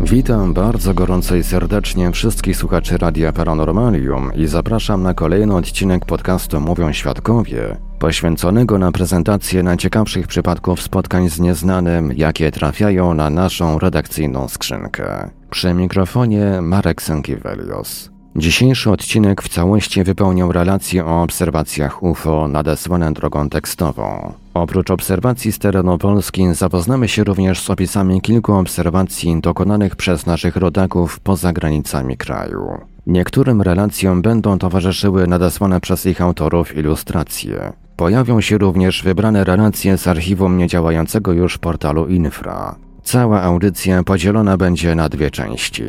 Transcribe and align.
Witam 0.00 0.54
bardzo 0.54 0.94
gorąco 0.94 1.36
i 1.36 1.42
serdecznie 1.42 2.12
wszystkich 2.12 2.56
słuchaczy 2.56 2.98
Radia 2.98 3.32
Paranormalium 3.32 4.34
i 4.34 4.46
zapraszam 4.46 5.02
na 5.02 5.14
kolejny 5.14 5.56
odcinek 5.56 6.04
podcastu 6.04 6.60
Mówią 6.60 6.92
Świadkowie, 6.92 7.76
poświęconego 7.98 8.78
na 8.78 8.92
prezentację 8.92 9.62
najciekawszych 9.62 10.26
przypadków 10.26 10.82
spotkań 10.82 11.28
z 11.28 11.40
nieznanym, 11.40 12.12
jakie 12.16 12.50
trafiają 12.50 13.14
na 13.14 13.30
naszą 13.30 13.78
redakcyjną 13.78 14.48
skrzynkę. 14.48 15.30
Przy 15.50 15.74
mikrofonie 15.74 16.60
Marek 16.62 17.02
Sękiewelios. 17.02 18.10
Dzisiejszy 18.36 18.90
odcinek 18.90 19.42
w 19.42 19.48
całości 19.48 20.04
wypełniał 20.04 20.52
relacje 20.52 21.06
o 21.06 21.22
obserwacjach 21.22 22.02
UFO 22.02 22.48
nadesłane 22.48 23.12
drogą 23.12 23.48
tekstową. 23.48 24.32
Oprócz 24.58 24.90
obserwacji 24.90 25.52
z 25.52 25.58
terenu 25.58 25.98
Polski 25.98 26.54
zapoznamy 26.54 27.08
się 27.08 27.24
również 27.24 27.60
z 27.60 27.70
opisami 27.70 28.20
kilku 28.20 28.52
obserwacji 28.52 29.40
dokonanych 29.40 29.96
przez 29.96 30.26
naszych 30.26 30.56
rodaków 30.56 31.20
poza 31.20 31.52
granicami 31.52 32.16
kraju. 32.16 32.78
Niektórym 33.06 33.62
relacjom 33.62 34.22
będą 34.22 34.58
towarzyszyły 34.58 35.26
nadesłane 35.26 35.80
przez 35.80 36.06
ich 36.06 36.20
autorów 36.20 36.76
ilustracje. 36.76 37.72
Pojawią 37.96 38.40
się 38.40 38.58
również 38.58 39.02
wybrane 39.02 39.44
relacje 39.44 39.98
z 39.98 40.06
archiwum 40.06 40.56
niedziałającego 40.56 41.32
już 41.32 41.58
portalu 41.58 42.06
Infra. 42.06 42.76
Cała 43.02 43.42
audycja 43.42 44.04
podzielona 44.04 44.56
będzie 44.56 44.94
na 44.94 45.08
dwie 45.08 45.30
części. 45.30 45.84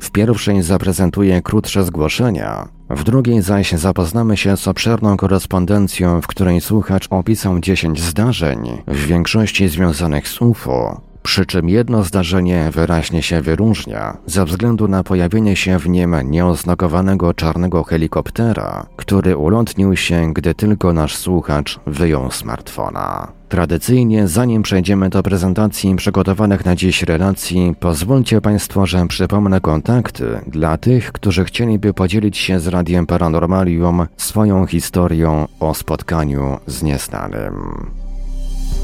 W 0.00 0.10
pierwszej 0.10 0.62
zaprezentuję 0.62 1.42
krótsze 1.42 1.84
zgłoszenia, 1.84 2.68
w 2.90 3.04
drugiej 3.04 3.42
zaś 3.42 3.72
zapoznamy 3.72 4.36
się 4.36 4.56
z 4.56 4.68
obszerną 4.68 5.16
korespondencją, 5.16 6.20
w 6.20 6.26
której 6.26 6.60
słuchacz 6.60 7.06
opisał 7.10 7.60
10 7.60 8.00
zdarzeń, 8.00 8.82
w 8.86 9.06
większości 9.06 9.68
związanych 9.68 10.28
z 10.28 10.42
UFO, 10.42 11.00
przy 11.22 11.46
czym 11.46 11.68
jedno 11.68 12.04
zdarzenie 12.04 12.70
wyraźnie 12.72 13.22
się 13.22 13.42
wyróżnia 13.42 14.16
ze 14.26 14.44
względu 14.44 14.88
na 14.88 15.02
pojawienie 15.02 15.56
się 15.56 15.78
w 15.78 15.88
nim 15.88 16.16
nieoznakowanego 16.24 17.34
czarnego 17.34 17.84
helikoptera, 17.84 18.86
który 18.96 19.36
ulotnił 19.36 19.96
się, 19.96 20.32
gdy 20.34 20.54
tylko 20.54 20.92
nasz 20.92 21.16
słuchacz 21.16 21.80
wyjął 21.86 22.30
smartfona. 22.30 23.32
Tradycyjnie, 23.48 24.28
zanim 24.28 24.62
przejdziemy 24.62 25.08
do 25.10 25.22
prezentacji 25.22 25.96
przygotowanych 25.96 26.64
na 26.64 26.76
dziś 26.76 27.02
relacji, 27.02 27.74
pozwólcie 27.80 28.40
Państwo, 28.40 28.86
że 28.86 29.06
przypomnę 29.06 29.60
kontakty 29.60 30.40
dla 30.46 30.76
tych, 30.76 31.12
którzy 31.12 31.44
chcieliby 31.44 31.94
podzielić 31.94 32.38
się 32.38 32.60
z 32.60 32.66
Radiem 32.66 33.06
Paranormalium 33.06 34.06
swoją 34.16 34.66
historią 34.66 35.48
o 35.60 35.74
spotkaniu 35.74 36.58
z 36.66 36.82
nieznanym. 36.82 37.54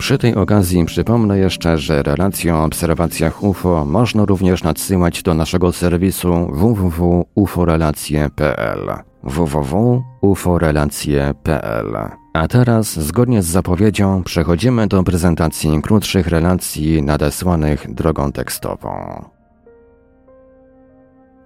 Przy 0.00 0.18
tej 0.18 0.34
okazji 0.34 0.84
przypomnę 0.84 1.38
jeszcze, 1.38 1.78
że 1.78 2.02
relacje 2.02 2.54
o 2.54 2.64
obserwacjach 2.64 3.42
UFO 3.42 3.84
można 3.84 4.24
również 4.24 4.62
nadsyłać 4.62 5.22
do 5.22 5.34
naszego 5.34 5.72
serwisu 5.72 6.48
www.uforelacje.pl 6.52 8.92
www.uforelacje.pl 9.22 11.96
A 12.32 12.48
teraz, 12.48 13.00
zgodnie 13.00 13.42
z 13.42 13.46
zapowiedzią, 13.46 14.22
przechodzimy 14.22 14.86
do 14.86 15.02
prezentacji 15.02 15.82
krótszych 15.82 16.26
relacji 16.26 17.02
nadesłanych 17.02 17.94
drogą 17.94 18.32
tekstową. 18.32 19.24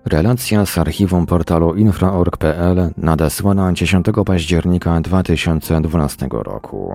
Relacja 0.04 0.66
z 0.66 0.78
archiwum 0.78 1.26
portalu 1.26 1.74
infra.org.pl 1.74 2.90
nadesłana 2.96 3.72
10 3.72 4.06
października 4.26 5.00
2012 5.00 6.28
roku. 6.30 6.92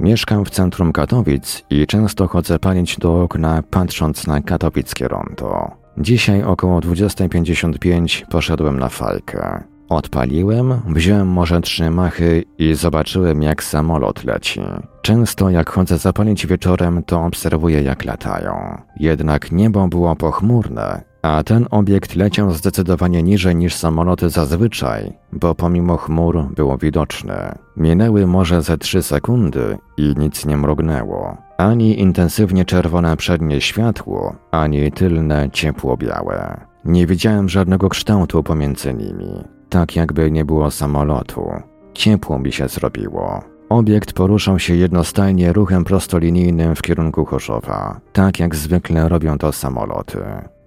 Mieszkam 0.00 0.44
w 0.44 0.50
centrum 0.50 0.92
Katowic 0.92 1.64
i 1.70 1.86
często 1.86 2.28
chodzę 2.28 2.58
palić 2.58 2.96
do 2.96 3.22
okna, 3.22 3.62
patrząc 3.70 4.26
na 4.26 4.40
katowickie 4.40 5.08
rondo. 5.08 5.70
Dzisiaj 5.98 6.42
około 6.42 6.80
20.55 6.80 8.26
poszedłem 8.26 8.78
na 8.78 8.88
fajkę. 8.88 9.64
Odpaliłem, 9.88 10.80
wziąłem 10.86 11.28
może 11.28 11.60
trzy 11.60 11.90
machy 11.90 12.44
i 12.58 12.74
zobaczyłem 12.74 13.42
jak 13.42 13.62
samolot 13.64 14.24
leci. 14.24 14.60
Często 15.02 15.50
jak 15.50 15.70
chodzę 15.70 15.98
zapalić 15.98 16.46
wieczorem, 16.46 17.02
to 17.02 17.24
obserwuję 17.24 17.82
jak 17.82 18.04
latają. 18.04 18.78
Jednak 18.96 19.52
niebo 19.52 19.88
było 19.88 20.16
pochmurne 20.16 21.07
a 21.22 21.42
ten 21.42 21.66
obiekt 21.70 22.16
leciał 22.16 22.50
zdecydowanie 22.50 23.22
niżej 23.22 23.56
niż 23.56 23.74
samoloty 23.74 24.30
zazwyczaj, 24.30 25.12
bo 25.32 25.54
pomimo 25.54 25.96
chmur 25.96 26.46
było 26.54 26.78
widoczne. 26.78 27.58
Minęły 27.76 28.26
może 28.26 28.62
ze 28.62 28.78
trzy 28.78 29.02
sekundy 29.02 29.78
i 29.96 30.14
nic 30.16 30.46
nie 30.46 30.56
mrugnęło. 30.56 31.36
Ani 31.58 32.00
intensywnie 32.00 32.64
czerwone 32.64 33.16
przednie 33.16 33.60
światło, 33.60 34.36
ani 34.50 34.92
tylne 34.92 35.48
ciepło-białe. 35.52 36.60
Nie 36.84 37.06
widziałem 37.06 37.48
żadnego 37.48 37.88
kształtu 37.88 38.42
pomiędzy 38.42 38.94
nimi, 38.94 39.44
tak 39.68 39.96
jakby 39.96 40.30
nie 40.30 40.44
było 40.44 40.70
samolotu. 40.70 41.50
Ciepło 41.94 42.38
mi 42.38 42.52
się 42.52 42.68
zrobiło. 42.68 43.42
Obiekt 43.68 44.12
poruszał 44.12 44.58
się 44.58 44.74
jednostajnie 44.74 45.52
ruchem 45.52 45.84
prostolinijnym 45.84 46.74
w 46.74 46.82
kierunku 46.82 47.24
Chorzowa, 47.24 48.00
tak 48.12 48.38
jak 48.38 48.56
zwykle 48.56 49.08
robią 49.08 49.38
to 49.38 49.52
samoloty. 49.52 50.18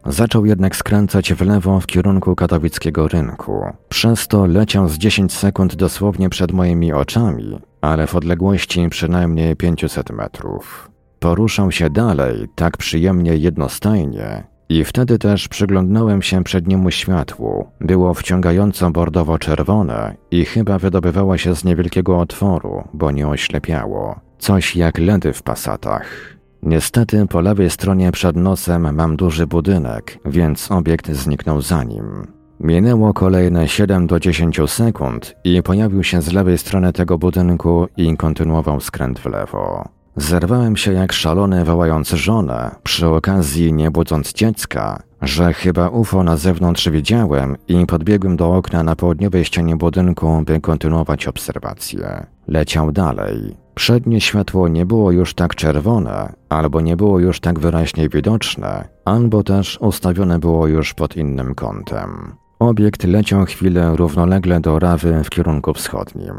Zaczął 0.06 0.46
jednak 0.46 0.76
skręcać 0.76 1.34
w 1.34 1.42
lewo 1.42 1.80
w 1.80 1.88
kierunku 1.88 2.36
katowickiego 2.36 3.08
rynku. 3.08 3.66
Przez 3.90 4.28
to 4.28 4.46
leciał 4.46 4.90
z 4.90 4.98
10 4.98 5.34
sekund 5.34 5.76
dosłownie 5.76 6.30
przed 6.30 6.52
moimi 6.52 6.94
oczami, 6.94 7.60
ale 7.82 8.08
w 8.08 8.16
odległości 8.16 8.90
przynajmniej 8.90 9.56
500 9.56 10.10
metrów. 10.10 10.92
Poruszał 11.20 11.72
się 11.72 11.90
dalej, 11.90 12.48
tak 12.56 12.78
przyjemnie 12.78 13.38
jednostajnie, 13.38 14.44
i 14.70 14.86
wtedy 14.86 15.20
też 15.20 15.48
przyglądnąłem 15.48 16.22
się 16.22 16.44
przedniemu 16.44 16.92
światłu. 16.92 17.68
Było 17.82 18.14
wciągająco 18.14 18.92
bordowo-czerwone 18.92 20.16
i 20.32 20.46
chyba 20.46 20.80
wydobywało 20.80 21.38
się 21.38 21.56
z 21.56 21.64
niewielkiego 21.64 22.20
otworu, 22.20 22.84
bo 22.94 23.12
nie 23.12 23.28
oślepiało. 23.28 24.20
Coś 24.38 24.76
jak 24.76 24.98
ledy 24.98 25.34
w 25.34 25.44
pasatach. 25.44 26.38
Niestety 26.64 27.28
po 27.28 27.42
lewej 27.42 27.70
stronie 27.70 28.12
przed 28.12 28.36
nosem 28.36 28.96
mam 28.96 29.16
duży 29.16 29.48
budynek, 29.48 30.18
więc 30.26 30.72
obiekt 30.72 31.12
zniknął 31.12 31.62
za 31.62 31.84
nim. 31.84 32.28
Minęło 32.60 33.14
kolejne 33.14 33.68
7 33.68 34.08
do 34.08 34.20
10 34.20 34.60
sekund 34.68 35.36
i 35.44 35.64
pojawił 35.64 36.04
się 36.04 36.22
z 36.22 36.34
lewej 36.34 36.58
strony 36.58 36.94
tego 36.94 37.18
budynku 37.18 37.88
i 37.98 38.18
kontynuował 38.18 38.82
skręt 38.82 39.20
w 39.20 39.26
lewo. 39.26 39.90
Zerwałem 40.16 40.78
się 40.78 40.94
jak 40.94 41.14
szalony 41.14 41.66
wołając 41.66 42.10
żonę, 42.10 42.72
przy 42.84 43.08
okazji 43.08 43.74
nie 43.74 43.92
budząc 43.92 44.34
dziecka, 44.34 45.04
że 45.22 45.54
chyba 45.54 45.90
UFO 45.90 46.24
na 46.24 46.38
zewnątrz 46.38 46.90
widziałem 46.90 47.58
i 47.68 47.86
podbiegłem 47.86 48.38
do 48.38 48.56
okna 48.56 48.84
na 48.84 48.96
południowej 48.96 49.46
ścianie 49.46 49.76
budynku, 49.76 50.44
by 50.46 50.60
kontynuować 50.60 51.28
obserwacje. 51.28 52.26
Leciał 52.48 52.92
dalej. 52.92 53.61
Przednie 53.76 54.22
światło 54.22 54.68
nie 54.68 54.86
było 54.86 55.12
już 55.12 55.34
tak 55.34 55.56
czerwone, 55.56 56.34
albo 56.50 56.82
nie 56.82 56.98
było 56.98 57.20
już 57.20 57.40
tak 57.40 57.60
wyraźnie 57.60 58.10
widoczne, 58.10 58.88
albo 59.06 59.44
też 59.44 59.78
ustawione 59.82 60.40
było 60.40 60.68
już 60.68 60.94
pod 60.94 61.18
innym 61.18 61.56
kątem. 61.56 62.36
Obiekt 62.60 63.04
leciał 63.04 63.46
chwilę 63.46 63.96
równolegle 63.96 64.60
do 64.60 64.80
Rawy 64.80 65.24
w 65.24 65.30
kierunku 65.30 65.74
wschodnim. 65.74 66.36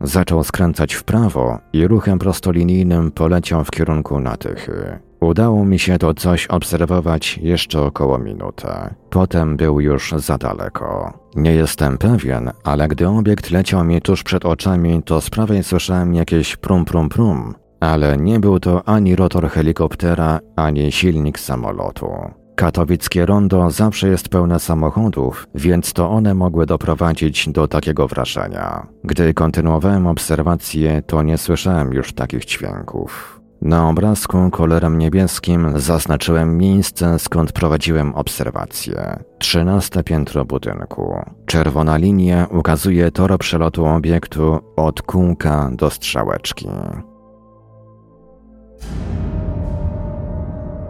Zaczął 0.00 0.44
skręcać 0.44 0.94
w 0.94 1.04
prawo 1.04 1.58
i 1.72 1.86
ruchem 1.86 2.18
prostolinijnym 2.18 3.10
poleciał 3.10 3.64
w 3.64 3.70
kierunku 3.70 4.20
Natychy. 4.20 4.98
Udało 5.20 5.64
mi 5.64 5.78
się 5.78 5.98
to 5.98 6.14
coś 6.14 6.46
obserwować 6.46 7.38
jeszcze 7.38 7.80
około 7.80 8.18
minutę. 8.18 8.94
Potem 9.10 9.56
był 9.56 9.80
już 9.80 10.14
za 10.16 10.38
daleko. 10.38 11.12
Nie 11.36 11.54
jestem 11.54 11.98
pewien, 11.98 12.50
ale 12.64 12.88
gdy 12.88 13.08
obiekt 13.08 13.50
leciał 13.50 13.84
mi 13.84 14.00
tuż 14.00 14.22
przed 14.22 14.44
oczami, 14.44 15.02
to 15.02 15.20
z 15.20 15.30
prawej 15.30 15.64
słyszałem 15.64 16.14
jakieś 16.14 16.56
prum 16.56 16.84
prum 16.84 17.08
prum, 17.08 17.54
ale 17.80 18.16
nie 18.16 18.40
był 18.40 18.60
to 18.60 18.88
ani 18.88 19.16
rotor 19.16 19.48
helikoptera, 19.48 20.40
ani 20.56 20.92
silnik 20.92 21.38
samolotu. 21.38 22.08
Katowickie 22.56 23.26
rondo 23.26 23.70
zawsze 23.70 24.08
jest 24.08 24.28
pełne 24.28 24.60
samochodów, 24.60 25.46
więc 25.54 25.92
to 25.92 26.10
one 26.10 26.34
mogły 26.34 26.66
doprowadzić 26.66 27.48
do 27.48 27.68
takiego 27.68 28.08
wrażenia. 28.08 28.86
Gdy 29.04 29.34
kontynuowałem 29.34 30.06
obserwacje, 30.06 31.02
to 31.02 31.22
nie 31.22 31.38
słyszałem 31.38 31.92
już 31.92 32.12
takich 32.12 32.44
dźwięków. 32.44 33.40
Na 33.64 33.88
obrazku 33.88 34.50
kolorem 34.50 34.98
niebieskim 34.98 35.80
zaznaczyłem 35.80 36.58
miejsce, 36.58 37.18
skąd 37.18 37.52
prowadziłem 37.52 38.14
obserwacje. 38.14 39.18
Trzynaste 39.38 40.02
piętro 40.02 40.44
budynku. 40.44 41.24
Czerwona 41.46 41.96
linia 41.96 42.46
ukazuje 42.50 43.10
tor 43.10 43.38
przelotu 43.38 43.86
obiektu 43.86 44.58
od 44.76 45.02
kółka 45.02 45.70
do 45.72 45.90
strzałeczki. 45.90 46.68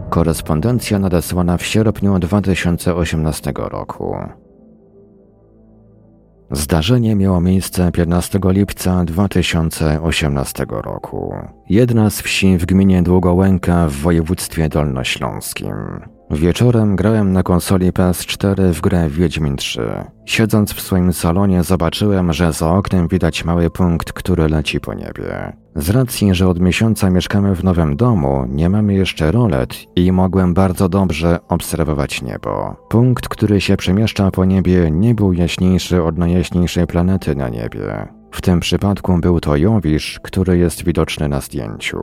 Korespondencja 0.09 0.99
nadesłana 0.99 1.57
w 1.57 1.63
sierpniu 1.65 2.19
2018 2.19 3.53
roku. 3.57 4.15
Zdarzenie 6.51 7.15
miało 7.15 7.41
miejsce 7.41 7.91
15 7.91 8.39
lipca 8.43 9.05
2018 9.05 10.65
roku. 10.69 11.33
Jedna 11.69 12.09
z 12.09 12.21
wsi 12.21 12.57
w 12.57 12.65
gminie 12.65 13.03
Długołęka 13.03 13.87
w 13.87 13.93
województwie 13.93 14.69
dolnośląskim. 14.69 15.75
Wieczorem 16.31 16.95
grałem 16.95 17.33
na 17.33 17.43
konsoli 17.43 17.91
PS4 17.91 18.73
w 18.73 18.81
grę 18.81 19.09
Wiedźmin 19.09 19.55
3. 19.55 19.81
Siedząc 20.25 20.73
w 20.73 20.81
swoim 20.81 21.13
salonie 21.13 21.63
zobaczyłem, 21.63 22.33
że 22.33 22.53
za 22.53 22.69
oknem 22.69 23.07
widać 23.07 23.45
mały 23.45 23.69
punkt, 23.69 24.13
który 24.13 24.49
leci 24.49 24.79
po 24.79 24.93
niebie. 24.93 25.53
Z 25.75 25.89
racji, 25.89 26.35
że 26.35 26.47
od 26.47 26.59
miesiąca 26.59 27.09
mieszkamy 27.09 27.55
w 27.55 27.63
nowym 27.63 27.95
domu, 27.95 28.45
nie 28.49 28.69
mamy 28.69 28.93
jeszcze 28.93 29.31
rolet 29.31 29.75
i 29.95 30.11
mogłem 30.11 30.53
bardzo 30.53 30.89
dobrze 30.89 31.39
obserwować 31.47 32.21
niebo. 32.21 32.75
Punkt, 32.89 33.27
który 33.27 33.61
się 33.61 33.77
przemieszcza 33.77 34.31
po 34.31 34.45
niebie, 34.45 34.91
nie 34.91 35.15
był 35.15 35.33
jaśniejszy 35.33 36.03
od 36.03 36.17
najjaśniejszej 36.17 36.87
planety 36.87 37.35
na 37.35 37.49
niebie. 37.49 38.07
W 38.31 38.41
tym 38.41 38.59
przypadku 38.59 39.17
był 39.17 39.39
to 39.39 39.55
Jowisz, 39.55 40.19
który 40.23 40.57
jest 40.57 40.83
widoczny 40.83 41.29
na 41.29 41.41
zdjęciu. 41.41 41.97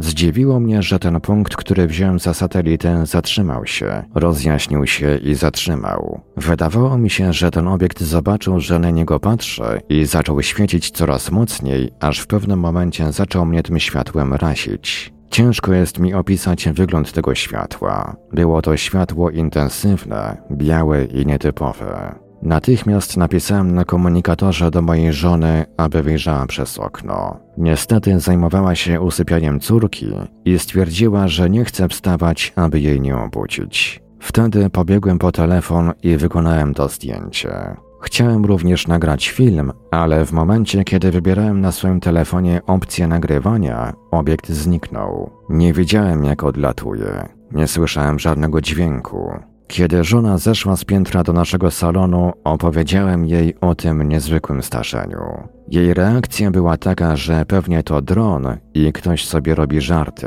Zdziwiło 0.00 0.60
mnie, 0.60 0.82
że 0.82 0.98
ten 0.98 1.20
punkt, 1.20 1.56
który 1.56 1.86
wziąłem 1.86 2.18
za 2.18 2.34
satelitę, 2.34 3.06
zatrzymał 3.06 3.66
się, 3.66 4.02
rozjaśnił 4.14 4.86
się 4.86 5.16
i 5.16 5.34
zatrzymał. 5.34 6.20
Wydawało 6.36 6.98
mi 6.98 7.10
się, 7.10 7.32
że 7.32 7.50
ten 7.50 7.68
obiekt 7.68 8.00
zobaczył, 8.00 8.60
że 8.60 8.78
na 8.78 8.90
niego 8.90 9.20
patrzę 9.20 9.80
i 9.88 10.04
zaczął 10.04 10.42
świecić 10.42 10.90
coraz 10.90 11.30
mocniej, 11.30 11.90
aż 12.00 12.18
w 12.20 12.26
pewnym 12.26 12.60
momencie 12.60 13.12
zaczął 13.12 13.46
mnie 13.46 13.62
tym 13.62 13.80
światłem 13.80 14.34
rasić. 14.34 15.12
Ciężko 15.30 15.72
jest 15.72 15.98
mi 15.98 16.14
opisać 16.14 16.68
wygląd 16.68 17.12
tego 17.12 17.34
światła. 17.34 18.16
Było 18.32 18.62
to 18.62 18.76
światło 18.76 19.30
intensywne, 19.30 20.36
białe 20.50 21.04
i 21.04 21.26
nietypowe. 21.26 22.14
Natychmiast 22.42 23.16
napisałem 23.16 23.74
na 23.74 23.84
komunikatorze 23.84 24.70
do 24.70 24.82
mojej 24.82 25.12
żony, 25.12 25.64
aby 25.76 26.02
wyjrzała 26.02 26.46
przez 26.46 26.78
okno. 26.78 27.38
Niestety 27.58 28.20
zajmowała 28.20 28.74
się 28.74 29.00
usypianiem 29.00 29.60
córki 29.60 30.06
i 30.44 30.58
stwierdziła, 30.58 31.28
że 31.28 31.50
nie 31.50 31.64
chce 31.64 31.88
wstawać, 31.88 32.52
aby 32.56 32.80
jej 32.80 33.00
nie 33.00 33.16
obudzić. 33.16 34.02
Wtedy 34.20 34.70
pobiegłem 34.70 35.18
po 35.18 35.32
telefon 35.32 35.92
i 36.02 36.16
wykonałem 36.16 36.74
to 36.74 36.88
zdjęcie. 36.88 37.76
Chciałem 38.02 38.44
również 38.44 38.86
nagrać 38.86 39.28
film, 39.28 39.72
ale 39.90 40.24
w 40.24 40.32
momencie, 40.32 40.84
kiedy 40.84 41.10
wybierałem 41.10 41.60
na 41.60 41.72
swoim 41.72 42.00
telefonie 42.00 42.60
opcję 42.66 43.06
nagrywania, 43.06 43.92
obiekt 44.10 44.48
zniknął. 44.48 45.30
Nie 45.48 45.72
wiedziałem, 45.72 46.24
jak 46.24 46.44
odlatuje. 46.44 47.28
Nie 47.52 47.66
słyszałem 47.66 48.18
żadnego 48.18 48.60
dźwięku. 48.60 49.49
Kiedy 49.70 50.04
żona 50.04 50.38
zeszła 50.38 50.76
z 50.76 50.84
piętra 50.84 51.22
do 51.22 51.32
naszego 51.32 51.70
salonu, 51.70 52.32
opowiedziałem 52.44 53.26
jej 53.26 53.60
o 53.60 53.74
tym 53.74 54.08
niezwykłym 54.08 54.62
starzeniu. 54.62 55.48
Jej 55.68 55.94
reakcja 55.94 56.50
była 56.50 56.76
taka, 56.76 57.16
że 57.16 57.44
pewnie 57.44 57.82
to 57.82 58.02
dron 58.02 58.56
i 58.74 58.92
ktoś 58.92 59.26
sobie 59.26 59.54
robi 59.54 59.80
żarty. 59.80 60.26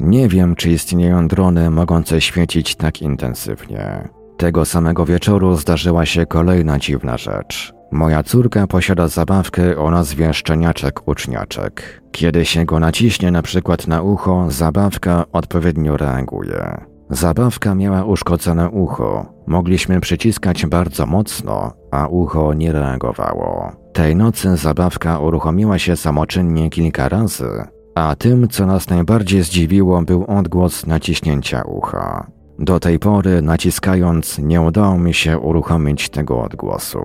Nie 0.00 0.28
wiem, 0.28 0.56
czy 0.56 0.70
istnieją 0.70 1.28
drony 1.28 1.70
mogące 1.70 2.20
świecić 2.20 2.76
tak 2.76 3.02
intensywnie. 3.02 4.08
Tego 4.36 4.64
samego 4.64 5.06
wieczoru 5.06 5.56
zdarzyła 5.56 6.06
się 6.06 6.26
kolejna 6.26 6.78
dziwna 6.78 7.18
rzecz. 7.18 7.72
Moja 7.92 8.22
córka 8.22 8.66
posiada 8.66 9.08
zabawkę 9.08 9.78
o 9.78 9.90
nazwie 9.90 10.34
szczeniaczek 10.34 11.08
uczniaczek. 11.08 12.02
Kiedy 12.12 12.44
się 12.44 12.64
go 12.64 12.80
naciśnie 12.80 13.30
na 13.30 13.42
przykład 13.42 13.86
na 13.86 14.02
ucho, 14.02 14.50
zabawka 14.50 15.24
odpowiednio 15.32 15.96
reaguje. 15.96 16.97
Zabawka 17.10 17.74
miała 17.74 18.04
uszkodzone 18.04 18.70
ucho. 18.70 19.26
Mogliśmy 19.46 20.00
przyciskać 20.00 20.66
bardzo 20.66 21.06
mocno, 21.06 21.72
a 21.90 22.06
ucho 22.06 22.54
nie 22.54 22.72
reagowało. 22.72 23.72
Tej 23.92 24.16
nocy 24.16 24.56
zabawka 24.56 25.18
uruchomiła 25.18 25.78
się 25.78 25.96
samoczynnie 25.96 26.70
kilka 26.70 27.08
razy, 27.08 27.48
a 27.94 28.16
tym, 28.16 28.48
co 28.48 28.66
nas 28.66 28.88
najbardziej 28.88 29.42
zdziwiło, 29.42 30.02
był 30.02 30.24
odgłos 30.24 30.86
naciśnięcia 30.86 31.62
ucha. 31.62 32.26
Do 32.58 32.80
tej 32.80 32.98
pory, 32.98 33.42
naciskając, 33.42 34.38
nie 34.38 34.60
udało 34.60 34.98
mi 34.98 35.14
się 35.14 35.38
uruchomić 35.38 36.08
tego 36.08 36.42
odgłosu. 36.42 37.00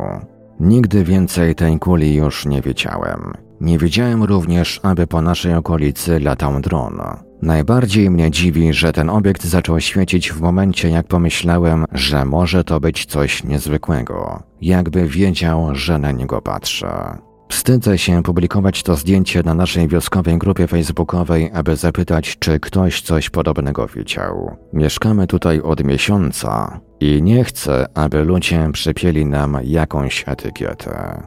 Nigdy 0.59 1.03
więcej 1.03 1.55
tej 1.55 1.79
kuli 1.79 2.15
już 2.15 2.45
nie 2.45 2.61
widziałem. 2.61 3.33
Nie 3.61 3.77
widziałem 3.77 4.23
również, 4.23 4.79
aby 4.83 5.07
po 5.07 5.21
naszej 5.21 5.55
okolicy 5.55 6.19
latał 6.19 6.61
dron. 6.61 7.01
Najbardziej 7.43 8.09
mnie 8.09 8.31
dziwi, 8.31 8.73
że 8.73 8.93
ten 8.93 9.09
obiekt 9.09 9.43
zaczął 9.43 9.79
świecić 9.79 10.31
w 10.31 10.41
momencie, 10.41 10.89
jak 10.89 11.07
pomyślałem, 11.07 11.85
że 11.91 12.25
może 12.25 12.63
to 12.63 12.79
być 12.79 13.05
coś 13.05 13.43
niezwykłego. 13.43 14.43
Jakby 14.61 15.07
wiedział, 15.07 15.75
że 15.75 15.99
na 15.99 16.11
niego 16.11 16.41
patrzę. 16.41 17.17
Wstydzę 17.49 17.97
się 17.97 18.23
publikować 18.23 18.83
to 18.83 18.95
zdjęcie 18.95 19.43
na 19.43 19.53
naszej 19.53 19.87
wioskowej 19.87 20.37
grupie 20.37 20.67
facebookowej, 20.67 21.51
aby 21.53 21.75
zapytać, 21.75 22.37
czy 22.39 22.59
ktoś 22.59 23.01
coś 23.01 23.29
podobnego 23.29 23.87
widział. 23.87 24.57
Mieszkamy 24.73 25.27
tutaj 25.27 25.61
od 25.61 25.83
miesiąca 25.83 26.79
i 26.99 27.21
nie 27.21 27.43
chcę, 27.43 27.85
aby 27.93 28.23
ludzie 28.23 28.69
przypieli 28.73 29.25
nam 29.25 29.57
jakąś 29.63 30.23
etykietę. 30.27 31.23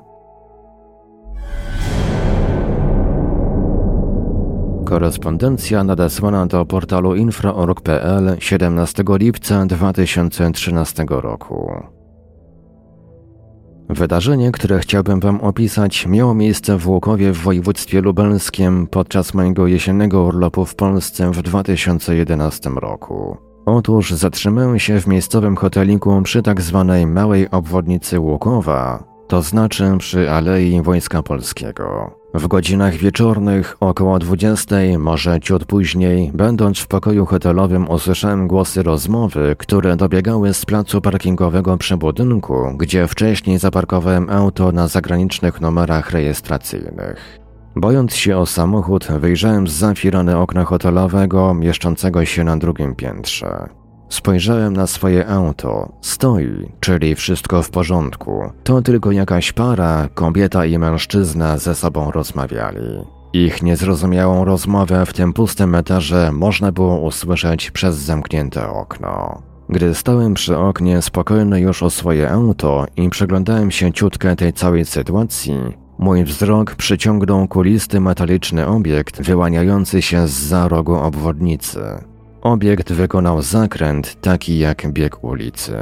Korespondencja 4.86 5.84
nadesłana 5.84 6.46
do 6.46 6.66
portalu 6.66 7.14
infra.org.pl 7.14 8.36
17 8.38 9.04
lipca 9.08 9.66
2013 9.66 11.04
roku. 11.08 11.72
Wydarzenie, 13.88 14.52
które 14.52 14.78
chciałbym 14.78 15.20
Wam 15.20 15.40
opisać, 15.40 16.06
miało 16.06 16.34
miejsce 16.34 16.78
w 16.78 16.88
Łukowie 16.88 17.32
w 17.32 17.38
województwie 17.38 18.00
lubelskim 18.00 18.86
podczas 18.86 19.34
mojego 19.34 19.66
jesiennego 19.66 20.22
urlopu 20.22 20.64
w 20.64 20.74
Polsce 20.74 21.30
w 21.30 21.42
2011 21.42 22.70
roku. 22.70 23.36
Otóż 23.66 24.10
zatrzymałem 24.10 24.78
się 24.78 25.00
w 25.00 25.06
miejscowym 25.06 25.56
hoteliku 25.56 26.22
przy 26.22 26.42
tak 26.42 26.60
zwanej 26.60 27.06
małej 27.06 27.50
obwodnicy 27.50 28.20
Łukowa, 28.20 29.04
to 29.28 29.42
znaczy 29.42 29.84
przy 29.98 30.30
Alei 30.30 30.82
Wojska 30.82 31.22
Polskiego. 31.22 32.15
W 32.34 32.48
godzinach 32.48 32.94
wieczornych, 32.94 33.76
około 33.80 34.18
20, 34.18 34.76
może 34.98 35.40
ciut 35.40 35.64
później, 35.64 36.30
będąc 36.34 36.78
w 36.78 36.86
pokoju 36.86 37.26
hotelowym, 37.26 37.90
usłyszałem 37.90 38.48
głosy 38.48 38.82
rozmowy, 38.82 39.56
które 39.58 39.96
dobiegały 39.96 40.54
z 40.54 40.64
placu 40.64 41.00
parkingowego 41.00 41.76
przy 41.78 41.96
budynku, 41.96 42.74
gdzie 42.76 43.06
wcześniej 43.08 43.58
zaparkowałem 43.58 44.30
auto 44.30 44.72
na 44.72 44.88
zagranicznych 44.88 45.60
numerach 45.60 46.10
rejestracyjnych. 46.10 47.38
Bojąc 47.76 48.14
się 48.14 48.36
o 48.38 48.46
samochód, 48.46 49.08
wyjrzałem 49.20 49.68
z 49.68 49.72
za 49.72 49.92
okna 50.38 50.64
hotelowego, 50.64 51.54
mieszczącego 51.54 52.24
się 52.24 52.44
na 52.44 52.56
drugim 52.56 52.94
piętrze. 52.94 53.68
Spojrzałem 54.08 54.76
na 54.76 54.86
swoje 54.86 55.28
auto. 55.28 55.92
Stoi, 56.00 56.72
czyli 56.80 57.14
wszystko 57.14 57.62
w 57.62 57.70
porządku. 57.70 58.50
To 58.64 58.82
tylko 58.82 59.12
jakaś 59.12 59.52
para, 59.52 60.08
kobieta 60.14 60.66
i 60.66 60.78
mężczyzna 60.78 61.58
ze 61.58 61.74
sobą 61.74 62.10
rozmawiali. 62.10 63.04
Ich 63.32 63.62
niezrozumiałą 63.62 64.44
rozmowę 64.44 65.06
w 65.06 65.12
tym 65.12 65.32
pustym 65.32 65.74
etarze 65.74 66.32
można 66.32 66.72
było 66.72 67.00
usłyszeć 67.00 67.70
przez 67.70 67.96
zamknięte 67.96 68.68
okno. 68.68 69.42
Gdy 69.68 69.94
stałem 69.94 70.34
przy 70.34 70.58
oknie 70.58 71.02
spokojny 71.02 71.60
już 71.60 71.82
o 71.82 71.90
swoje 71.90 72.30
auto 72.30 72.86
i 72.96 73.10
przyglądałem 73.10 73.70
się 73.70 73.92
ciutkę 73.92 74.36
tej 74.36 74.52
całej 74.52 74.84
sytuacji, 74.84 75.54
mój 75.98 76.24
wzrok 76.24 76.74
przyciągnął 76.74 77.48
kulisty 77.48 78.00
metaliczny 78.00 78.66
obiekt 78.66 79.22
wyłaniający 79.22 80.02
się 80.02 80.28
z 80.28 80.32
za 80.32 80.68
rogu 80.68 80.94
obwodnicy. 80.94 81.80
Obiekt 82.46 82.92
wykonał 82.92 83.42
zakręt 83.42 84.20
taki 84.20 84.58
jak 84.58 84.92
bieg 84.92 85.24
ulicy. 85.24 85.76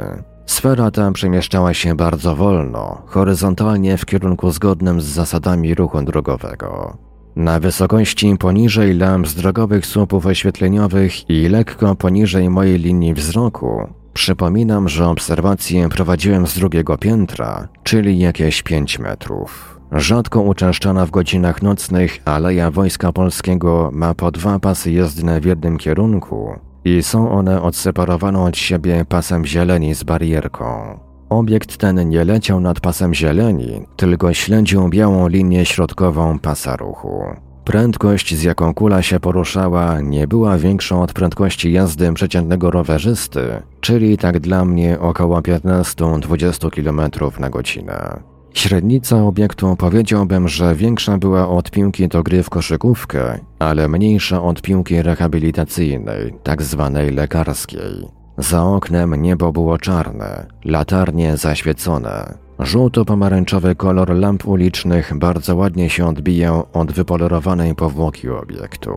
Sfera 0.45 0.91
ta 0.91 1.11
przemieszczała 1.11 1.73
się 1.73 1.95
bardzo 1.95 2.35
wolno, 2.35 3.01
horyzontalnie 3.05 3.97
w 3.97 4.05
kierunku 4.05 4.51
zgodnym 4.51 5.01
z 5.01 5.05
zasadami 5.05 5.75
ruchu 5.75 6.01
drogowego. 6.01 6.97
Na 7.35 7.59
wysokości 7.59 8.35
poniżej 8.39 8.93
lamp 8.93 9.27
z 9.27 9.35
drogowych 9.35 9.85
słupów 9.85 10.25
oświetleniowych 10.25 11.29
i 11.29 11.49
lekko 11.49 11.95
poniżej 11.95 12.49
mojej 12.49 12.79
linii 12.79 13.13
wzroku 13.13 13.87
przypominam, 14.13 14.89
że 14.89 15.07
obserwację 15.07 15.89
prowadziłem 15.89 16.47
z 16.47 16.55
drugiego 16.55 16.97
piętra, 16.97 17.67
czyli 17.83 18.19
jakieś 18.19 18.63
5 18.63 18.99
metrów. 18.99 19.74
Rzadko 19.95 20.41
uczęszczana 20.41 21.05
w 21.05 21.11
godzinach 21.11 21.61
nocnych 21.61 22.19
Aleja 22.25 22.71
Wojska 22.71 23.11
Polskiego 23.11 23.89
ma 23.93 24.13
po 24.13 24.31
dwa 24.31 24.59
pasy 24.59 24.91
jezdne 24.91 25.41
w 25.41 25.45
jednym 25.45 25.77
kierunku 25.77 26.59
i 26.85 27.03
są 27.03 27.31
one 27.31 27.61
odseparowane 27.61 28.41
od 28.41 28.57
siebie 28.57 29.05
pasem 29.09 29.45
zieleni 29.45 29.95
z 29.95 30.03
barierką. 30.03 30.99
Obiekt 31.29 31.77
ten 31.77 32.09
nie 32.09 32.25
leciał 32.25 32.59
nad 32.59 32.79
pasem 32.79 33.13
zieleni, 33.13 33.81
tylko 33.95 34.33
śledził 34.33 34.89
białą 34.89 35.27
linię 35.27 35.65
środkową 35.65 36.39
pasa 36.39 36.75
ruchu. 36.75 37.23
Prędkość, 37.65 38.35
z 38.35 38.43
jaką 38.43 38.73
kula 38.73 39.01
się 39.01 39.19
poruszała, 39.19 40.01
nie 40.01 40.27
była 40.27 40.57
większą 40.57 41.01
od 41.01 41.13
prędkości 41.13 41.71
jazdy 41.71 42.13
przeciętnego 42.13 42.71
rowerzysty, 42.71 43.61
czyli 43.81 44.17
tak 44.17 44.39
dla 44.39 44.65
mnie 44.65 44.99
około 44.99 45.39
15-20 45.39 46.69
km 46.71 47.31
na 47.39 47.49
godzinę. 47.49 48.34
Średnica 48.55 49.23
obiektu 49.23 49.75
powiedziałbym, 49.75 50.47
że 50.47 50.75
większa 50.75 51.17
była 51.17 51.49
od 51.49 51.71
piłki 51.71 52.07
do 52.07 52.23
gry 52.23 52.43
w 52.43 52.49
koszykówkę, 52.49 53.39
ale 53.59 53.87
mniejsza 53.87 54.43
od 54.43 54.61
piłki 54.61 55.01
rehabilitacyjnej, 55.01 56.33
tak 56.43 56.61
zwanej 56.63 57.11
lekarskiej. 57.11 58.07
Za 58.37 58.63
oknem 58.63 59.15
niebo 59.15 59.51
było 59.51 59.77
czarne, 59.77 60.45
latarnie 60.65 61.37
zaświecone. 61.37 62.33
Żółto-pomarańczowy 62.59 63.75
kolor 63.75 64.09
lamp 64.09 64.47
ulicznych 64.47 65.13
bardzo 65.17 65.55
ładnie 65.55 65.89
się 65.89 66.07
odbijał 66.07 66.63
od 66.73 66.91
wypolerowanej 66.91 67.75
powłoki 67.75 68.29
obiektu. 68.29 68.95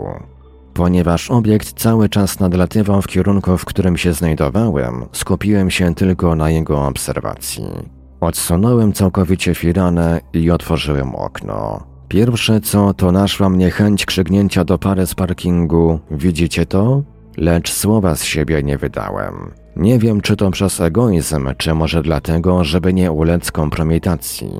Ponieważ 0.75 1.31
obiekt 1.31 1.73
cały 1.73 2.09
czas 2.09 2.41
nadlatywał 2.41 3.03
w 3.03 3.07
kierunku, 3.07 3.59
w 3.59 3.65
którym 3.65 3.97
się 3.97 4.13
znajdowałem, 4.13 5.05
skupiłem 5.13 5.71
się 5.71 5.95
tylko 5.95 6.37
na 6.37 6.51
jego 6.51 6.87
obserwacji. 6.87 7.98
Odsunąłem 8.21 8.93
całkowicie 8.93 9.55
firanę 9.55 10.21
i 10.33 10.51
otworzyłem 10.51 11.15
okno. 11.15 11.87
Pierwsze 12.09 12.61
co, 12.61 12.95
to 12.95 13.13
naszła 13.13 13.49
mnie 13.49 13.71
chęć 13.71 14.07
krzyknięcia 14.07 14.65
do 14.65 14.79
pary 14.79 15.07
z 15.07 15.15
parkingu 15.15 16.01
Widzicie 16.11 16.67
to? 16.67 17.03
Lecz 17.37 17.73
słowa 17.73 18.17
z 18.17 18.25
siebie 18.25 18.63
nie 18.63 18.79
wydałem. 18.79 19.35
Nie 19.77 19.99
wiem, 19.99 20.21
czy 20.21 20.37
to 20.37 20.51
przez 20.51 20.81
egoizm, 20.81 21.49
czy 21.57 21.75
może 21.75 22.03
dlatego, 22.03 22.65
żeby 22.65 22.95
nie 22.95 23.13
ulec 23.13 23.53
kompromitacji. 23.53 24.51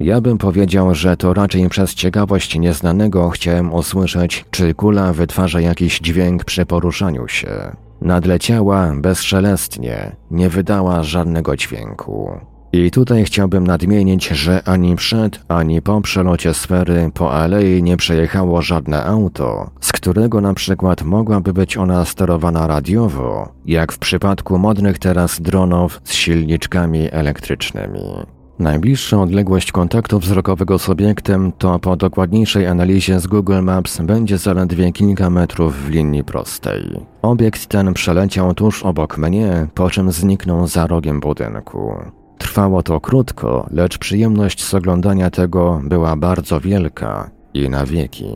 Ja 0.00 0.20
bym 0.20 0.38
powiedział, 0.38 0.94
że 0.94 1.16
to 1.16 1.34
raczej 1.34 1.68
przez 1.68 1.94
ciekawość 1.94 2.58
nieznanego 2.58 3.30
chciałem 3.30 3.74
usłyszeć, 3.74 4.44
czy 4.50 4.74
kula 4.74 5.12
wytwarza 5.12 5.60
jakiś 5.60 5.98
dźwięk 5.98 6.44
przy 6.44 6.66
poruszaniu 6.66 7.28
się. 7.28 7.76
Nadleciała 8.00 8.92
bezszelestnie, 8.96 10.16
nie 10.30 10.48
wydała 10.48 11.02
żadnego 11.02 11.56
dźwięku. 11.56 12.40
I 12.76 12.90
tutaj 12.90 13.24
chciałbym 13.24 13.66
nadmienić, 13.66 14.28
że 14.28 14.62
ani 14.64 14.96
przed, 14.96 15.40
ani 15.48 15.82
po 15.82 16.00
przelocie 16.00 16.54
sfery 16.54 17.10
po 17.14 17.32
alei 17.32 17.82
nie 17.82 17.96
przejechało 17.96 18.62
żadne 18.62 19.04
auto, 19.04 19.70
z 19.80 19.92
którego 19.92 20.40
na 20.40 20.54
przykład 20.54 21.02
mogłaby 21.02 21.52
być 21.52 21.76
ona 21.76 22.04
sterowana 22.04 22.66
radiowo, 22.66 23.48
jak 23.66 23.92
w 23.92 23.98
przypadku 23.98 24.58
modnych 24.58 24.98
teraz 24.98 25.40
dronów 25.40 26.00
z 26.04 26.12
silniczkami 26.12 27.08
elektrycznymi. 27.12 28.00
Najbliższa 28.58 29.22
odległość 29.22 29.72
kontaktu 29.72 30.18
wzrokowego 30.18 30.78
z 30.78 30.88
obiektem 30.88 31.52
to 31.58 31.78
po 31.78 31.96
dokładniejszej 31.96 32.66
analizie 32.66 33.20
z 33.20 33.26
Google 33.26 33.62
Maps 33.62 34.00
będzie 34.00 34.38
zaledwie 34.38 34.92
kilka 34.92 35.30
metrów 35.30 35.76
w 35.76 35.90
linii 35.90 36.24
prostej. 36.24 37.00
Obiekt 37.22 37.66
ten 37.66 37.94
przeleciał 37.94 38.54
tuż 38.54 38.82
obok 38.82 39.18
mnie, 39.18 39.66
po 39.74 39.90
czym 39.90 40.12
zniknął 40.12 40.66
za 40.66 40.86
rogiem 40.86 41.20
budynku. 41.20 41.94
Trwało 42.38 42.82
to 42.82 43.00
krótko, 43.00 43.66
lecz 43.70 43.98
przyjemność 43.98 44.64
z 44.64 44.74
oglądania 44.74 45.30
tego 45.30 45.80
była 45.84 46.16
bardzo 46.16 46.60
wielka 46.60 47.30
i 47.54 47.68
na 47.68 47.86
wieki. 47.86 48.26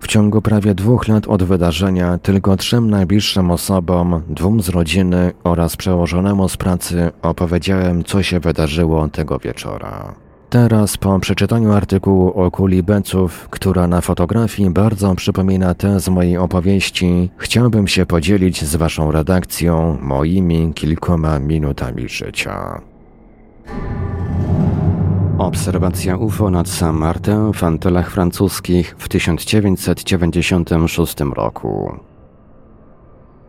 W 0.00 0.06
ciągu 0.06 0.42
prawie 0.42 0.74
dwóch 0.74 1.08
lat 1.08 1.28
od 1.28 1.42
wydarzenia 1.42 2.18
tylko 2.18 2.56
trzem 2.56 2.90
najbliższym 2.90 3.50
osobom, 3.50 4.22
dwóm 4.28 4.62
z 4.62 4.68
rodziny 4.68 5.32
oraz 5.44 5.76
przełożonemu 5.76 6.48
z 6.48 6.56
pracy 6.56 7.10
opowiedziałem, 7.22 8.04
co 8.04 8.22
się 8.22 8.40
wydarzyło 8.40 9.08
tego 9.08 9.38
wieczora. 9.38 10.14
Teraz, 10.50 10.96
po 10.96 11.20
przeczytaniu 11.20 11.72
artykułu 11.72 12.30
o 12.30 12.50
kuli 12.50 12.82
beców, 12.82 13.48
która 13.50 13.88
na 13.88 14.00
fotografii 14.00 14.70
bardzo 14.70 15.14
przypomina 15.14 15.74
tę 15.74 16.00
z 16.00 16.08
mojej 16.08 16.36
opowieści, 16.36 17.30
chciałbym 17.36 17.88
się 17.88 18.06
podzielić 18.06 18.64
z 18.64 18.76
Waszą 18.76 19.10
redakcją 19.10 19.98
moimi 20.02 20.72
kilkoma 20.74 21.38
minutami 21.38 22.08
życia. 22.08 22.80
Obserwacja 25.38 26.16
UFO 26.16 26.50
nad 26.50 26.68
Saint-Martin 26.68 27.52
w 27.52 27.64
Antylach 27.64 28.10
francuskich 28.10 28.94
w 28.98 29.08
1996 29.08 31.20
roku. 31.20 31.92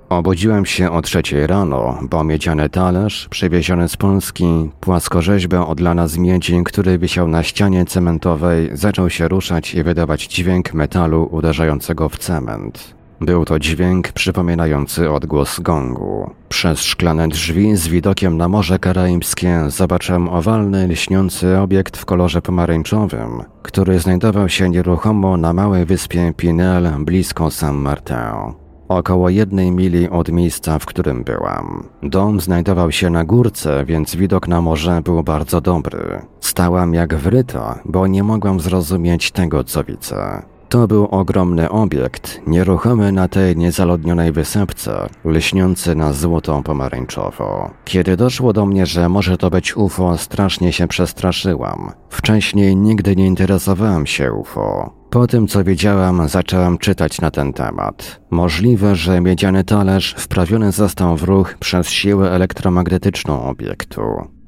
Obudziłem 0.10 0.66
się 0.66 0.92
o 0.92 1.02
trzeciej 1.02 1.48
rano, 1.48 2.00
bo 2.02 2.24
miedziany 2.24 2.70
talerz, 2.70 3.28
przywieziony 3.30 3.90
z 3.90 3.98
Polski, 3.98 4.70
płaskorzeźbę 4.80 5.68
odlana 5.68 6.08
z 6.08 6.18
miedzi, 6.18 6.62
który 6.66 6.98
wisiał 6.98 7.28
na 7.28 7.44
ścianie 7.44 7.86
cementowej, 7.86 8.70
zaczął 8.74 9.10
się 9.10 9.28
ruszać 9.28 9.74
i 9.74 9.84
wydawać 9.84 10.28
dźwięk 10.28 10.74
metalu 10.74 11.30
uderzającego 11.32 12.10
w 12.10 12.18
cement. 12.18 12.96
Był 13.26 13.46
to 13.46 13.60
dźwięk 13.60 14.12
przypominający 14.12 15.12
odgłos 15.12 15.60
gongu. 15.60 16.30
Przez 16.50 16.82
szklane 16.82 17.28
drzwi 17.28 17.76
z 17.76 17.88
widokiem 17.88 18.38
na 18.38 18.48
Morze 18.48 18.80
Karaibskie 18.80 19.64
zobaczyłem 19.68 20.30
owalny, 20.30 20.88
lśniący 20.88 21.58
obiekt 21.58 21.98
w 21.98 22.06
kolorze 22.06 22.42
pomarańczowym, 22.42 23.44
który 23.64 24.00
znajdował 24.00 24.50
się 24.50 24.70
nieruchomo 24.70 25.38
na 25.38 25.54
małej 25.54 25.86
wyspie 25.86 26.34
Pinel 26.38 26.92
blisko 27.00 27.52
San 27.52 27.76
Martin 27.76 28.66
około 28.88 29.30
jednej 29.30 29.72
mili 29.72 30.10
od 30.10 30.32
miejsca, 30.32 30.80
w 30.80 30.86
którym 30.86 31.24
byłam. 31.24 31.90
Dom 32.04 32.40
znajdował 32.40 32.92
się 32.92 33.10
na 33.10 33.24
górce, 33.24 33.86
więc 33.86 34.16
widok 34.16 34.48
na 34.48 34.62
morze 34.62 35.02
był 35.02 35.24
bardzo 35.24 35.62
dobry. 35.62 36.22
Stałam 36.40 36.94
jak 36.94 37.16
wryta, 37.16 37.80
bo 37.86 38.08
nie 38.08 38.24
mogłam 38.24 38.60
zrozumieć 38.60 39.32
tego, 39.32 39.64
co 39.64 39.84
widzę. 39.84 40.42
To 40.70 40.88
był 40.88 41.06
ogromny 41.06 41.70
obiekt, 41.70 42.42
nieruchomy 42.48 43.12
na 43.12 43.28
tej 43.28 43.58
niezaludnionej 43.58 44.32
wysepce, 44.32 45.10
lśniący 45.26 45.96
na 45.96 46.14
złotą 46.14 46.64
pomarańczowo. 46.64 47.72
Kiedy 47.86 48.18
doszło 48.18 48.54
do 48.54 48.66
mnie, 48.66 48.86
że 48.86 49.10
może 49.10 49.38
to 49.38 49.50
być 49.50 49.78
UFO, 49.78 50.18
strasznie 50.18 50.74
się 50.74 50.88
przestraszyłam. 50.88 51.92
Wcześniej 52.10 52.76
nigdy 52.76 53.16
nie 53.16 53.28
interesowałam 53.28 54.06
się 54.06 54.34
UFO. 54.34 54.94
Po 55.10 55.28
tym, 55.28 55.48
co 55.48 55.64
wiedziałam, 55.64 56.30
zaczęłam 56.30 56.78
czytać 56.78 57.22
na 57.22 57.32
ten 57.32 57.54
temat. 57.54 58.22
Możliwe, 58.30 58.96
że 58.96 59.22
miedziany 59.22 59.64
talerz 59.64 60.16
wprawiony 60.18 60.72
został 60.72 61.18
w 61.18 61.24
ruch 61.24 61.56
przez 61.60 61.90
siłę 61.90 62.32
elektromagnetyczną 62.32 63.44
obiektu. 63.44 64.02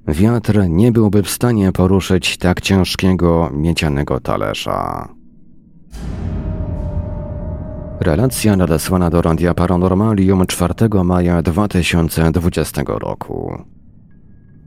Wiatr 0.08 0.60
nie 0.70 0.92
byłby 0.92 1.24
w 1.24 1.30
stanie 1.30 1.72
poruszyć 1.72 2.38
tak 2.38 2.62
ciężkiego 2.62 3.50
miedzianego 3.54 4.20
talerza. 4.20 5.17
Relacja 8.00 8.56
nadesłana 8.56 9.10
do 9.10 9.22
Randia 9.22 9.54
Paranormalium 9.54 10.48
4 10.48 10.74
maja 11.04 11.42
2020 11.42 12.84
roku. 12.88 13.64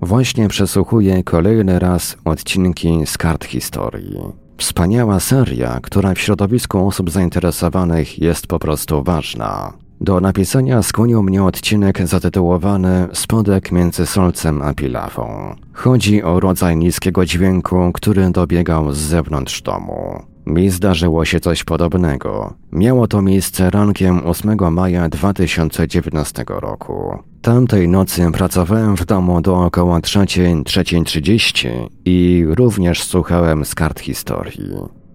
Właśnie 0.02 0.48
przesłuchuję 0.48 1.24
kolejny 1.24 1.78
raz 1.78 2.16
odcinki 2.24 3.06
z 3.06 3.18
kart 3.18 3.44
historii. 3.44 4.18
Wspaniała 4.56 5.20
seria, 5.20 5.80
która 5.82 6.14
w 6.14 6.18
środowisku 6.18 6.86
osób 6.86 7.10
zainteresowanych 7.10 8.18
jest 8.18 8.46
po 8.46 8.58
prostu 8.58 9.02
ważna. 9.02 9.72
Do 10.00 10.20
napisania 10.20 10.82
skłonił 10.82 11.22
mnie 11.22 11.44
odcinek 11.44 12.08
zatytułowany 12.08 13.08
Spodek 13.12 13.72
między 13.72 14.06
solcem 14.06 14.62
a 14.62 14.74
pilawą. 14.74 15.56
Chodzi 15.72 16.22
o 16.22 16.40
rodzaj 16.40 16.76
niskiego 16.76 17.26
dźwięku, 17.26 17.92
który 17.94 18.30
dobiegał 18.30 18.92
z 18.92 18.98
zewnątrz 18.98 19.62
domu. 19.62 20.22
Mi 20.50 20.70
zdarzyło 20.70 21.24
się 21.24 21.40
coś 21.40 21.64
podobnego. 21.64 22.54
Miało 22.72 23.06
to 23.06 23.22
miejsce 23.22 23.70
rankiem 23.70 24.26
8 24.26 24.72
maja 24.72 25.08
2019 25.08 26.44
roku. 26.48 27.18
Tamtej 27.42 27.88
nocy 27.88 28.30
pracowałem 28.32 28.96
w 28.96 29.04
domu 29.04 29.40
do 29.40 29.64
około 29.64 29.98
3.30 29.98 31.68
i 32.04 32.44
również 32.48 33.02
słuchałem 33.02 33.64
z 33.64 33.74
kart 33.74 34.00
historii. 34.00 34.70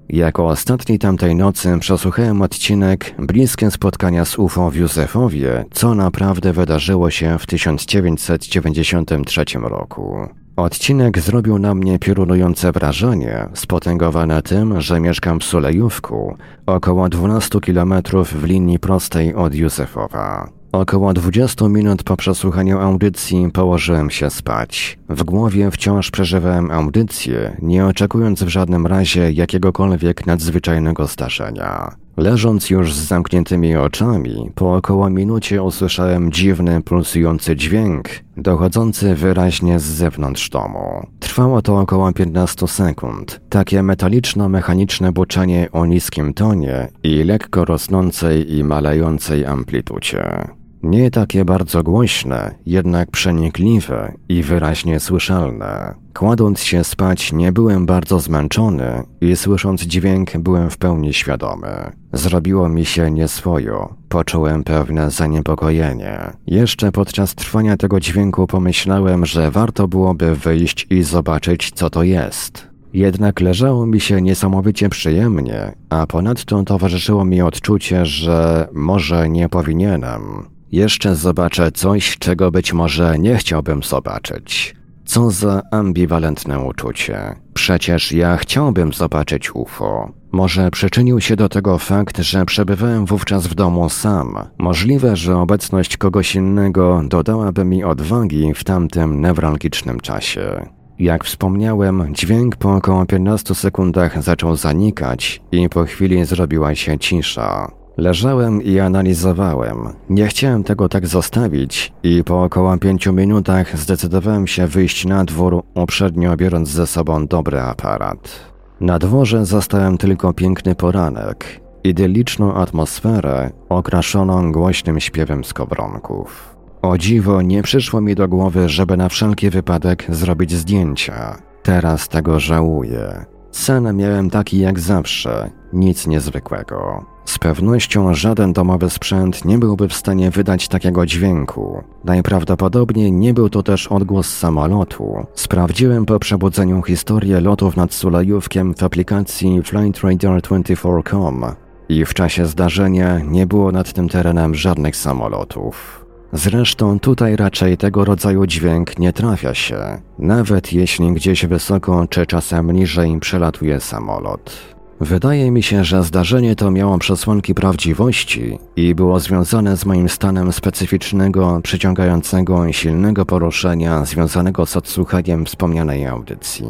Jako 0.10 0.48
ostatni 0.48 1.00
tamtej 1.00 1.36
nocy 1.36 1.78
przesłuchałem 1.80 2.42
odcinek 2.42 3.16
Bliskie 3.20 3.72
spotkania 3.72 4.26
z 4.26 4.40
UFO 4.40 4.72
w 4.72 4.76
Józefowie, 4.76 5.66
co 5.72 5.96
naprawdę 5.96 6.54
wydarzyło 6.54 7.10
się 7.10 7.38
w 7.40 7.46
1993 7.46 9.46
roku. 9.62 10.18
Odcinek 10.56 11.20
zrobił 11.20 11.60
na 11.60 11.76
mnie 11.76 12.00
piorunujące 12.00 12.72
wrażenie, 12.72 13.48
spotęgowane 13.54 14.42
tym, 14.42 14.82
że 14.82 15.00
mieszkam 15.00 15.40
w 15.40 15.44
Sulejówku, 15.44 16.38
około 16.66 17.10
12 17.10 17.60
km 17.60 17.94
w 18.26 18.44
linii 18.44 18.80
prostej 18.80 19.34
od 19.34 19.56
Józefowa. 19.56 20.50
Około 20.72 21.14
20 21.14 21.68
minut 21.68 22.04
po 22.04 22.18
przesłuchaniu 22.18 22.80
audycji 22.80 23.52
położyłem 23.54 24.10
się 24.10 24.30
spać. 24.30 25.00
W 25.10 25.24
głowie 25.24 25.72
wciąż 25.72 26.12
przeżywałem 26.12 26.72
audycję, 26.72 27.58
nie 27.62 27.86
oczekując 27.86 28.44
w 28.44 28.48
żadnym 28.48 28.88
razie 28.88 29.32
jakiegokolwiek 29.32 30.26
nadzwyczajnego 30.26 31.08
zdarzenia. 31.08 32.05
Leżąc 32.18 32.70
już 32.70 32.94
z 32.94 33.08
zamkniętymi 33.08 33.76
oczami, 33.76 34.52
po 34.56 34.76
około 34.76 35.10
minucie 35.10 35.64
usłyszałem 35.64 36.32
dziwny, 36.32 36.82
pulsujący 36.82 37.56
dźwięk, 37.56 38.10
dochodzący 38.38 39.16
wyraźnie 39.16 39.80
z 39.80 39.84
zewnątrz 39.84 40.50
domu. 40.50 41.08
Trwało 41.20 41.62
to 41.62 41.80
około 41.80 42.14
15 42.14 42.68
sekund. 42.68 43.42
Takie 43.50 43.80
metaliczno-mechaniczne 43.84 45.12
buczenie 45.12 45.68
o 45.72 45.86
niskim 45.86 46.34
tonie 46.34 46.88
i 47.04 47.24
lekko 47.24 47.66
rosnącej 47.66 48.56
i 48.56 48.64
malejącej 48.64 49.46
amplitudzie. 49.46 50.48
Nie 50.86 51.12
takie 51.12 51.46
bardzo 51.46 51.84
głośne, 51.84 52.56
jednak 52.66 53.12
przenikliwe 53.12 54.14
i 54.30 54.44
wyraźnie 54.44 55.00
słyszalne. 55.00 55.94
Kładąc 56.14 56.60
się 56.60 56.84
spać, 56.84 57.34
nie 57.34 57.52
byłem 57.52 57.86
bardzo 57.86 58.20
zmęczony 58.20 59.04
i 59.22 59.36
słysząc 59.36 59.82
dźwięk, 59.82 60.38
byłem 60.38 60.70
w 60.70 60.78
pełni 60.78 61.14
świadomy. 61.14 61.92
Zrobiło 62.14 62.70
mi 62.70 62.86
się 62.86 63.12
nieswojo, 63.12 63.96
poczułem 64.10 64.64
pewne 64.64 65.12
zaniepokojenie. 65.12 66.20
Jeszcze 66.48 66.92
podczas 66.92 67.36
trwania 67.36 67.78
tego 67.78 68.00
dźwięku 68.00 68.48
pomyślałem, 68.48 69.26
że 69.26 69.52
warto 69.52 69.88
byłoby 69.88 70.36
wyjść 70.36 70.88
i 70.90 71.04
zobaczyć, 71.04 71.72
co 71.76 71.90
to 71.90 72.04
jest. 72.04 72.68
Jednak 72.94 73.42
leżało 73.42 73.86
mi 73.86 74.00
się 74.00 74.22
niesamowicie 74.22 74.90
przyjemnie, 74.90 75.76
a 75.90 76.08
ponadto 76.08 76.64
towarzyszyło 76.64 77.26
mi 77.26 77.42
odczucie, 77.42 78.06
że 78.06 78.68
może 78.74 79.30
nie 79.30 79.50
powinienem. 79.50 80.55
Jeszcze 80.72 81.16
zobaczę 81.16 81.72
coś, 81.72 82.18
czego 82.18 82.52
być 82.52 82.74
może 82.74 83.20
nie 83.20 83.36
chciałbym 83.36 83.84
zobaczyć. 83.84 84.76
Co 85.06 85.32
za 85.32 85.62
ambiwalentne 85.72 86.60
uczucie. 86.60 87.36
Przecież 87.54 88.12
ja 88.12 88.38
chciałbym 88.38 88.94
zobaczyć 88.94 89.56
UFO. 89.56 90.12
Może 90.32 90.72
przyczynił 90.72 91.22
się 91.22 91.36
do 91.36 91.50
tego 91.50 91.78
fakt, 91.78 92.18
że 92.18 92.46
przebywałem 92.46 93.06
wówczas 93.06 93.48
w 93.48 93.56
domu 93.56 93.90
sam. 93.90 94.38
Możliwe, 94.58 95.16
że 95.16 95.38
obecność 95.38 95.98
kogoś 95.98 96.36
innego 96.36 97.02
dodałaby 97.08 97.66
mi 97.66 97.84
odwagi 97.84 98.54
w 98.54 98.64
tamtym 98.64 99.22
newralgicznym 99.22 100.00
czasie. 100.00 100.70
Jak 101.00 101.24
wspomniałem, 101.24 102.08
dźwięk 102.16 102.56
po 102.56 102.76
około 102.76 103.06
15 103.06 103.56
sekundach 103.56 104.24
zaczął 104.24 104.56
zanikać 104.56 105.42
i 105.52 105.70
po 105.70 105.84
chwili 105.84 106.26
zrobiła 106.26 106.76
się 106.76 107.00
cisza. 107.00 107.72
Leżałem 107.98 108.62
i 108.62 108.80
analizowałem. 108.80 109.78
Nie 110.10 110.28
chciałem 110.28 110.64
tego 110.64 110.90
tak 110.90 111.08
zostawić 111.08 111.94
i 112.04 112.24
po 112.24 112.44
około 112.44 112.78
pięciu 112.78 113.14
minutach 113.14 113.78
zdecydowałem 113.78 114.48
się 114.48 114.68
wyjść 114.68 115.06
na 115.06 115.26
dwór, 115.26 115.64
uprzednio 115.74 116.38
biorąc 116.38 116.70
ze 116.70 116.88
sobą 116.88 117.28
dobry 117.28 117.62
aparat. 117.62 118.40
Na 118.82 119.00
dworze 119.00 119.46
zastałem 119.46 119.98
tylko 119.98 120.34
piękny 120.34 120.76
poranek, 120.76 121.62
idyliczną 121.84 122.54
atmosferę 122.54 123.52
okraszoną 123.70 124.52
głośnym 124.52 125.00
śpiewem 125.00 125.44
skowronków. 125.44 126.56
O 126.82 126.98
dziwo 126.98 127.42
nie 127.42 127.64
przyszło 127.64 128.02
mi 128.02 128.16
do 128.16 128.28
głowy, 128.28 128.70
żeby 128.70 128.98
na 128.98 129.10
wszelki 129.10 129.50
wypadek 129.50 130.06
zrobić 130.10 130.54
zdjęcia. 130.54 131.38
Teraz 131.64 132.10
tego 132.10 132.40
żałuję. 132.40 133.26
Sen 133.56 133.96
miałem 133.96 134.30
taki 134.30 134.60
jak 134.60 134.80
zawsze, 134.80 135.50
nic 135.74 136.08
niezwykłego. 136.08 137.06
Z 137.26 137.40
pewnością 137.40 138.14
żaden 138.14 138.54
domowy 138.54 138.90
sprzęt 138.90 139.46
nie 139.46 139.58
byłby 139.58 139.88
w 139.88 139.94
stanie 139.94 140.32
wydać 140.32 140.68
takiego 140.68 141.06
dźwięku. 141.06 141.84
Najprawdopodobniej 142.04 143.12
nie 143.12 143.34
był 143.34 143.50
to 143.50 143.64
też 143.64 143.88
odgłos 143.88 144.38
samolotu. 144.38 145.26
Sprawdziłem 145.34 146.06
po 146.06 146.20
przebudzeniu 146.20 146.82
historię 146.82 147.42
lotów 147.42 147.78
nad 147.78 147.94
Sulejówkiem 147.94 148.74
w 148.76 148.84
aplikacji 148.84 149.62
FlightRadar24.com 149.62 151.46
i 151.90 152.06
w 152.06 152.14
czasie 152.14 152.46
zdarzenia 152.46 153.20
nie 153.20 153.48
było 153.48 153.72
nad 153.72 153.94
tym 153.94 154.10
terenem 154.10 154.56
żadnych 154.56 154.96
samolotów. 154.96 156.05
Zresztą 156.38 157.00
tutaj 157.00 157.36
raczej 157.36 157.78
tego 157.78 158.06
rodzaju 158.06 158.46
dźwięk 158.46 159.00
nie 159.00 159.14
trafia 159.14 159.54
się, 159.54 160.02
nawet 160.20 160.74
jeśli 160.74 161.14
gdzieś 161.14 161.46
wysoko 161.46 162.08
czy 162.10 162.26
czasem 162.26 162.72
niżej 162.72 163.20
przelatuje 163.20 163.80
samolot. 163.80 164.76
Wydaje 165.00 165.52
mi 165.52 165.64
się, 165.64 165.84
że 165.84 166.04
zdarzenie 166.04 166.56
to 166.56 166.72
miało 166.72 166.98
przesłanki 166.98 167.54
prawdziwości 167.54 168.60
i 168.76 168.96
było 168.96 169.20
związane 169.20 169.78
z 169.78 169.86
moim 169.86 170.10
stanem 170.10 170.54
specyficznego, 170.54 171.60
przyciągającego 171.64 172.74
silnego 172.74 173.26
poruszenia 173.26 174.06
związanego 174.06 174.66
z 174.66 174.78
odsłuchaniem 174.78 175.46
wspomnianej 175.46 176.06
audycji. 176.06 176.66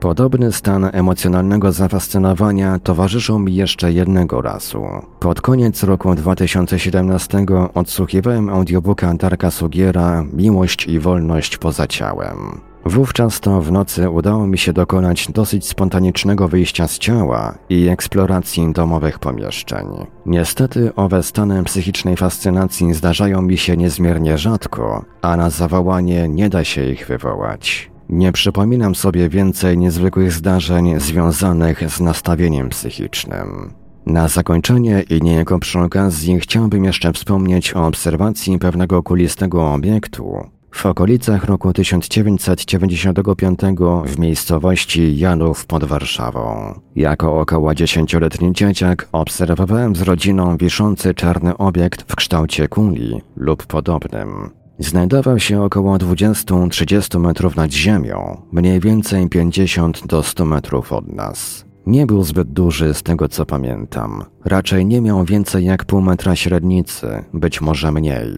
Podobny 0.00 0.52
stan 0.52 0.90
emocjonalnego 0.92 1.72
zafascynowania 1.72 2.78
towarzyszył 2.78 3.38
mi 3.38 3.54
jeszcze 3.54 3.92
jednego 3.92 4.42
razu. 4.42 4.84
Pod 5.20 5.40
koniec 5.40 5.82
roku 5.82 6.14
2017 6.14 7.46
odsłuchiwałem 7.74 8.48
audiobooka 8.48 9.14
Darka 9.14 9.50
Sugiera 9.50 10.24
Miłość 10.32 10.86
i 10.86 10.98
wolność 11.00 11.56
poza 11.56 11.86
ciałem. 11.86 12.60
Wówczas 12.84 13.40
to 13.40 13.62
w 13.62 13.72
nocy 13.72 14.10
udało 14.10 14.46
mi 14.46 14.58
się 14.58 14.72
dokonać 14.72 15.28
dosyć 15.32 15.68
spontanicznego 15.68 16.48
wyjścia 16.48 16.88
z 16.88 16.98
ciała 16.98 17.54
i 17.68 17.88
eksploracji 17.88 18.72
domowych 18.72 19.18
pomieszczeń. 19.18 19.86
Niestety 20.26 20.94
owe 20.94 21.22
stany 21.22 21.64
psychicznej 21.64 22.16
fascynacji 22.16 22.94
zdarzają 22.94 23.42
mi 23.42 23.58
się 23.58 23.76
niezmiernie 23.76 24.38
rzadko, 24.38 25.04
a 25.22 25.36
na 25.36 25.50
zawołanie 25.50 26.28
nie 26.28 26.48
da 26.48 26.64
się 26.64 26.84
ich 26.84 27.06
wywołać. 27.06 27.90
Nie 28.08 28.32
przypominam 28.32 28.94
sobie 28.94 29.28
więcej 29.28 29.78
niezwykłych 29.78 30.32
zdarzeń 30.32 31.00
związanych 31.00 31.90
z 31.90 32.00
nastawieniem 32.00 32.68
psychicznym. 32.68 33.74
Na 34.06 34.28
zakończenie 34.28 35.04
i 35.10 35.22
niejako 35.22 35.58
przy 35.58 35.78
okazji 35.78 36.40
chciałbym 36.40 36.84
jeszcze 36.84 37.12
wspomnieć 37.12 37.76
o 37.76 37.86
obserwacji 37.86 38.58
pewnego 38.58 39.02
kulistego 39.02 39.72
obiektu 39.72 40.48
w 40.70 40.86
okolicach 40.86 41.44
roku 41.44 41.72
1995 41.72 43.60
w 44.04 44.18
miejscowości 44.18 45.18
Janów 45.18 45.66
pod 45.66 45.84
Warszawą. 45.84 46.74
Jako 46.96 47.40
około 47.40 47.74
dziesięcioletni 47.74 48.52
dzieciak 48.52 49.08
obserwowałem 49.12 49.96
z 49.96 50.02
rodziną 50.02 50.56
wiszący 50.56 51.14
czarny 51.14 51.56
obiekt 51.56 52.12
w 52.12 52.16
kształcie 52.16 52.68
kuli 52.68 53.20
lub 53.36 53.66
podobnym. 53.66 54.57
Znajdował 54.78 55.38
się 55.38 55.62
około 55.62 55.96
20-30 55.96 57.20
metrów 57.20 57.56
nad 57.56 57.72
ziemią, 57.72 58.42
mniej 58.52 58.80
więcej 58.80 59.28
50 59.28 60.06
do 60.06 60.22
100 60.22 60.44
metrów 60.44 60.92
od 60.92 61.12
nas. 61.12 61.64
Nie 61.86 62.06
był 62.06 62.24
zbyt 62.24 62.52
duży 62.52 62.94
z 62.94 63.02
tego 63.02 63.28
co 63.28 63.46
pamiętam. 63.46 64.24
Raczej 64.44 64.86
nie 64.86 65.00
miał 65.00 65.24
więcej 65.24 65.64
jak 65.64 65.84
pół 65.84 66.00
metra 66.00 66.36
średnicy, 66.36 67.24
być 67.34 67.60
może 67.60 67.92
mniej. 67.92 68.30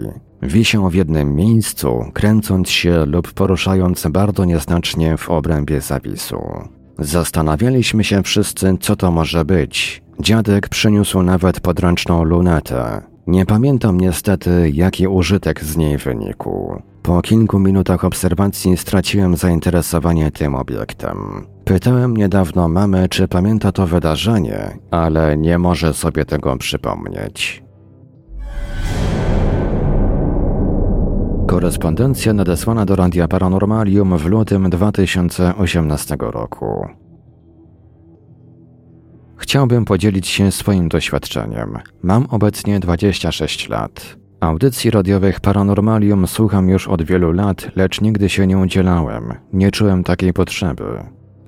Wisiał 0.42 0.90
w 0.90 0.94
jednym 0.94 1.34
miejscu, 1.34 2.04
kręcąc 2.12 2.70
się 2.70 3.06
lub 3.06 3.32
poruszając 3.32 4.06
bardzo 4.06 4.44
nieznacznie 4.44 5.16
w 5.16 5.30
obrębie 5.30 5.80
zawisu. 5.80 6.40
Zastanawialiśmy 6.98 8.04
się 8.04 8.22
wszyscy, 8.22 8.76
co 8.80 8.96
to 8.96 9.10
może 9.10 9.44
być. 9.44 10.02
Dziadek 10.20 10.68
przyniósł 10.68 11.22
nawet 11.22 11.60
podręczną 11.60 12.24
lunetę. 12.24 13.09
Nie 13.30 13.46
pamiętam 13.46 14.00
niestety, 14.00 14.70
jaki 14.74 15.08
użytek 15.08 15.64
z 15.64 15.76
niej 15.76 15.98
wynikł. 15.98 16.82
Po 17.02 17.22
kilku 17.22 17.58
minutach 17.58 18.04
obserwacji 18.04 18.76
straciłem 18.76 19.36
zainteresowanie 19.36 20.30
tym 20.30 20.54
obiektem. 20.54 21.46
Pytałem 21.64 22.16
niedawno 22.16 22.68
mamy, 22.68 23.08
czy 23.08 23.28
pamięta 23.28 23.72
to 23.72 23.86
wydarzenie, 23.86 24.78
ale 24.90 25.36
nie 25.36 25.58
może 25.58 25.94
sobie 25.94 26.24
tego 26.24 26.56
przypomnieć. 26.56 27.62
Korespondencja 31.46 32.32
nadesłana 32.32 32.86
do 32.86 32.96
Radia 32.96 33.28
Paranormalium 33.28 34.18
w 34.18 34.26
lutym 34.26 34.70
2018 34.70 36.16
roku. 36.20 36.99
Chciałbym 39.50 39.84
podzielić 39.84 40.28
się 40.28 40.52
swoim 40.52 40.88
doświadczeniem. 40.88 41.78
Mam 42.02 42.26
obecnie 42.26 42.80
26 42.80 43.68
lat. 43.68 44.16
Audycji 44.40 44.90
radiowych 44.90 45.40
Paranormalium 45.40 46.26
słucham 46.26 46.68
już 46.68 46.88
od 46.88 47.02
wielu 47.02 47.32
lat, 47.32 47.70
lecz 47.76 48.00
nigdy 48.00 48.28
się 48.28 48.46
nie 48.46 48.58
udzielałem. 48.58 49.34
Nie 49.52 49.70
czułem 49.70 50.04
takiej 50.04 50.32
potrzeby. 50.32 50.84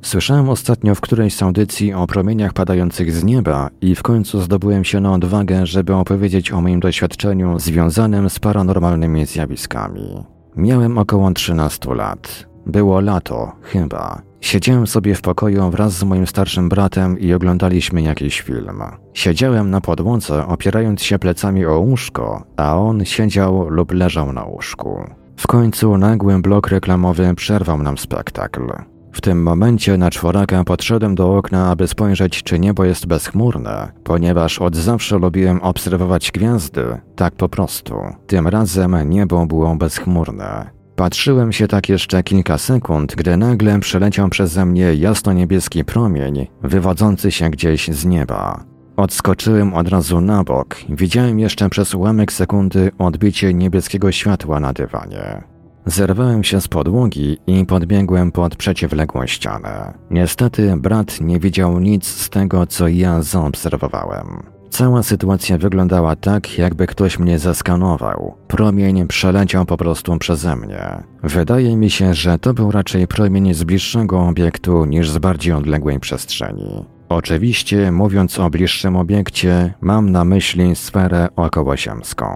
Słyszałem 0.03 0.49
ostatnio 0.49 0.95
w 0.95 1.01
którejś 1.01 1.35
z 1.35 1.43
audycji 1.43 1.93
o 1.95 2.07
promieniach 2.07 2.53
padających 2.53 3.13
z 3.13 3.25
nieba 3.25 3.71
i 3.81 3.95
w 3.95 4.03
końcu 4.03 4.41
zdobyłem 4.41 4.85
się 4.85 5.01
na 5.01 5.13
odwagę, 5.13 5.67
żeby 5.67 5.95
opowiedzieć 5.95 6.53
o 6.53 6.61
moim 6.61 6.81
doświadczeniu 6.81 7.59
związanym 7.59 8.31
z 8.31 8.39
paranormalnymi 8.39 9.27
zjawiskami. 9.27 10.25
Miałem 10.57 10.99
około 10.99 11.33
13 11.33 11.95
lat. 11.95 12.47
Było 12.67 13.01
lato, 13.01 13.53
chyba. 13.63 14.32
Siedziałem 14.43 14.87
sobie 14.87 15.15
w 15.15 15.21
pokoju 15.21 15.71
wraz 15.71 15.93
z 15.93 16.05
moim 16.05 16.27
starszym 16.27 16.69
bratem 16.69 17.19
i 17.19 17.33
oglądaliśmy 17.33 18.03
jakiś 18.03 18.41
film. 18.41 18.83
Siedziałem 19.15 19.71
na 19.71 19.81
podłodze, 19.81 20.47
opierając 20.47 21.03
się 21.03 21.19
plecami 21.19 21.67
o 21.67 21.79
łóżko, 21.79 22.45
a 22.57 22.77
on 22.77 23.05
siedział 23.05 23.69
lub 23.69 23.93
leżał 23.93 24.33
na 24.33 24.45
łóżku. 24.45 25.05
W 25.37 25.47
końcu 25.47 25.99
nagły 25.99 26.39
blok 26.39 26.69
reklamowy 26.69 27.35
przerwał 27.35 27.83
nam 27.83 27.99
spektakl. 27.99 28.73
W 29.13 29.21
tym 29.21 29.43
momencie 29.43 29.97
na 29.97 30.11
czworaka 30.11 30.65
podszedłem 30.65 31.15
do 31.15 31.37
okna, 31.37 31.71
aby 31.71 31.89
spojrzeć, 31.89 32.43
czy 32.43 32.59
niebo 32.59 32.85
jest 32.85 33.07
bezchmurne, 33.07 33.93
ponieważ 34.05 34.59
od 34.59 34.77
zawsze 34.77 35.19
lubiłem 35.19 35.63
obserwować 35.63 36.33
gwiazdy, 36.33 37.01
tak 37.17 37.35
po 37.35 37.49
prostu. 37.49 37.95
Tym 38.27 38.49
razem 38.49 38.97
niebo 39.09 39.47
było 39.47 39.77
bezchmurne. 39.77 40.82
Patrzyłem 41.03 41.53
się 41.53 41.69
tak 41.69 41.89
jeszcze 41.89 42.23
kilka 42.23 42.59
sekund, 42.59 43.15
gdy 43.15 43.37
nagle 43.37 43.81
przeleciał 43.81 44.29
przeze 44.29 44.67
mnie 44.67 44.95
jasno-niebieski 44.95 45.85
promień, 45.85 46.47
wywodzący 46.63 47.31
się 47.31 47.51
gdzieś 47.51 47.89
z 47.89 48.05
nieba. 48.05 48.65
Odskoczyłem 48.97 49.75
od 49.75 49.89
razu 49.89 50.21
na 50.21 50.45
bok, 50.45 50.77
widziałem 50.89 51.39
jeszcze 51.39 51.71
przez 51.71 51.95
ułamek 51.95 52.33
sekundy 52.33 52.91
odbicie 52.99 53.55
niebieskiego 53.55 54.13
światła 54.13 54.61
na 54.61 54.73
dywanie. 54.73 55.43
Zerwałem 55.87 56.45
się 56.45 56.61
z 56.61 56.69
podłogi 56.69 57.39
i 57.47 57.67
podbiegłem 57.67 58.33
pod 58.33 58.57
przeciwległą 58.57 59.27
ścianę. 59.27 59.95
Niestety 60.11 60.77
brat 60.77 61.21
nie 61.21 61.41
widział 61.41 61.81
nic 61.81 62.07
z 62.07 62.31
tego, 62.31 62.67
co 62.67 62.89
ja 62.89 63.23
zaobserwowałem. 63.23 64.52
Cała 64.73 65.03
sytuacja 65.03 65.59
wyglądała 65.59 66.17
tak, 66.17 66.59
jakby 66.59 66.87
ktoś 66.87 67.19
mnie 67.19 67.39
zeskanował. 67.39 68.35
Promień 68.49 69.07
przeleciał 69.07 69.65
po 69.65 69.77
prostu 69.77 70.19
przeze 70.19 70.57
mnie. 70.57 71.03
Wydaje 71.23 71.77
mi 71.77 71.91
się, 71.91 72.15
że 72.15 72.39
to 72.39 72.55
był 72.55 72.71
raczej 72.71 73.07
promień 73.07 73.55
z 73.55 73.65
bliższego 73.65 74.21
obiektu 74.21 74.85
niż 74.85 75.11
z 75.11 75.19
bardziej 75.19 75.53
odległej 75.53 76.01
przestrzeni. 76.01 76.85
Oczywiście, 77.09 77.93
mówiąc 77.93 78.39
o 78.41 78.51
bliższym 78.51 78.97
obiekcie, 78.97 79.75
mam 79.81 80.11
na 80.11 80.25
myśli 80.25 80.77
sferę 80.77 81.29
okołosiemską. 81.37 82.27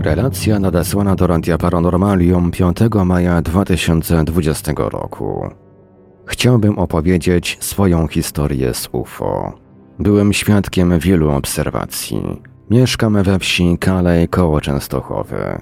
Relacja 0.00 0.58
nadesłana 0.58 1.14
do 1.14 1.26
Radia 1.26 1.58
Paranormalium 1.58 2.50
5 2.50 2.76
maja 3.04 3.42
2020 3.42 4.72
roku. 4.76 5.50
Chciałbym 6.28 6.78
opowiedzieć 6.78 7.56
swoją 7.60 8.06
historię 8.06 8.74
z 8.74 8.88
UFO. 8.92 9.52
Byłem 9.98 10.32
świadkiem 10.32 10.98
wielu 10.98 11.30
obserwacji. 11.30 12.42
Mieszkam 12.70 13.22
we 13.22 13.38
wsi 13.38 13.78
Kalej 13.80 14.28
koło 14.28 14.60
Częstochowy. 14.60 15.60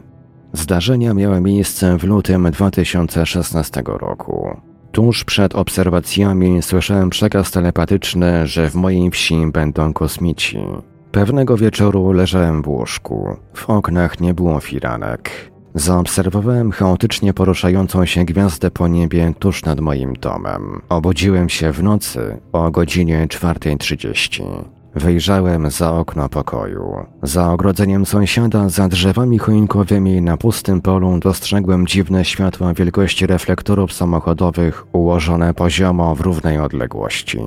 Zdarzenia 0.53 1.15
miały 1.15 1.41
miejsce 1.41 1.99
w 1.99 2.05
lutym 2.05 2.51
2016 2.51 3.83
roku. 3.87 4.57
Tuż 4.93 5.25
przed 5.25 5.55
obserwacjami 5.55 6.63
słyszałem 6.63 7.11
przekaz 7.11 7.51
telepatyczny, 7.51 8.47
że 8.47 8.71
w 8.71 8.75
mojej 8.75 9.11
wsi 9.11 9.47
będą 9.47 9.93
kosmici. 9.93 10.59
Pewnego 11.13 11.57
wieczoru 11.57 12.13
leżałem 12.13 12.63
w 12.63 12.69
łóżku. 12.69 13.37
W 13.55 13.71
oknach 13.71 14.21
nie 14.21 14.35
było 14.35 14.61
firanek. 14.61 15.56
Zaobserwowałem 15.77 16.73
chaotycznie 16.73 17.35
poruszającą 17.35 18.07
się 18.07 18.25
gwiazdę 18.25 18.71
po 18.71 18.89
niebie 18.89 19.35
tuż 19.39 19.65
nad 19.65 19.81
moim 19.81 20.15
domem. 20.15 20.83
Obudziłem 20.89 21.49
się 21.49 21.73
w 21.73 21.83
nocy 21.83 22.37
o 22.53 22.71
godzinie 22.71 23.27
4.30. 23.27 24.43
Wyjrzałem 24.95 25.71
za 25.71 25.93
okno 25.93 26.29
pokoju. 26.29 27.07
Za 27.23 27.53
ogrodzeniem 27.53 28.07
sąsiada, 28.07 28.69
za 28.69 28.89
drzewami 28.89 29.39
choinkowymi 29.39 30.23
na 30.23 30.37
pustym 30.37 30.81
polu 30.81 31.19
dostrzegłem 31.19 31.87
dziwne 31.87 32.25
światła 32.25 32.75
wielkości 32.75 33.27
reflektorów 33.27 33.93
samochodowych 33.93 34.87
ułożone 34.93 35.55
poziomo 35.55 36.15
w 36.15 36.21
równej 36.21 36.59
odległości. 36.59 37.39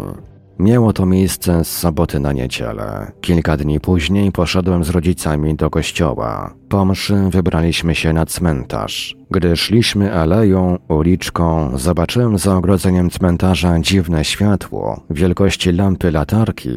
Miało 0.59 0.93
to 0.93 1.05
miejsce 1.05 1.63
z 1.63 1.77
soboty 1.77 2.19
na 2.19 2.33
niedzielę. 2.33 3.11
Kilka 3.21 3.57
dni 3.57 3.79
później 3.79 4.31
poszedłem 4.31 4.83
z 4.83 4.89
rodzicami 4.89 5.55
do 5.55 5.69
kościoła. 5.69 6.53
Po 6.69 6.85
mszy 6.85 7.15
wybraliśmy 7.29 7.95
się 7.95 8.13
na 8.13 8.25
cmentarz. 8.25 9.15
Gdy 9.31 9.57
szliśmy 9.57 10.13
aleją, 10.13 10.77
uliczką, 10.87 11.77
zobaczyłem 11.77 12.37
za 12.37 12.57
ogrodzeniem 12.57 13.09
cmentarza 13.09 13.79
dziwne 13.79 14.25
światło 14.25 15.03
wielkości 15.09 15.71
lampy 15.71 16.11
latarki, 16.11 16.69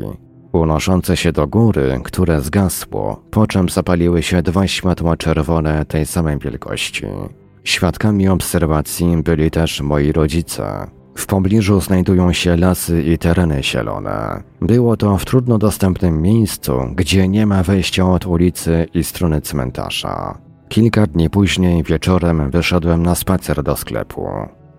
unoszące 0.52 1.16
się 1.16 1.32
do 1.32 1.46
góry, 1.46 2.00
które 2.04 2.40
zgasło, 2.40 3.22
po 3.30 3.46
czym 3.46 3.68
zapaliły 3.68 4.22
się 4.22 4.42
dwa 4.42 4.66
światła 4.66 5.16
czerwone 5.16 5.84
tej 5.84 6.06
samej 6.06 6.38
wielkości. 6.38 7.06
Świadkami 7.64 8.28
obserwacji 8.28 9.16
byli 9.22 9.50
też 9.50 9.80
moi 9.80 10.12
rodzice. 10.12 10.86
W 11.14 11.26
pobliżu 11.26 11.80
znajdują 11.80 12.32
się 12.32 12.56
lasy 12.56 13.02
i 13.02 13.18
tereny 13.18 13.62
zielone. 13.62 14.42
Było 14.60 14.96
to 14.96 15.18
w 15.18 15.24
trudno 15.24 15.58
dostępnym 15.58 16.22
miejscu, 16.22 16.72
gdzie 16.94 17.28
nie 17.28 17.46
ma 17.46 17.62
wejścia 17.62 18.10
od 18.10 18.26
ulicy 18.26 18.86
i 18.94 19.04
strony 19.04 19.40
cmentarza. 19.40 20.38
Kilka 20.68 21.06
dni 21.06 21.30
później 21.30 21.82
wieczorem 21.82 22.50
wyszedłem 22.50 23.02
na 23.02 23.14
spacer 23.14 23.62
do 23.62 23.76
sklepu. 23.76 24.28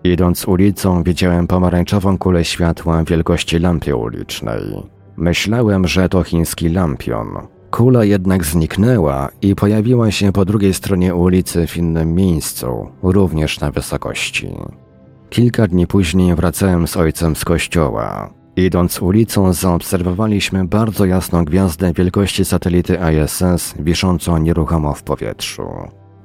Idąc 0.04 0.48
ulicą 0.48 1.02
widziałem 1.02 1.46
pomarańczową 1.46 2.18
kulę 2.18 2.44
światła 2.44 3.04
wielkości 3.04 3.58
lampy 3.58 3.96
ulicznej. 3.96 4.62
Myślałem, 5.16 5.86
że 5.86 6.08
to 6.08 6.22
chiński 6.22 6.68
lampion. 6.68 7.28
Kula 7.70 8.04
jednak 8.04 8.44
zniknęła 8.44 9.28
i 9.42 9.54
pojawiła 9.54 10.10
się 10.10 10.32
po 10.32 10.44
drugiej 10.44 10.74
stronie 10.74 11.14
ulicy 11.14 11.66
w 11.66 11.76
innym 11.76 12.14
miejscu, 12.14 12.88
również 13.02 13.60
na 13.60 13.70
wysokości. 13.70 14.48
Kilka 15.34 15.66
dni 15.66 15.86
później 15.86 16.34
wracałem 16.34 16.88
z 16.88 16.96
ojcem 16.96 17.36
z 17.36 17.44
kościoła. 17.44 18.30
Idąc 18.56 19.02
ulicą 19.02 19.52
zaobserwowaliśmy 19.52 20.64
bardzo 20.64 21.04
jasną 21.04 21.44
gwiazdę 21.44 21.92
wielkości 21.92 22.44
satelity 22.44 22.98
ISS 23.12 23.74
wiszącą 23.78 24.38
nieruchomo 24.38 24.94
w 24.94 25.02
powietrzu. 25.02 25.68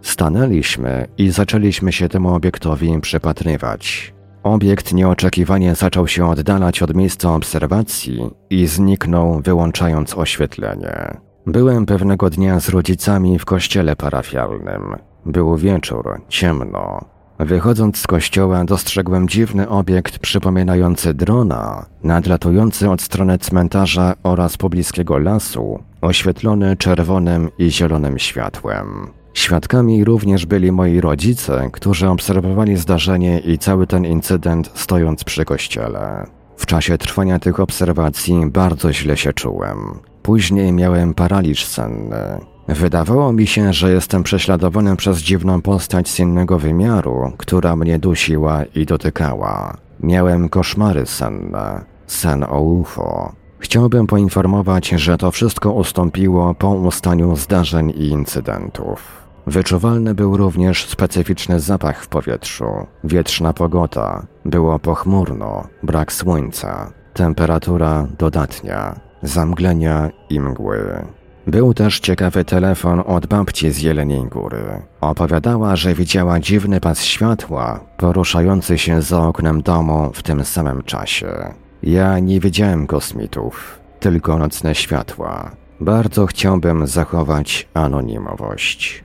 Stanęliśmy 0.01 1.07
i 1.17 1.29
zaczęliśmy 1.29 1.91
się 1.91 2.09
temu 2.09 2.33
obiektowi 2.33 2.99
przypatrywać. 3.01 4.13
Obiekt 4.43 4.93
nieoczekiwanie 4.93 5.75
zaczął 5.75 6.07
się 6.07 6.29
oddalać 6.29 6.81
od 6.81 6.95
miejsca 6.95 7.33
obserwacji 7.33 8.29
i 8.49 8.67
zniknął, 8.67 9.41
wyłączając 9.41 10.17
oświetlenie. 10.17 11.17
Byłem 11.45 11.85
pewnego 11.85 12.29
dnia 12.29 12.59
z 12.59 12.69
rodzicami 12.69 13.39
w 13.39 13.45
kościele 13.45 13.95
parafialnym. 13.95 14.95
Był 15.25 15.57
wieczór, 15.57 16.21
ciemno. 16.27 17.18
Wychodząc 17.39 17.97
z 17.97 18.07
kościoła 18.07 18.65
dostrzegłem 18.65 19.29
dziwny 19.29 19.69
obiekt 19.69 20.19
przypominający 20.19 21.13
drona, 21.13 21.85
nadlatujący 22.03 22.89
od 22.89 23.01
strony 23.01 23.37
cmentarza 23.37 24.13
oraz 24.23 24.57
pobliskiego 24.57 25.17
lasu, 25.17 25.83
oświetlony 26.01 26.77
czerwonym 26.77 27.49
i 27.57 27.71
zielonym 27.71 28.19
światłem. 28.19 29.07
Świadkami 29.33 30.03
również 30.03 30.45
byli 30.45 30.71
moi 30.71 31.01
rodzice, 31.01 31.69
którzy 31.73 32.09
obserwowali 32.09 32.77
zdarzenie 32.77 33.39
i 33.39 33.57
cały 33.57 33.87
ten 33.87 34.05
incydent 34.05 34.71
stojąc 34.73 35.23
przy 35.23 35.45
kościele. 35.45 36.25
W 36.57 36.65
czasie 36.65 36.97
trwania 36.97 37.39
tych 37.39 37.59
obserwacji 37.59 38.45
bardzo 38.45 38.93
źle 38.93 39.17
się 39.17 39.33
czułem. 39.33 39.77
Później 40.23 40.73
miałem 40.73 41.13
paraliż 41.13 41.65
senny. 41.65 42.39
Wydawało 42.69 43.33
mi 43.33 43.47
się, 43.47 43.73
że 43.73 43.91
jestem 43.91 44.23
prześladowany 44.23 44.95
przez 44.95 45.17
dziwną 45.17 45.61
postać 45.61 46.09
z 46.09 46.19
innego 46.19 46.59
wymiaru, 46.59 47.31
która 47.37 47.75
mnie 47.75 47.99
dusiła 47.99 48.63
i 48.63 48.85
dotykała. 48.85 49.77
Miałem 49.99 50.49
koszmary 50.49 51.05
senne, 51.05 51.85
sen 52.07 52.45
o 52.49 52.61
UFO. 52.61 53.33
Chciałbym 53.59 54.07
poinformować, 54.07 54.89
że 54.89 55.17
to 55.17 55.31
wszystko 55.31 55.71
ustąpiło 55.71 56.53
po 56.53 56.69
ustaniu 56.69 57.35
zdarzeń 57.35 57.89
i 57.89 58.07
incydentów. 58.07 59.27
Wyczuwalny 59.47 60.15
był 60.15 60.37
również 60.37 60.85
specyficzny 60.85 61.59
zapach 61.59 62.03
w 62.03 62.07
powietrzu, 62.07 62.65
wietrzna 63.03 63.53
pogoda, 63.53 64.25
było 64.45 64.79
pochmurno, 64.79 65.67
brak 65.83 66.13
słońca, 66.13 66.91
temperatura 67.13 68.07
dodatnia, 68.19 68.99
zamglenia 69.23 70.09
i 70.29 70.39
mgły. 70.39 71.05
Był 71.49 71.73
też 71.73 71.99
ciekawy 71.99 72.45
telefon 72.45 73.03
od 73.05 73.27
babci 73.27 73.71
z 73.71 73.81
Jeleniej 73.81 74.23
Góry. 74.23 74.63
Opowiadała, 75.01 75.75
że 75.75 75.93
widziała 75.93 76.39
dziwny 76.39 76.79
pas 76.79 77.03
światła 77.03 77.79
poruszający 77.97 78.77
się 78.77 79.01
za 79.01 79.27
oknem 79.27 79.61
domu 79.61 80.11
w 80.13 80.23
tym 80.23 80.45
samym 80.45 80.83
czasie. 80.83 81.53
Ja 81.83 82.19
nie 82.19 82.39
widziałem 82.39 82.87
kosmitów, 82.87 83.79
tylko 83.99 84.37
nocne 84.37 84.75
światła. 84.75 85.51
Bardzo 85.79 86.25
chciałbym 86.25 86.87
zachować 86.87 87.67
anonimowość. 87.73 89.03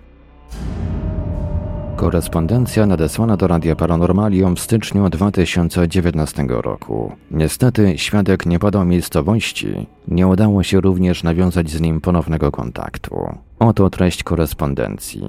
Korespondencja 1.96 2.86
nadesłana 2.86 3.36
do 3.36 3.46
Radia 3.46 3.76
Paranormalium 3.76 4.56
w 4.56 4.60
styczniu 4.60 5.10
2019 5.10 6.46
roku. 6.48 7.12
Niestety 7.30 7.98
świadek 7.98 8.46
nie 8.46 8.58
podał 8.58 8.84
miejscowości, 8.84 9.86
nie 10.08 10.26
udało 10.26 10.62
się 10.62 10.80
również 10.80 11.22
nawiązać 11.22 11.70
z 11.70 11.80
nim 11.80 12.00
ponownego 12.00 12.50
kontaktu. 12.50 13.16
Oto 13.58 13.90
treść 13.90 14.22
korespondencji. 14.22 15.22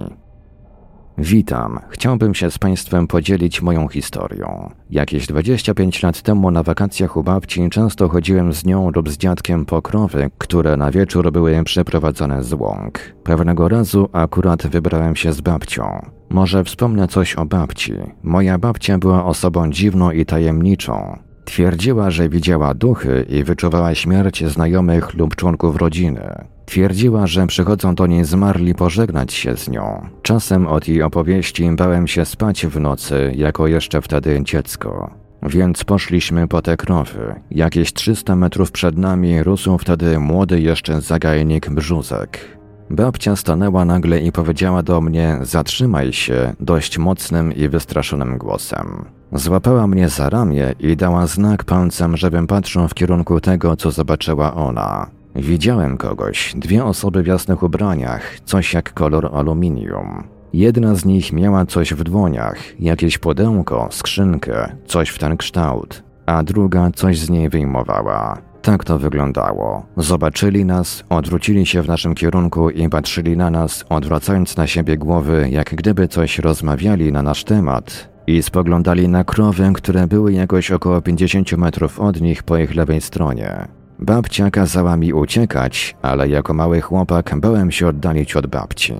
Witam. 1.18 1.80
Chciałbym 1.90 2.34
się 2.34 2.52
z 2.52 2.58
Państwem 2.58 3.08
podzielić 3.08 3.62
moją 3.62 3.88
historią. 3.88 4.72
Jakieś 4.90 5.28
25 5.28 6.04
lat 6.04 6.22
temu 6.22 6.52
na 6.52 6.64
wakacjach 6.64 7.18
u 7.18 7.24
babci 7.24 7.70
często 7.70 8.10
chodziłem 8.10 8.54
z 8.54 8.66
nią 8.66 8.92
lub 8.96 9.10
z 9.10 9.18
dziadkiem 9.18 9.66
po 9.66 9.82
krowy, 9.82 10.30
które 10.38 10.78
na 10.78 10.92
wieczór 10.92 11.32
były 11.32 11.64
przeprowadzone 11.64 12.44
z 12.44 12.54
łąk. 12.54 13.00
Pewnego 13.24 13.70
razu 13.70 14.10
akurat 14.14 14.68
wybrałem 14.68 15.16
się 15.16 15.34
z 15.34 15.42
babcią. 15.42 16.15
Może 16.30 16.64
wspomnę 16.64 17.08
coś 17.08 17.36
o 17.36 17.46
babci. 17.46 17.94
Moja 18.24 18.58
babcia 18.58 18.98
była 18.98 19.26
osobą 19.26 19.72
dziwną 19.72 20.12
i 20.12 20.26
tajemniczą. 20.26 21.20
Twierdziła, 21.46 22.12
że 22.12 22.30
widziała 22.30 22.74
duchy 22.74 23.26
i 23.30 23.44
wyczuwała 23.44 23.96
śmierć 23.96 24.46
znajomych 24.46 25.14
lub 25.14 25.36
członków 25.36 25.76
rodziny. 25.76 26.46
Twierdziła, 26.66 27.28
że 27.28 27.48
przychodzą 27.48 27.96
do 27.96 28.08
niej 28.08 28.26
zmarli 28.26 28.76
pożegnać 28.76 29.34
się 29.34 29.58
z 29.58 29.70
nią. 29.70 30.10
Czasem 30.22 30.68
od 30.68 30.88
jej 30.88 31.02
opowieści 31.04 31.70
bałem 31.72 32.08
się 32.08 32.26
spać 32.26 32.66
w 32.66 32.80
nocy, 32.80 33.32
jako 33.36 33.68
jeszcze 33.68 34.02
wtedy 34.02 34.40
dziecko. 34.44 35.10
Więc 35.44 35.84
poszliśmy 35.84 36.48
po 36.48 36.62
te 36.62 36.78
krowy. 36.78 37.36
Jakieś 37.52 37.94
300 37.94 38.36
metrów 38.36 38.72
przed 38.72 38.98
nami 38.98 39.44
rósł 39.44 39.78
wtedy 39.78 40.20
młody 40.20 40.62
jeszcze 40.62 41.02
zagajnik 41.02 41.70
brzuzek. 41.70 42.55
Babcia 42.90 43.36
stanęła 43.36 43.86
nagle 43.86 44.20
i 44.20 44.32
powiedziała 44.32 44.84
do 44.84 45.02
mnie: 45.02 45.38
Zatrzymaj 45.42 46.14
się, 46.14 46.54
dość 46.60 46.98
mocnym 46.98 47.54
i 47.54 47.70
wystraszonym 47.70 48.38
głosem. 48.38 49.06
Złapała 49.32 49.88
mnie 49.88 50.10
za 50.10 50.30
ramię 50.30 50.74
i 50.80 50.98
dała 50.98 51.28
znak 51.28 51.64
palcem, 51.64 52.18
żebym 52.18 52.48
patrzył 52.48 52.88
w 52.88 52.94
kierunku 52.94 53.40
tego, 53.40 53.76
co 53.76 53.92
zobaczyła 53.92 54.54
ona. 54.54 55.08
Widziałem 55.36 55.98
kogoś, 55.98 56.54
dwie 56.56 56.86
osoby 56.86 57.24
w 57.24 57.28
jasnych 57.28 57.64
ubraniach, 57.64 58.40
coś 58.46 58.74
jak 58.74 58.94
kolor 58.94 59.30
aluminium. 59.34 60.24
Jedna 60.54 60.96
z 60.96 61.06
nich 61.06 61.34
miała 61.34 61.66
coś 61.66 61.94
w 61.94 62.04
dłoniach, 62.04 62.58
jakieś 62.80 63.18
pudełko, 63.18 63.88
skrzynkę, 63.92 64.76
coś 64.86 65.10
w 65.10 65.20
ten 65.20 65.38
kształt, 65.38 66.04
a 66.26 66.44
druga 66.44 66.92
coś 66.96 67.20
z 67.20 67.30
niej 67.30 67.50
wyjmowała. 67.50 68.38
Tak 68.66 68.84
to 68.84 69.00
wyglądało. 69.00 69.86
Zobaczyli 69.98 70.66
nas, 70.66 71.04
odwrócili 71.10 71.66
się 71.66 71.82
w 71.82 71.88
naszym 71.88 72.16
kierunku 72.16 72.70
i 72.70 72.90
patrzyli 72.90 73.38
na 73.38 73.50
nas, 73.50 73.86
odwracając 73.90 74.58
na 74.58 74.68
siebie 74.68 74.98
głowy, 74.98 75.48
jak 75.52 75.76
gdyby 75.76 76.08
coś 76.08 76.40
rozmawiali 76.40 77.12
na 77.12 77.22
nasz 77.22 77.44
temat, 77.44 78.10
i 78.28 78.44
spoglądali 78.44 79.08
na 79.08 79.24
krowy, 79.24 79.72
które 79.74 80.08
były 80.08 80.34
jakoś 80.34 80.72
około 80.72 81.02
50 81.02 81.52
metrów 81.52 82.00
od 82.00 82.22
nich 82.22 82.44
po 82.44 82.58
ich 82.58 82.76
lewej 82.76 83.02
stronie. 83.02 83.68
Babcia 84.00 84.52
kazała 84.52 84.98
mi 84.98 85.14
uciekać, 85.14 85.96
ale 86.02 86.30
jako 86.30 86.54
mały 86.54 86.82
chłopak 86.82 87.36
bałem 87.40 87.72
się 87.72 87.88
oddalić 87.88 88.36
od 88.36 88.48
babci. 88.48 88.94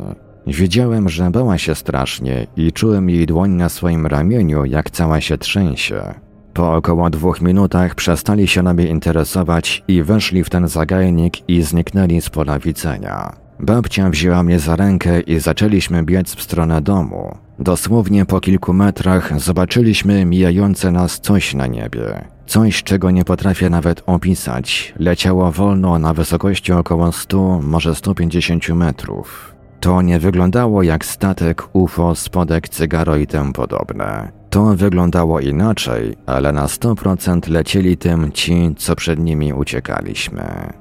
Wiedziałem, 0.48 1.10
że 1.10 1.32
bała 1.32 1.58
się 1.58 1.76
strasznie 1.76 2.48
i 2.58 2.72
czułem 2.72 3.10
jej 3.10 3.26
dłoń 3.26 3.52
na 3.52 3.70
swoim 3.70 4.08
ramieniu, 4.08 4.66
jak 4.66 4.90
cała 4.90 5.22
się 5.22 5.38
trzęsie. 5.38 6.25
Po 6.56 6.76
około 6.76 7.10
dwóch 7.10 7.42
minutach 7.42 7.96
przestali 7.96 8.48
się 8.48 8.64
nami 8.64 8.84
interesować 8.84 9.84
i 9.88 10.04
weszli 10.04 10.44
w 10.44 10.50
ten 10.50 10.68
zagajnik 10.68 11.50
i 11.50 11.62
zniknęli 11.62 12.22
z 12.22 12.30
pola 12.30 12.60
widzenia. 12.60 13.36
Babcia 13.60 14.10
wzięła 14.10 14.44
mnie 14.44 14.60
za 14.60 14.76
rękę 14.76 15.22
i 15.22 15.40
zaczęliśmy 15.40 16.04
biec 16.04 16.36
w 16.36 16.42
stronę 16.42 16.82
domu. 16.82 17.38
Dosłownie 17.60 18.26
po 18.26 18.40
kilku 18.40 18.74
metrach 18.74 19.40
zobaczyliśmy 19.40 20.26
mijające 20.26 20.92
nas 20.92 21.20
coś 21.20 21.54
na 21.54 21.68
niebie. 21.68 22.26
Coś, 22.48 22.84
czego 22.84 23.12
nie 23.12 23.24
potrafię 23.24 23.70
nawet 23.70 24.04
opisać, 24.06 24.94
leciało 25.00 25.52
wolno 25.52 26.00
na 26.00 26.14
wysokości 26.14 26.74
około 26.74 27.12
100, 27.12 27.60
może 27.62 27.96
150 27.96 28.70
metrów. 28.70 29.56
To 29.80 30.02
nie 30.02 30.20
wyglądało 30.20 30.84
jak 30.84 31.06
statek, 31.06 31.64
UFO, 31.74 32.16
spodek, 32.16 32.70
cygaro 32.70 33.16
i 33.16 33.28
tym 33.28 33.54
podobne. 33.54 34.45
To 34.56 34.64
wyglądało 34.64 35.40
inaczej, 35.40 36.16
ale 36.26 36.52
na 36.52 36.66
100% 36.66 37.50
lecieli 37.50 37.98
tym 37.98 38.32
ci, 38.32 38.76
co 38.78 38.96
przed 38.96 39.20
nimi 39.20 39.54
uciekaliśmy. 39.54 40.74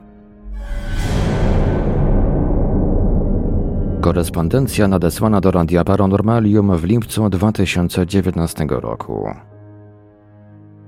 Korespondencja 4.00 4.88
nadesłana 4.88 5.40
do 5.40 5.50
Radia 5.50 5.84
Paranormalium 5.84 6.76
w 6.76 6.84
lipcu 6.84 7.30
2019 7.30 8.66
roku. 8.70 9.28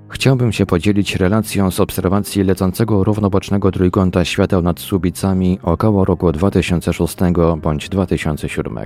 Chciałbym 0.08 0.52
się 0.52 0.66
podzielić 0.66 1.16
relacją 1.16 1.70
z 1.70 1.80
obserwacji 1.80 2.44
lecącego 2.44 3.04
równobocznego 3.04 3.72
trójkąta 3.72 4.24
świateł 4.24 4.62
nad 4.62 4.80
Słubicami 4.80 5.58
około 5.62 6.04
roku 6.04 6.32
2006 6.32 7.16
bądź 7.62 7.88
2007. 7.88 8.78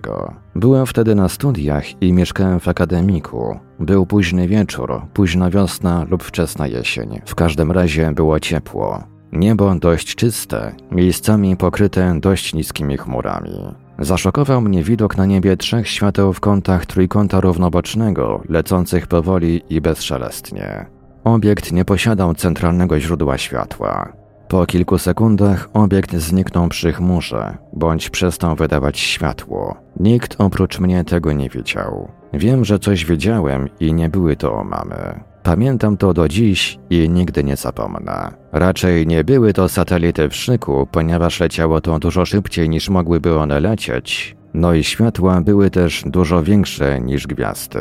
Byłem 0.55 0.87
wtedy 0.87 1.15
na 1.15 1.29
studiach 1.29 2.03
i 2.03 2.13
mieszkałem 2.13 2.61
w 2.61 2.69
akademiku. 2.69 3.59
Był 3.81 4.07
późny 4.07 4.49
wieczór, 4.49 5.03
późna 5.15 5.51
wiosna 5.51 6.07
lub 6.11 6.23
wczesna 6.23 6.67
jesień. 6.67 7.21
W 7.27 7.35
każdym 7.35 7.73
razie 7.73 8.13
było 8.13 8.41
ciepło. 8.41 9.05
Niebo 9.33 9.75
dość 9.75 10.15
czyste, 10.15 10.75
miejscami 10.91 11.57
pokryte 11.57 12.21
dość 12.21 12.55
niskimi 12.55 12.97
chmurami. 12.97 13.75
Zaszokował 13.99 14.61
mnie 14.61 14.83
widok 14.83 15.17
na 15.17 15.27
niebie 15.27 15.57
trzech 15.57 15.89
świateł 15.89 16.33
w 16.33 16.41
kątach 16.41 16.87
trójkąta 16.87 17.41
równobocznego, 17.41 18.43
lecących 18.49 19.07
powoli 19.07 19.63
i 19.71 19.81
bezszelestnie. 19.81 21.00
Obiekt 21.25 21.73
nie 21.73 21.85
posiadał 21.85 22.35
centralnego 22.35 23.01
źródła 23.01 23.39
światła. 23.39 24.13
Po 24.49 24.67
kilku 24.67 24.99
sekundach 24.99 25.69
obiekt 25.73 26.17
zniknął 26.17 26.69
przy 26.69 26.93
chmurze, 26.93 27.57
bądź 27.73 28.11
przestał 28.11 28.57
wydawać 28.57 28.99
światło. 28.99 29.77
Nikt 30.01 30.37
oprócz 30.39 30.81
mnie 30.81 31.05
tego 31.05 31.33
nie 31.33 31.49
wiedział. 31.49 32.09
Wiem, 32.33 32.65
że 32.65 32.79
coś 32.79 33.05
wiedziałem 33.05 33.69
i 33.81 33.93
nie 33.93 34.09
były 34.09 34.37
to 34.37 34.55
omamy. 34.55 35.21
Pamiętam 35.43 35.97
to 35.97 36.15
do 36.15 36.29
dziś 36.29 36.79
i 36.91 37.09
nigdy 37.09 37.45
nie 37.45 37.57
zapomnę. 37.57 38.33
Raczej 38.53 39.07
nie 39.07 39.25
były 39.25 39.53
to 39.53 39.69
satelity 39.69 40.29
w 40.29 40.37
szyku, 40.37 40.89
ponieważ 40.93 41.41
leciało 41.41 41.81
to 41.81 41.99
dużo 41.99 42.25
szybciej 42.27 42.69
niż 42.69 42.89
mogłyby 42.89 43.39
one 43.39 43.61
lecieć. 43.61 44.37
No 44.55 44.75
i 44.75 44.85
światła 44.85 45.41
były 45.41 45.71
też 45.71 46.03
dużo 46.07 46.43
większe 46.43 47.01
niż 47.01 47.27
gwiazdy. 47.27 47.81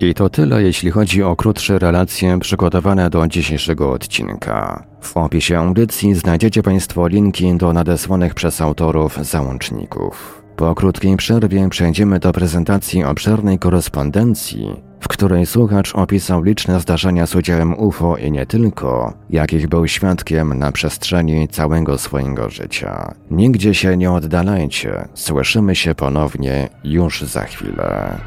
I 0.00 0.14
to 0.14 0.30
tyle, 0.30 0.62
jeśli 0.62 0.90
chodzi 0.90 1.22
o 1.22 1.36
krótsze 1.36 1.78
relacje 1.78 2.38
przygotowane 2.38 3.10
do 3.10 3.28
dzisiejszego 3.28 3.92
odcinka. 3.92 4.86
W 5.00 5.16
opisie 5.16 5.58
audycji 5.58 6.14
znajdziecie 6.14 6.62
Państwo 6.62 7.08
linki 7.08 7.56
do 7.56 7.72
nadesłanych 7.72 8.34
przez 8.34 8.60
autorów 8.60 9.18
załączników. 9.26 10.42
Po 10.56 10.74
krótkiej 10.74 11.16
przerwie 11.16 11.68
przejdziemy 11.68 12.18
do 12.18 12.32
prezentacji 12.32 13.04
obszernej 13.04 13.58
korespondencji, 13.58 14.76
w 15.00 15.08
której 15.08 15.46
słuchacz 15.46 15.94
opisał 15.94 16.42
liczne 16.42 16.80
zdarzenia 16.80 17.26
z 17.26 17.34
udziałem 17.34 17.78
UFO 17.78 18.16
i 18.16 18.32
nie 18.32 18.46
tylko, 18.46 19.12
jakich 19.30 19.68
był 19.68 19.88
świadkiem 19.88 20.58
na 20.58 20.72
przestrzeni 20.72 21.48
całego 21.48 21.98
swojego 21.98 22.50
życia. 22.50 23.14
Nigdzie 23.30 23.74
się 23.74 23.96
nie 23.96 24.12
oddalajcie, 24.12 25.08
słyszymy 25.14 25.76
się 25.76 25.94
ponownie 25.94 26.68
już 26.84 27.22
za 27.22 27.44
chwilę 27.44 28.18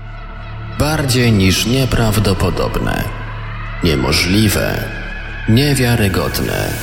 bardziej 0.79 1.31
niż 1.31 1.65
nieprawdopodobne, 1.65 3.03
niemożliwe, 3.83 4.83
niewiarygodne. 5.49 6.73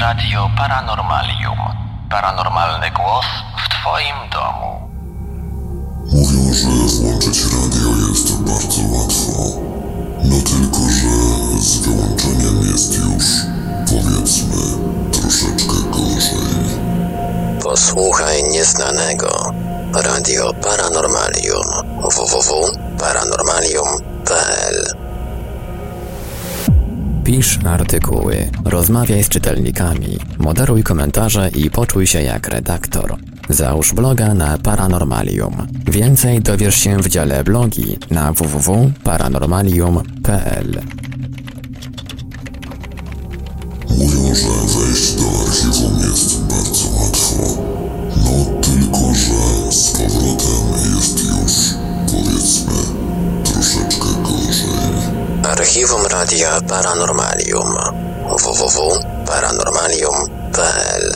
Radio 0.00 0.50
Paranormalium. 0.56 1.58
Paranormalny 2.10 2.90
głos 2.90 3.26
w 3.64 3.68
Twoim 3.68 4.16
domu. 4.32 4.88
Mówią, 6.12 6.54
że 6.54 6.96
włączyć 7.02 7.44
radio 7.44 8.08
jest 8.08 8.42
bardzo 8.42 8.82
łatwo. 8.98 9.32
No 10.24 10.36
tylko, 10.36 10.80
że 10.90 11.62
z 11.62 11.76
wyłączeniem 11.78 12.72
jest 12.72 12.94
już, 12.94 13.24
powiedzmy, 13.86 14.62
troszeczkę 15.12 15.90
gorzej. 15.90 16.80
Posłuchaj 17.62 18.42
nieznanego. 18.50 19.54
Radio 19.94 20.54
Paranormalium 20.54 21.66
www.paranormalium.pl 22.02 24.86
Pisz 27.24 27.58
artykuły, 27.66 28.50
rozmawiaj 28.64 29.24
z 29.24 29.28
czytelnikami, 29.28 30.18
moderuj 30.38 30.82
komentarze 30.82 31.48
i 31.48 31.70
poczuj 31.70 32.06
się 32.06 32.22
jak 32.22 32.48
redaktor. 32.48 33.16
Załóż 33.48 33.94
bloga 33.94 34.34
na 34.34 34.58
Paranormalium. 34.58 35.66
Więcej 35.86 36.40
dowiesz 36.40 36.76
się 36.76 36.96
w 36.96 37.08
dziale 37.08 37.44
blogi 37.44 37.98
na 38.10 38.32
www.paranormalium.pl 38.32 40.82
Mówią, 43.90 44.34
że 44.34 44.48
wejść 44.78 45.12
do 45.12 45.24
archiwum 45.46 45.98
jest 45.98 46.40
bardzo 46.40 46.88
łatwo. 46.88 47.65
Z 49.76 49.90
powrotem 49.90 50.66
jest 50.94 51.24
już, 51.24 51.52
powiedzmy, 52.06 52.74
troszeczkę 53.44 54.06
gorzej. 54.22 54.94
Archiwum 55.44 56.06
Radia 56.06 56.60
Paranormalium 56.60 57.74
www.paranormalium.pl 58.44 61.12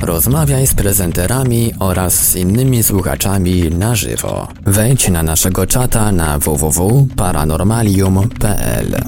Rozmawiaj 0.00 0.66
z 0.66 0.74
prezenterami 0.74 1.74
oraz 1.78 2.14
z 2.14 2.36
innymi 2.36 2.82
słuchaczami 2.82 3.70
na 3.70 3.94
żywo. 3.94 4.48
Wejdź 4.66 5.08
na 5.08 5.22
naszego 5.22 5.66
czata 5.66 6.12
na 6.12 6.38
www.paranormalium.pl 6.38 9.02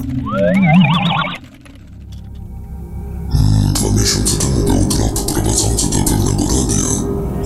Dwa 3.91 4.01
miesiące 4.01 4.35
temu 4.37 4.59
był 4.65 4.85
trop 4.89 5.31
prowadzący 5.33 5.85
do 5.85 5.97
pewnego 5.97 6.43
radia, 6.43 6.89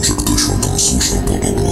że 0.01 0.13
ktoś 0.13 0.49
on 0.49 0.60
tam 0.62 0.79
słyszał 0.79 1.17
podobno. 1.17 1.71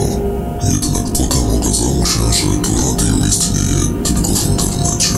Jednak 0.63 1.03
potem 1.13 1.47
okazało 1.59 2.05
się, 2.05 2.33
że 2.33 2.45
to 2.63 2.69
radio 2.79 3.13
istnieje 3.27 3.83
tylko 4.03 4.29
w 4.29 4.47
internecie. 4.49 5.15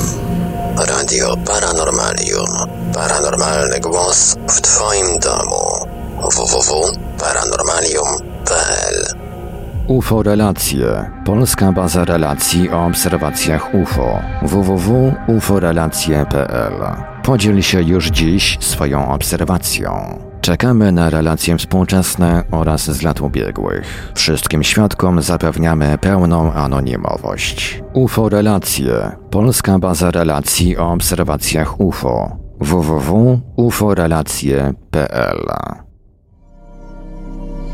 Radio 0.78 1.38
Paranormalium. 1.38 2.50
Paranormalny 2.94 3.80
głos 3.80 4.36
w 4.48 4.62
Twoim 4.62 5.20
domu. 5.20 5.66
www.paranormalium.pl 6.22 9.06
UFO 9.88 10.24
Relacje. 10.24 11.12
Polska 11.26 11.72
baza 11.72 12.06
relacji 12.06 12.70
o 12.70 12.86
obserwacjach 12.86 13.74
UFO. 13.74 14.20
www.uforelacje.pl 14.42 17.15
Podziel 17.26 17.62
się 17.62 17.82
już 17.82 18.08
dziś 18.08 18.58
swoją 18.60 19.12
obserwacją. 19.12 20.20
Czekamy 20.42 20.92
na 20.92 21.10
relacje 21.10 21.58
współczesne 21.58 22.44
oraz 22.52 22.92
z 22.92 23.02
lat 23.02 23.22
ubiegłych. 23.22 24.12
Wszystkim 24.16 24.64
świadkom 24.64 25.22
zapewniamy 25.22 25.98
pełną 25.98 26.54
anonimowość. 26.54 27.84
UFO 27.94 28.30
Relacje. 28.30 29.12
Polska 29.30 29.80
baza 29.80 30.12
relacji 30.12 30.78
o 30.78 30.92
obserwacjach 30.92 31.80
UFO. 31.80 32.38
www.uforelacje.pl 32.60 35.46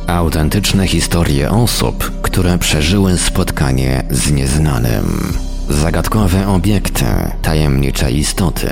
Autentyczne 0.08 0.88
historie 0.88 1.52
osób, 1.52 2.22
które 2.22 2.58
przeżyły 2.58 3.18
spotkanie 3.18 4.04
z 4.10 4.32
nieznanym. 4.32 5.34
Zagadkowe 5.70 6.48
obiekty, 6.48 7.06
tajemnicze 7.42 8.12
istoty, 8.12 8.70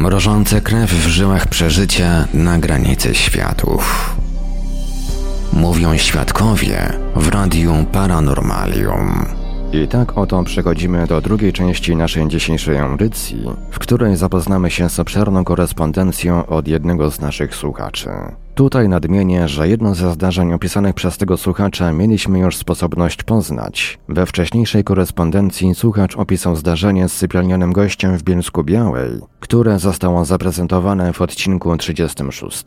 mrożące 0.00 0.60
krew 0.60 0.90
w 0.90 1.08
żyłach 1.08 1.46
przeżycia 1.46 2.28
na 2.34 2.58
granicy 2.58 3.14
światów. 3.14 4.16
Mówią 5.52 5.96
świadkowie 5.96 6.92
w 7.16 7.28
Radiu 7.28 7.72
Paranormalium. 7.92 9.26
I 9.72 9.88
tak 9.88 10.18
oto 10.18 10.44
przechodzimy 10.44 11.06
do 11.06 11.20
drugiej 11.20 11.52
części 11.52 11.96
naszej 11.96 12.28
dzisiejszej 12.28 12.78
audycji, 12.78 13.44
w 13.70 13.78
której 13.78 14.16
zapoznamy 14.16 14.70
się 14.70 14.90
z 14.90 14.98
obszerną 14.98 15.44
korespondencją 15.44 16.46
od 16.46 16.68
jednego 16.68 17.10
z 17.10 17.20
naszych 17.20 17.54
słuchaczy. 17.54 18.10
Tutaj 18.60 18.88
nadmienię, 18.88 19.48
że 19.48 19.68
jedno 19.68 19.94
ze 19.94 20.12
zdarzeń 20.12 20.52
opisanych 20.52 20.94
przez 20.94 21.18
tego 21.18 21.36
słuchacza 21.36 21.92
mieliśmy 21.92 22.38
już 22.38 22.56
sposobność 22.56 23.22
poznać. 23.22 23.98
We 24.08 24.26
wcześniejszej 24.26 24.84
korespondencji 24.84 25.74
słuchacz 25.74 26.16
opisał 26.16 26.56
zdarzenie 26.56 27.08
z 27.08 27.12
sypialnionym 27.12 27.72
gościem 27.72 28.18
w 28.18 28.22
Bielsku 28.22 28.64
Białej, 28.64 29.10
które 29.40 29.78
zostało 29.78 30.24
zaprezentowane 30.24 31.12
w 31.12 31.22
odcinku 31.22 31.76
36. 31.76 32.64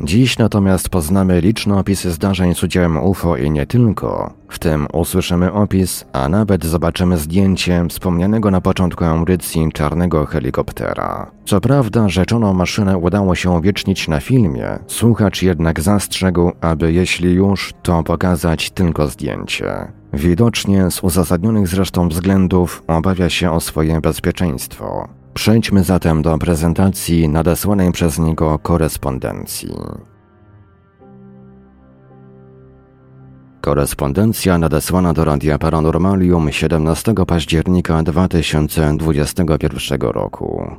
Dziś 0.00 0.38
natomiast 0.38 0.88
poznamy 0.88 1.40
liczne 1.40 1.78
opisy 1.78 2.10
zdarzeń 2.10 2.54
z 2.54 2.62
udziałem 2.62 2.98
UFO 2.98 3.36
i 3.36 3.50
nie 3.50 3.66
tylko. 3.66 4.32
W 4.48 4.58
tym 4.58 4.86
usłyszymy 4.92 5.52
opis, 5.52 6.04
a 6.12 6.28
nawet 6.28 6.64
zobaczymy 6.64 7.18
zdjęcie 7.18 7.86
wspomnianego 7.88 8.50
na 8.50 8.60
początku 8.60 9.04
audycji 9.04 9.72
czarnego 9.72 10.26
helikoptera. 10.26 11.30
Co 11.44 11.60
prawda 11.60 12.08
rzeczoną 12.08 12.54
maszynę 12.54 12.98
udało 12.98 13.34
się 13.34 13.50
uwiecznić 13.50 14.08
na 14.08 14.20
filmie, 14.20 14.78
słuchacz 14.86 15.21
jednak 15.42 15.80
zastrzegł, 15.80 16.52
aby 16.60 16.92
jeśli 16.92 17.32
już, 17.32 17.74
to 17.82 18.02
pokazać 18.02 18.70
tylko 18.70 19.06
zdjęcie. 19.08 19.92
Widocznie 20.12 20.90
z 20.90 21.04
uzasadnionych 21.04 21.68
zresztą 21.68 22.08
względów 22.08 22.82
obawia 22.86 23.30
się 23.30 23.50
o 23.50 23.60
swoje 23.60 24.00
bezpieczeństwo. 24.00 25.08
Przejdźmy 25.34 25.84
zatem 25.84 26.22
do 26.22 26.38
prezentacji 26.38 27.28
nadesłanej 27.28 27.92
przez 27.92 28.18
niego 28.18 28.58
korespondencji. 28.58 29.74
Korespondencja 33.60 34.58
nadesłana 34.58 35.12
do 35.12 35.24
Radia 35.24 35.58
Paranormalium 35.58 36.52
17 36.52 37.14
października 37.26 38.02
2021 38.02 40.00
roku. 40.00 40.70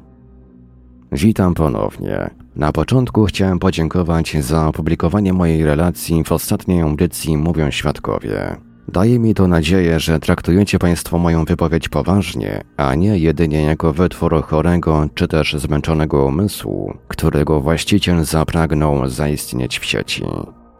Witam 1.11 1.53
ponownie. 1.53 2.42
Na 2.55 2.71
początku 2.71 3.25
chciałem 3.25 3.59
podziękować 3.59 4.37
za 4.43 4.67
opublikowanie 4.67 5.33
mojej 5.33 5.63
relacji 5.63 6.23
w 6.23 6.31
ostatniej 6.31 6.81
audycji 6.81 7.37
Mówią 7.37 7.71
Świadkowie. 7.71 8.55
Daje 8.87 9.19
mi 9.19 9.33
to 9.33 9.47
nadzieję, 9.47 9.99
że 9.99 10.19
traktujecie 10.19 10.79
Państwo 10.79 11.17
moją 11.17 11.45
wypowiedź 11.45 11.89
poważnie, 11.89 12.63
a 12.77 12.95
nie 12.95 13.17
jedynie 13.17 13.61
jako 13.61 13.93
wytwór 13.93 14.43
chorego 14.43 15.09
czy 15.15 15.27
też 15.27 15.53
zmęczonego 15.53 16.25
umysłu, 16.25 16.93
którego 17.07 17.61
właściciel 17.61 18.23
zapragnął 18.23 19.09
zaistnieć 19.09 19.79
w 19.79 19.85
sieci. 19.85 20.23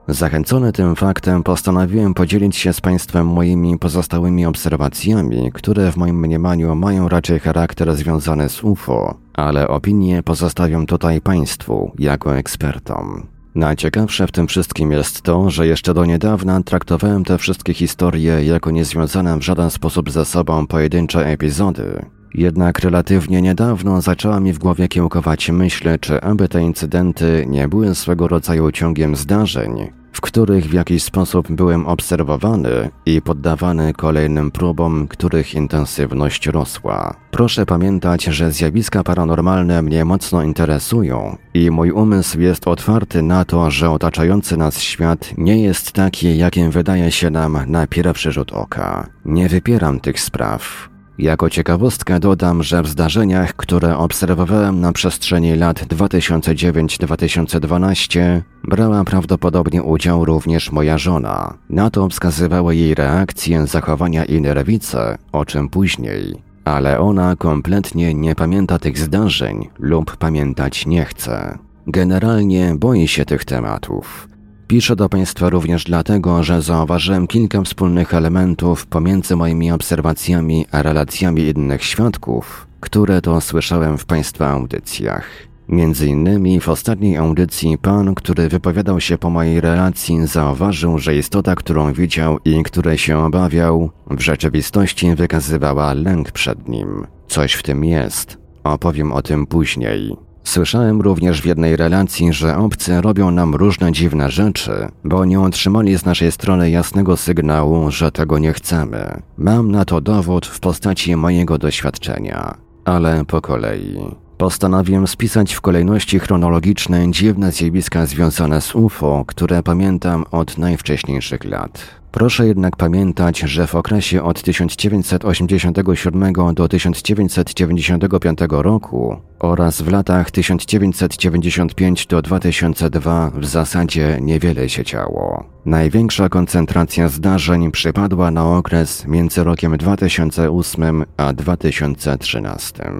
Zachęcony 0.07 0.71
tym 0.71 0.95
faktem 0.95 1.43
postanowiłem 1.43 2.13
podzielić 2.13 2.55
się 2.55 2.73
z 2.73 2.81
Państwem 2.81 3.27
moimi 3.27 3.77
pozostałymi 3.77 4.45
obserwacjami, 4.45 5.51
które 5.53 5.91
w 5.91 5.97
moim 5.97 6.19
mniemaniu 6.19 6.75
mają 6.75 7.09
raczej 7.09 7.39
charakter 7.39 7.95
związany 7.95 8.49
z 8.49 8.63
UFO, 8.63 9.17
ale 9.33 9.67
opinie 9.67 10.23
pozostawiam 10.23 10.85
tutaj 10.85 11.21
Państwu 11.21 11.91
jako 11.99 12.37
ekspertom. 12.37 13.27
Najciekawsze 13.55 14.27
w 14.27 14.31
tym 14.31 14.47
wszystkim 14.47 14.91
jest 14.91 15.21
to, 15.21 15.49
że 15.49 15.67
jeszcze 15.67 15.93
do 15.93 16.05
niedawna 16.05 16.63
traktowałem 16.63 17.23
te 17.23 17.37
wszystkie 17.37 17.73
historie 17.73 18.45
jako 18.45 18.71
niezwiązane 18.71 19.37
w 19.37 19.41
żaden 19.41 19.69
sposób 19.69 20.11
ze 20.11 20.25
sobą 20.25 20.67
pojedyncze 20.67 21.25
epizody. 21.25 22.05
Jednak 22.33 22.79
relatywnie 22.79 23.41
niedawno 23.41 24.01
zaczęła 24.01 24.39
mi 24.39 24.53
w 24.53 24.59
głowie 24.59 24.87
kiełkować 24.87 25.49
myśl, 25.49 25.89
czy 26.01 26.21
aby 26.21 26.49
te 26.49 26.61
incydenty 26.61 27.45
nie 27.49 27.67
były 27.67 27.95
swego 27.95 28.27
rodzaju 28.27 28.71
ciągiem 28.71 29.15
zdarzeń, 29.15 29.91
w 30.11 30.21
których 30.21 30.65
w 30.65 30.73
jakiś 30.73 31.03
sposób 31.03 31.51
byłem 31.51 31.87
obserwowany 31.87 32.89
i 33.05 33.21
poddawany 33.21 33.93
kolejnym 33.93 34.51
próbom, 34.51 35.07
których 35.07 35.53
intensywność 35.53 36.47
rosła. 36.47 37.15
Proszę 37.31 37.65
pamiętać, 37.65 38.23
że 38.23 38.51
zjawiska 38.51 39.03
paranormalne 39.03 39.81
mnie 39.81 40.05
mocno 40.05 40.43
interesują 40.43 41.37
i 41.53 41.71
mój 41.71 41.91
umysł 41.91 42.39
jest 42.39 42.67
otwarty 42.67 43.21
na 43.21 43.45
to, 43.45 43.71
że 43.71 43.89
otaczający 43.89 44.57
nas 44.57 44.81
świat 44.81 45.33
nie 45.37 45.63
jest 45.63 45.91
taki, 45.91 46.37
jakim 46.37 46.71
wydaje 46.71 47.11
się 47.11 47.29
nam 47.29 47.57
na 47.67 47.87
pierwszy 47.87 48.31
rzut 48.31 48.51
oka. 48.51 49.07
Nie 49.25 49.49
wypieram 49.49 49.99
tych 49.99 50.19
spraw. 50.19 50.92
Jako 51.17 51.49
ciekawostkę 51.49 52.19
dodam, 52.19 52.63
że 52.63 52.81
w 52.81 52.87
zdarzeniach, 52.87 53.55
które 53.55 53.97
obserwowałem 53.97 54.81
na 54.81 54.93
przestrzeni 54.93 55.55
lat 55.55 55.79
2009-2012, 55.79 58.41
brała 58.63 59.03
prawdopodobnie 59.03 59.83
udział 59.83 60.25
również 60.25 60.71
moja 60.71 60.97
żona. 60.97 61.57
Na 61.69 61.89
to 61.89 62.09
wskazywały 62.09 62.75
jej 62.75 62.95
reakcje, 62.95 63.67
zachowania 63.67 64.25
i 64.25 64.41
nerwice, 64.41 65.17
o 65.31 65.45
czym 65.45 65.69
później. 65.69 66.35
Ale 66.65 66.99
ona 66.99 67.35
kompletnie 67.35 68.13
nie 68.13 68.35
pamięta 68.35 68.79
tych 68.79 68.97
zdarzeń 68.97 69.69
lub 69.79 70.17
pamiętać 70.17 70.85
nie 70.85 71.05
chce. 71.05 71.57
Generalnie 71.87 72.75
boi 72.75 73.07
się 73.07 73.25
tych 73.25 73.45
tematów. 73.45 74.32
Piszę 74.67 74.95
do 74.95 75.09
Państwa 75.09 75.49
również 75.49 75.83
dlatego, 75.83 76.43
że 76.43 76.61
zauważyłem 76.61 77.27
kilka 77.27 77.61
wspólnych 77.61 78.13
elementów 78.13 78.85
pomiędzy 78.85 79.35
moimi 79.35 79.71
obserwacjami 79.71 80.65
a 80.71 80.81
relacjami 80.83 81.41
innych 81.41 81.83
świadków, 81.83 82.67
które 82.79 83.21
to 83.21 83.41
słyszałem 83.41 83.97
w 83.97 84.05
Państwa 84.05 84.49
audycjach. 84.49 85.25
Między 85.67 86.07
innymi 86.07 86.59
w 86.59 86.69
ostatniej 86.69 87.17
audycji 87.17 87.77
pan, 87.77 88.15
który 88.15 88.49
wypowiadał 88.49 89.01
się 89.01 89.17
po 89.17 89.29
mojej 89.29 89.61
relacji, 89.61 90.27
zauważył, 90.27 90.99
że 90.99 91.15
istota, 91.15 91.55
którą 91.55 91.93
widział 91.93 92.39
i 92.45 92.63
której 92.63 92.97
się 92.97 93.17
obawiał, 93.17 93.91
w 94.09 94.21
rzeczywistości 94.21 95.15
wykazywała 95.15 95.93
lęk 95.93 96.31
przed 96.31 96.67
nim. 96.67 97.07
Coś 97.27 97.53
w 97.53 97.63
tym 97.63 97.85
jest. 97.85 98.37
Opowiem 98.63 99.11
o 99.11 99.21
tym 99.21 99.47
później. 99.47 100.15
Słyszałem 100.43 101.01
również 101.01 101.41
w 101.41 101.45
jednej 101.45 101.75
relacji, 101.75 102.33
że 102.33 102.57
obcy 102.57 103.01
robią 103.01 103.31
nam 103.31 103.55
różne 103.55 103.91
dziwne 103.91 104.31
rzeczy, 104.31 104.87
bo 105.03 105.25
nie 105.25 105.39
otrzymali 105.39 105.97
z 105.97 106.05
naszej 106.05 106.31
strony 106.31 106.69
jasnego 106.69 107.17
sygnału, 107.17 107.91
że 107.91 108.11
tego 108.11 108.39
nie 108.39 108.53
chcemy. 108.53 109.21
Mam 109.37 109.71
na 109.71 109.85
to 109.85 110.01
dowód 110.01 110.45
w 110.45 110.59
postaci 110.59 111.15
mojego 111.15 111.57
doświadczenia, 111.57 112.57
ale 112.85 113.25
po 113.25 113.41
kolei. 113.41 113.99
Postanowiłem 114.37 115.07
spisać 115.07 115.53
w 115.53 115.61
kolejności 115.61 116.19
chronologicznej 116.19 117.11
dziwne 117.11 117.51
zjawiska 117.51 118.05
związane 118.05 118.61
z 118.61 118.75
UFO, 118.75 119.23
które 119.27 119.63
pamiętam 119.63 120.25
od 120.31 120.57
najwcześniejszych 120.57 121.45
lat. 121.45 122.02
Proszę 122.13 122.47
jednak 122.47 122.75
pamiętać, 122.75 123.39
że 123.39 123.67
w 123.67 123.75
okresie 123.75 124.23
od 124.23 124.41
1987 124.41 126.33
do 126.53 126.67
1995 126.67 128.39
roku 128.49 129.17
oraz 129.39 129.81
w 129.81 129.91
latach 129.91 130.31
1995 130.31 132.07
do 132.07 132.21
2002 132.21 133.31
w 133.35 133.45
zasadzie 133.45 134.17
niewiele 134.21 134.69
się 134.69 134.83
działo. 134.83 135.45
Największa 135.65 136.29
koncentracja 136.29 137.09
zdarzeń 137.09 137.71
przypadła 137.71 138.31
na 138.31 138.57
okres 138.57 139.07
między 139.07 139.43
rokiem 139.43 139.77
2008 139.77 141.05
a 141.17 141.33
2013. 141.33 142.91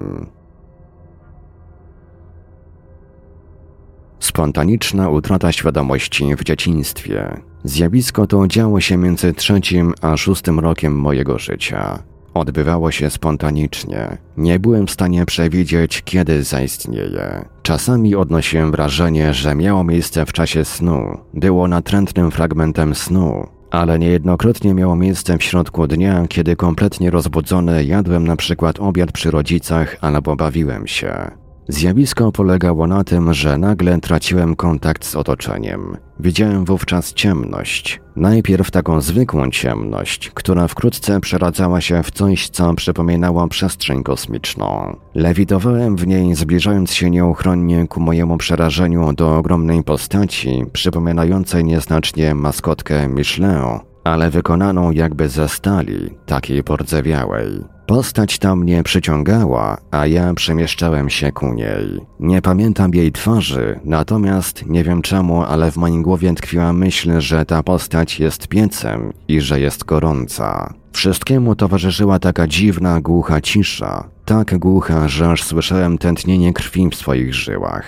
Spontaniczna 4.18 5.08
utrata 5.08 5.52
świadomości 5.52 6.36
w 6.36 6.44
dzieciństwie. 6.44 7.40
Zjawisko 7.64 8.26
to 8.26 8.46
działo 8.46 8.80
się 8.80 8.96
między 8.96 9.32
trzecim 9.32 9.94
a 10.00 10.16
szóstym 10.16 10.60
rokiem 10.60 10.96
mojego 10.96 11.38
życia. 11.38 11.98
Odbywało 12.34 12.90
się 12.90 13.10
spontanicznie. 13.10 14.18
Nie 14.36 14.58
byłem 14.58 14.86
w 14.86 14.90
stanie 14.90 15.26
przewidzieć, 15.26 16.02
kiedy 16.04 16.42
zaistnieje. 16.42 17.44
Czasami 17.62 18.14
odnosiłem 18.14 18.70
wrażenie, 18.70 19.34
że 19.34 19.54
miało 19.54 19.84
miejsce 19.84 20.26
w 20.26 20.32
czasie 20.32 20.64
snu. 20.64 21.18
Było 21.34 21.68
natrętnym 21.68 22.30
fragmentem 22.30 22.94
snu, 22.94 23.46
ale 23.70 23.98
niejednokrotnie 23.98 24.74
miało 24.74 24.96
miejsce 24.96 25.38
w 25.38 25.42
środku 25.42 25.86
dnia, 25.86 26.26
kiedy 26.28 26.56
kompletnie 26.56 27.10
rozbudzony 27.10 27.84
jadłem 27.84 28.26
na 28.26 28.36
przykład 28.36 28.80
obiad 28.80 29.12
przy 29.12 29.30
rodzicach 29.30 29.96
albo 30.00 30.36
bawiłem 30.36 30.86
się. 30.86 31.30
Zjawisko 31.68 32.32
polegało 32.32 32.86
na 32.86 33.04
tym, 33.04 33.34
że 33.34 33.58
nagle 33.58 34.00
traciłem 34.00 34.56
kontakt 34.56 35.04
z 35.04 35.16
otoczeniem. 35.16 35.96
Widziałem 36.20 36.64
wówczas 36.64 37.14
ciemność. 37.14 38.00
Najpierw 38.16 38.70
taką 38.70 39.00
zwykłą 39.00 39.50
ciemność, 39.50 40.30
która 40.34 40.68
wkrótce 40.68 41.20
przeradzała 41.20 41.80
się 41.80 42.02
w 42.02 42.10
coś, 42.10 42.48
co 42.48 42.74
przypominało 42.74 43.48
przestrzeń 43.48 44.02
kosmiczną. 44.02 44.96
Lewitowałem 45.14 45.96
w 45.96 46.06
niej, 46.06 46.34
zbliżając 46.34 46.92
się 46.92 47.10
nieuchronnie 47.10 47.88
ku 47.88 48.00
mojemu 48.00 48.36
przerażeniu 48.36 49.12
do 49.12 49.36
ogromnej 49.36 49.82
postaci, 49.82 50.64
przypominającej 50.72 51.64
nieznacznie 51.64 52.34
maskotkę 52.34 53.08
Michelin, 53.08 53.93
ale 54.04 54.30
wykonaną 54.30 54.90
jakby 54.90 55.28
ze 55.28 55.48
stali, 55.48 56.10
takiej 56.26 56.64
pordzewiałej. 56.64 57.64
Postać 57.86 58.38
ta 58.38 58.56
mnie 58.56 58.82
przyciągała, 58.82 59.76
a 59.90 60.06
ja 60.06 60.34
przemieszczałem 60.34 61.10
się 61.10 61.32
ku 61.32 61.52
niej. 61.52 62.00
Nie 62.20 62.42
pamiętam 62.42 62.94
jej 62.94 63.12
twarzy, 63.12 63.80
natomiast 63.84 64.66
nie 64.66 64.84
wiem 64.84 65.02
czemu, 65.02 65.42
ale 65.42 65.70
w 65.70 65.76
moim 65.76 66.02
głowie 66.02 66.34
tkwiła 66.34 66.72
myśl, 66.72 67.20
że 67.20 67.44
ta 67.44 67.62
postać 67.62 68.20
jest 68.20 68.48
piecem 68.48 69.12
i 69.28 69.40
że 69.40 69.60
jest 69.60 69.84
gorąca. 69.84 70.74
Wszystkiemu 70.92 71.56
towarzyszyła 71.56 72.18
taka 72.18 72.46
dziwna, 72.46 73.00
głucha 73.00 73.40
cisza. 73.40 74.08
Tak 74.24 74.58
głucha, 74.58 75.08
że 75.08 75.30
aż 75.30 75.42
słyszałem 75.42 75.98
tętnienie 75.98 76.52
krwi 76.52 76.88
w 76.90 76.94
swoich 76.94 77.34
żyłach. 77.34 77.84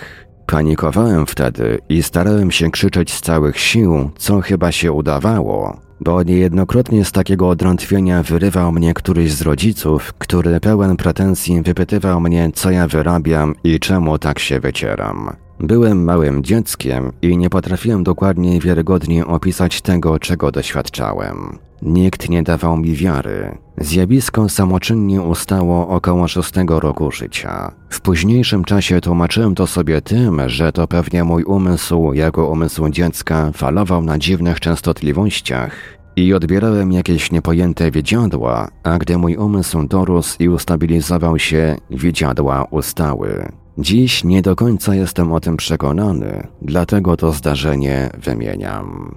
Panikowałem 0.47 1.25
wtedy 1.25 1.79
i 1.89 2.03
starałem 2.03 2.51
się 2.51 2.71
krzyczeć 2.71 3.13
z 3.13 3.21
całych 3.21 3.59
sił, 3.59 4.11
co 4.17 4.41
chyba 4.41 4.71
się 4.71 4.91
udawało, 4.91 5.86
bo 6.01 6.23
niejednokrotnie 6.23 7.05
z 7.05 7.11
takiego 7.11 7.49
odrątwienia 7.49 8.23
wyrywał 8.23 8.71
mnie 8.71 8.93
któryś 8.93 9.31
z 9.31 9.41
rodziców, 9.41 10.13
który 10.13 10.59
pełen 10.59 10.97
pretensji 10.97 11.61
wypytywał 11.61 12.21
mnie, 12.21 12.49
co 12.53 12.71
ja 12.71 12.87
wyrabiam 12.87 13.55
i 13.63 13.79
czemu 13.79 14.17
tak 14.17 14.39
się 14.39 14.59
wycieram. 14.59 15.29
Byłem 15.59 16.03
małym 16.03 16.43
dzieckiem 16.43 17.11
i 17.21 17.37
nie 17.37 17.49
potrafiłem 17.49 18.03
dokładnie 18.03 18.55
i 18.55 18.59
wiarygodnie 18.59 19.25
opisać 19.25 19.81
tego, 19.81 20.19
czego 20.19 20.51
doświadczałem. 20.51 21.66
Nikt 21.81 22.29
nie 22.29 22.43
dawał 22.43 22.77
mi 22.77 22.95
wiary. 22.95 23.57
Zjawisko 23.77 24.49
samoczynnie 24.49 25.21
ustało 25.21 25.87
około 25.87 26.27
szóstego 26.27 26.79
roku 26.79 27.11
życia. 27.11 27.71
W 27.89 28.01
późniejszym 28.01 28.63
czasie 28.63 29.01
tłumaczyłem 29.01 29.55
to 29.55 29.67
sobie 29.67 30.01
tym, 30.01 30.41
że 30.49 30.71
to 30.71 30.87
pewnie 30.87 31.23
mój 31.23 31.43
umysł, 31.43 32.13
jako 32.13 32.49
umysł 32.49 32.89
dziecka, 32.89 33.51
falował 33.53 34.01
na 34.01 34.17
dziwnych 34.17 34.59
częstotliwościach 34.59 35.71
i 36.15 36.33
odbierałem 36.33 36.91
jakieś 36.91 37.31
niepojęte 37.31 37.91
widziadła, 37.91 38.67
a 38.83 38.97
gdy 38.97 39.17
mój 39.17 39.35
umysł 39.35 39.87
dorósł 39.87 40.35
i 40.39 40.49
ustabilizował 40.49 41.39
się, 41.39 41.75
widziadła 41.89 42.63
ustały. 42.63 43.51
Dziś 43.77 44.23
nie 44.23 44.41
do 44.41 44.55
końca 44.55 44.95
jestem 44.95 45.31
o 45.31 45.39
tym 45.39 45.57
przekonany, 45.57 46.47
dlatego 46.61 47.17
to 47.17 47.31
zdarzenie 47.31 48.09
wymieniam. 48.17 49.15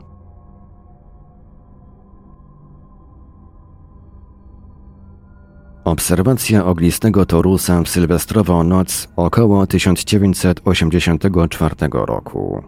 Obserwacja 5.85 6.67
ognistego 6.67 7.27
torusa 7.27 7.83
w 7.83 7.89
sylwestrową 7.89 8.65
noc 8.65 9.09
około 9.17 9.67
1984 9.67 11.75
roku. 11.93 12.63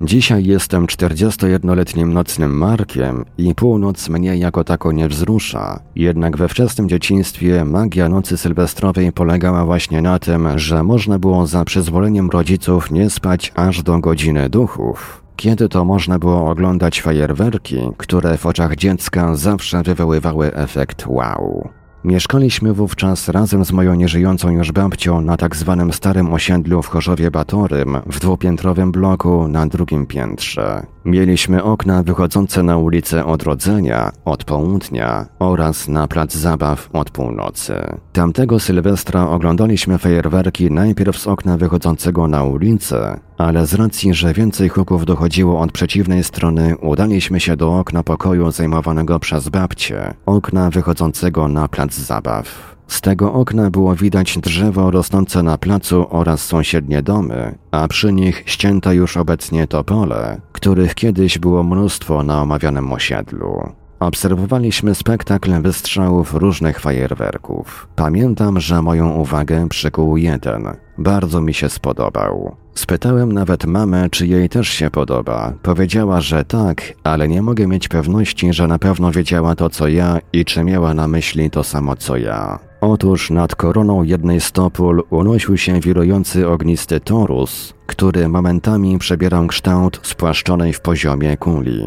Dzisiaj 0.00 0.44
jestem 0.44 0.86
41-letnim 0.86 2.12
nocnym 2.12 2.58
Markiem 2.58 3.24
i 3.38 3.54
północ 3.54 4.08
mnie 4.08 4.36
jako 4.36 4.64
tako 4.64 4.92
nie 4.92 5.08
wzrusza. 5.08 5.80
Jednak 5.96 6.36
we 6.36 6.48
wczesnym 6.48 6.88
dzieciństwie 6.88 7.64
magia 7.64 8.08
nocy 8.08 8.36
sylwestrowej 8.36 9.12
polegała 9.12 9.64
właśnie 9.64 10.02
na 10.02 10.18
tym, 10.18 10.58
że 10.58 10.82
można 10.82 11.18
było 11.18 11.46
za 11.46 11.64
przyzwoleniem 11.64 12.30
rodziców 12.30 12.90
nie 12.90 13.10
spać 13.10 13.52
aż 13.54 13.82
do 13.82 13.98
godziny 13.98 14.48
duchów. 14.48 15.23
Kiedy 15.36 15.68
to 15.68 15.84
można 15.84 16.18
było 16.18 16.50
oglądać 16.50 17.02
fajerwerki, 17.02 17.78
które 17.96 18.38
w 18.38 18.46
oczach 18.46 18.76
dziecka 18.76 19.36
zawsze 19.36 19.82
wywoływały 19.82 20.54
efekt 20.54 21.04
wow. 21.06 21.68
Mieszkaliśmy 22.04 22.72
wówczas 22.72 23.28
razem 23.28 23.64
z 23.64 23.72
moją 23.72 23.94
nieżyjącą 23.94 24.50
już 24.50 24.72
babcią 24.72 25.20
na 25.20 25.36
tak 25.36 25.56
zwanym 25.56 25.92
starym 25.92 26.32
osiedlu 26.32 26.82
w 26.82 26.88
Chorzowie 26.88 27.30
Batorym 27.30 27.96
w 28.06 28.20
dwupiętrowym 28.20 28.92
bloku 28.92 29.48
na 29.48 29.66
drugim 29.66 30.06
piętrze. 30.06 30.86
Mieliśmy 31.04 31.62
okna 31.62 32.02
wychodzące 32.02 32.62
na 32.62 32.76
ulicę 32.78 33.26
Odrodzenia 33.26 34.12
od 34.24 34.44
południa 34.44 35.26
oraz 35.38 35.88
na 35.88 36.08
plac 36.08 36.34
zabaw 36.34 36.88
od 36.92 37.10
północy. 37.10 37.74
Tamtego 38.12 38.60
Sylwestra 38.60 39.28
oglądaliśmy 39.28 39.98
fajerwerki 39.98 40.70
najpierw 40.70 41.18
z 41.18 41.26
okna 41.26 41.56
wychodzącego 41.56 42.28
na 42.28 42.44
ulicę, 42.44 43.20
ale 43.38 43.66
z 43.66 43.74
racji, 43.74 44.14
że 44.14 44.32
więcej 44.32 44.68
huków 44.68 45.06
dochodziło 45.06 45.60
od 45.60 45.72
przeciwnej 45.72 46.24
strony, 46.24 46.76
udaliśmy 46.76 47.40
się 47.40 47.56
do 47.56 47.78
okna 47.78 48.02
pokoju 48.02 48.50
zajmowanego 48.50 49.18
przez 49.18 49.48
babcię, 49.48 50.14
okna 50.26 50.70
wychodzącego 50.70 51.48
na 51.48 51.68
plac 51.68 51.94
zabaw. 51.94 52.74
Z 52.86 53.00
tego 53.00 53.32
okna 53.32 53.70
było 53.70 53.96
widać 53.96 54.38
drzewo 54.38 54.90
rosnące 54.90 55.42
na 55.42 55.58
placu 55.58 56.06
oraz 56.10 56.44
sąsiednie 56.44 57.02
domy, 57.02 57.58
a 57.70 57.88
przy 57.88 58.12
nich 58.12 58.42
ścięte 58.46 58.94
już 58.94 59.16
obecnie 59.16 59.66
topole, 59.66 60.40
których 60.52 60.94
kiedyś 60.94 61.38
było 61.38 61.62
mnóstwo 61.62 62.22
na 62.22 62.42
omawianym 62.42 62.92
osiedlu. 62.92 63.72
Obserwowaliśmy 64.04 64.94
spektakl 64.94 65.62
wystrzałów 65.62 66.34
różnych 66.34 66.80
fajerwerków. 66.80 67.88
Pamiętam, 67.96 68.60
że 68.60 68.82
moją 68.82 69.10
uwagę 69.10 69.68
przykuł 69.68 70.16
jeden. 70.16 70.68
Bardzo 70.98 71.40
mi 71.40 71.54
się 71.54 71.68
spodobał. 71.68 72.56
Spytałem 72.74 73.32
nawet 73.32 73.64
mamę, 73.64 74.10
czy 74.10 74.26
jej 74.26 74.48
też 74.48 74.68
się 74.68 74.90
podoba. 74.90 75.52
Powiedziała, 75.62 76.20
że 76.20 76.44
tak, 76.44 76.82
ale 77.04 77.28
nie 77.28 77.42
mogę 77.42 77.66
mieć 77.66 77.88
pewności, 77.88 78.52
że 78.52 78.66
na 78.66 78.78
pewno 78.78 79.12
wiedziała 79.12 79.54
to 79.54 79.70
co 79.70 79.88
ja 79.88 80.18
i 80.32 80.44
czy 80.44 80.64
miała 80.64 80.94
na 80.94 81.08
myśli 81.08 81.50
to 81.50 81.64
samo 81.64 81.96
co 81.96 82.16
ja. 82.16 82.58
Otóż 82.80 83.30
nad 83.30 83.56
koroną 83.56 84.02
jednej 84.02 84.40
z 84.40 84.52
topól 84.52 85.02
unosił 85.10 85.56
się 85.56 85.80
wirujący 85.80 86.48
ognisty 86.48 87.00
torus, 87.00 87.74
który 87.86 88.28
momentami 88.28 88.98
przebierał 88.98 89.46
kształt 89.46 90.00
spłaszczonej 90.02 90.72
w 90.72 90.80
poziomie 90.80 91.36
kuli. 91.36 91.84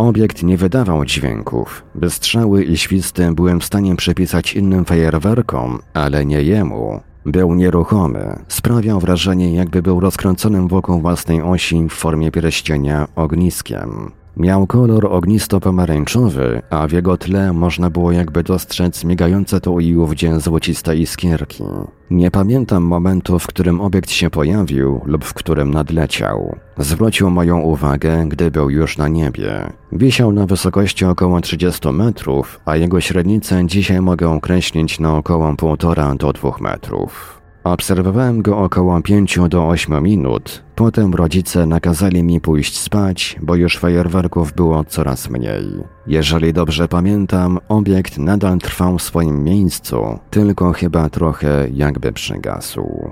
Obiekt 0.00 0.42
nie 0.42 0.56
wydawał 0.56 1.04
dźwięków. 1.04 1.82
Wystrzały 1.94 2.64
i 2.64 2.76
świsty 2.76 3.32
byłem 3.32 3.60
w 3.60 3.64
stanie 3.64 3.96
przypisać 3.96 4.54
innym 4.54 4.84
fajerwerkom, 4.84 5.78
ale 5.94 6.26
nie 6.26 6.42
jemu. 6.42 7.00
Był 7.26 7.54
nieruchomy. 7.54 8.38
Sprawiał 8.48 9.00
wrażenie, 9.00 9.54
jakby 9.54 9.82
był 9.82 10.00
rozkręconym 10.00 10.68
wokół 10.68 11.00
własnej 11.00 11.42
osi 11.42 11.86
w 11.88 11.92
formie 11.92 12.30
pierścienia 12.30 13.08
ogniskiem. 13.16 14.10
Miał 14.36 14.66
kolor 14.66 15.06
ognisto-pomarańczowy, 15.06 16.62
a 16.70 16.86
w 16.86 16.92
jego 16.92 17.16
tle 17.16 17.52
można 17.52 17.90
było 17.90 18.12
jakby 18.12 18.42
dostrzec 18.42 19.04
migające 19.04 19.60
tu 19.60 19.80
i 19.80 19.96
ówdzie 19.96 20.40
złociste 20.40 20.96
iskierki. 20.96 21.64
Nie 22.10 22.30
pamiętam 22.30 22.82
momentu, 22.82 23.38
w 23.38 23.46
którym 23.46 23.80
obiekt 23.80 24.10
się 24.10 24.30
pojawił 24.30 25.00
lub 25.04 25.24
w 25.24 25.34
którym 25.34 25.70
nadleciał. 25.70 26.56
Zwrócił 26.78 27.30
moją 27.30 27.60
uwagę, 27.60 28.24
gdy 28.28 28.50
był 28.50 28.70
już 28.70 28.98
na 28.98 29.08
niebie. 29.08 29.72
Wisiał 29.92 30.32
na 30.32 30.46
wysokości 30.46 31.04
około 31.04 31.40
30 31.40 31.88
metrów, 31.88 32.60
a 32.64 32.76
jego 32.76 33.00
średnicę 33.00 33.66
dzisiaj 33.66 34.00
mogę 34.00 34.28
określić 34.28 35.00
na 35.00 35.16
około 35.16 35.52
1,5 35.52 36.16
do 36.16 36.32
2 36.32 36.50
metrów. 36.60 37.39
Obserwowałem 37.64 38.42
go 38.42 38.58
około 38.58 39.02
5 39.02 39.38
do 39.48 39.68
8 39.68 40.02
minut. 40.02 40.62
Potem 40.74 41.14
rodzice 41.14 41.66
nakazali 41.66 42.22
mi 42.22 42.40
pójść 42.40 42.78
spać, 42.78 43.36
bo 43.42 43.54
już 43.54 43.78
fajerwerków 43.78 44.52
było 44.52 44.84
coraz 44.84 45.30
mniej. 45.30 45.64
Jeżeli 46.06 46.52
dobrze 46.52 46.88
pamiętam, 46.88 47.58
obiekt 47.68 48.18
nadal 48.18 48.58
trwał 48.58 48.98
w 48.98 49.02
swoim 49.02 49.44
miejscu, 49.44 50.18
tylko 50.30 50.72
chyba 50.72 51.10
trochę 51.10 51.68
jakby 51.72 52.12
przygasł. 52.12 53.10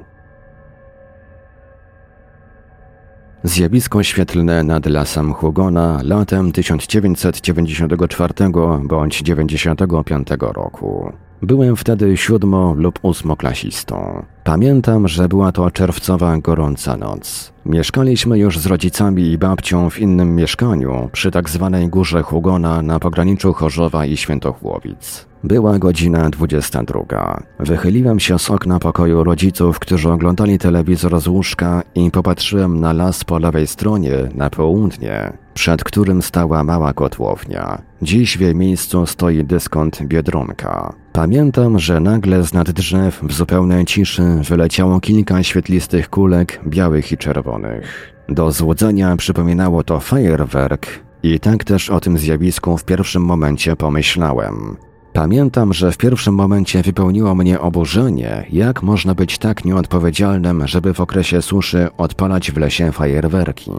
Zjawisko 3.42 4.02
świetlne 4.02 4.64
nad 4.64 4.86
lasem 4.86 5.34
Hugona 5.34 6.00
latem 6.04 6.52
1994 6.52 8.34
bądź 8.82 9.22
95 9.22 10.28
roku. 10.40 11.12
Byłem 11.42 11.76
wtedy 11.76 12.16
siódmo 12.16 12.74
lub 12.76 12.98
ósmoklasistą. 13.02 14.24
Pamiętam, 14.44 15.08
że 15.08 15.28
była 15.28 15.52
to 15.52 15.70
czerwcowa, 15.70 16.38
gorąca 16.38 16.96
noc. 16.96 17.52
Mieszkaliśmy 17.66 18.38
już 18.38 18.58
z 18.58 18.66
rodzicami 18.66 19.22
i 19.22 19.38
babcią 19.38 19.90
w 19.90 19.98
innym 19.98 20.34
mieszkaniu 20.34 21.10
przy 21.12 21.30
tak 21.30 21.50
zwanej 21.50 21.88
Górze 21.88 22.22
Hugona 22.22 22.82
na 22.82 23.00
pograniczu 23.00 23.52
Chorzowa 23.52 24.06
i 24.06 24.16
Świętochłowic. 24.16 25.27
Była 25.44 25.78
godzina 25.78 26.30
22. 26.30 27.42
Wychyliłem 27.60 28.20
się 28.20 28.38
z 28.38 28.50
okna 28.50 28.78
pokoju 28.78 29.24
rodziców, 29.24 29.78
którzy 29.78 30.10
oglądali 30.12 30.58
telewizor 30.58 31.20
z 31.20 31.28
łóżka 31.28 31.82
i 31.94 32.10
popatrzyłem 32.10 32.80
na 32.80 32.92
las 32.92 33.24
po 33.24 33.38
lewej 33.38 33.66
stronie, 33.66 34.14
na 34.34 34.50
południe, 34.50 35.32
przed 35.54 35.84
którym 35.84 36.22
stała 36.22 36.64
mała 36.64 36.92
kotłownia. 36.92 37.82
Dziś 38.02 38.38
w 38.38 38.40
jej 38.40 38.54
miejscu 38.54 39.06
stoi 39.06 39.44
dyskont 39.44 40.02
Biedronka. 40.02 40.94
Pamiętam, 41.12 41.78
że 41.78 42.00
nagle 42.00 42.42
z 42.42 42.52
nad 42.52 42.70
drzew 42.70 43.20
w 43.22 43.32
zupełnej 43.32 43.84
ciszy 43.84 44.22
wyleciało 44.48 45.00
kilka 45.00 45.42
świetlistych 45.42 46.10
kulek, 46.10 46.60
białych 46.66 47.12
i 47.12 47.16
czerwonych. 47.16 48.12
Do 48.28 48.52
złudzenia 48.52 49.16
przypominało 49.16 49.82
to 49.84 50.00
fajerwerk 50.00 50.86
i 51.22 51.40
tak 51.40 51.64
też 51.64 51.90
o 51.90 52.00
tym 52.00 52.18
zjawisku 52.18 52.78
w 52.78 52.84
pierwszym 52.84 53.24
momencie 53.24 53.76
pomyślałem. 53.76 54.87
Pamiętam, 55.18 55.72
że 55.72 55.92
w 55.92 55.96
pierwszym 55.96 56.34
momencie 56.34 56.82
wypełniło 56.82 57.34
mnie 57.34 57.60
oburzenie, 57.60 58.46
jak 58.52 58.82
można 58.82 59.14
być 59.14 59.38
tak 59.38 59.64
nieodpowiedzialnym, 59.64 60.66
żeby 60.66 60.94
w 60.94 61.00
okresie 61.00 61.42
suszy 61.42 61.88
odpalać 61.96 62.50
w 62.50 62.56
lesie 62.56 62.92
fajerwerki. 62.92 63.70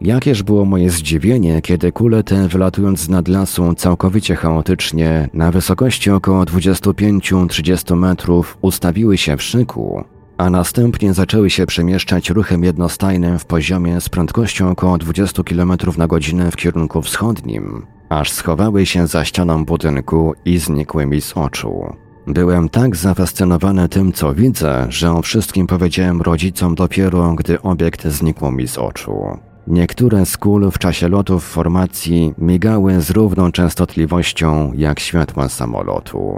Jakież 0.00 0.42
było 0.42 0.64
moje 0.64 0.90
zdziwienie, 0.90 1.62
kiedy 1.62 1.92
kule 1.92 2.24
te 2.24 2.48
wylatując 2.48 3.00
z 3.00 3.08
nad 3.08 3.28
lasu 3.28 3.74
całkowicie 3.74 4.36
chaotycznie, 4.36 5.28
na 5.32 5.50
wysokości 5.50 6.10
około 6.10 6.44
25-30 6.44 7.96
metrów 7.96 8.58
ustawiły 8.60 9.18
się 9.18 9.36
w 9.36 9.42
szyku, 9.42 10.04
a 10.38 10.50
następnie 10.50 11.14
zaczęły 11.14 11.50
się 11.50 11.66
przemieszczać 11.66 12.30
ruchem 12.30 12.64
jednostajnym 12.64 13.38
w 13.38 13.44
poziomie 13.44 14.00
z 14.00 14.08
prędkością 14.08 14.70
około 14.70 14.98
20 14.98 15.42
km 15.42 15.72
na 15.98 16.06
godzinę 16.06 16.50
w 16.50 16.56
kierunku 16.56 17.02
wschodnim, 17.02 17.86
aż 18.08 18.32
schowały 18.32 18.86
się 18.86 19.06
za 19.06 19.24
ścianą 19.24 19.64
budynku 19.64 20.34
i 20.44 20.58
znikły 20.58 21.06
mi 21.06 21.20
z 21.20 21.32
oczu. 21.32 21.94
Byłem 22.26 22.68
tak 22.68 22.96
zafascynowany 22.96 23.88
tym, 23.88 24.12
co 24.12 24.34
widzę, 24.34 24.86
że 24.88 25.12
o 25.12 25.22
wszystkim 25.22 25.66
powiedziałem 25.66 26.22
rodzicom 26.22 26.74
dopiero, 26.74 27.34
gdy 27.34 27.62
obiekt 27.62 28.06
znikł 28.06 28.50
mi 28.50 28.68
z 28.68 28.78
oczu. 28.78 29.38
Niektóre 29.66 30.26
z 30.26 30.36
kul 30.36 30.70
w 30.70 30.78
czasie 30.78 31.08
lotu 31.08 31.38
w 31.38 31.44
formacji 31.44 32.34
migały 32.38 33.00
z 33.00 33.10
równą 33.10 33.52
częstotliwością 33.52 34.72
jak 34.74 35.00
światła 35.00 35.48
samolotu. 35.48 36.34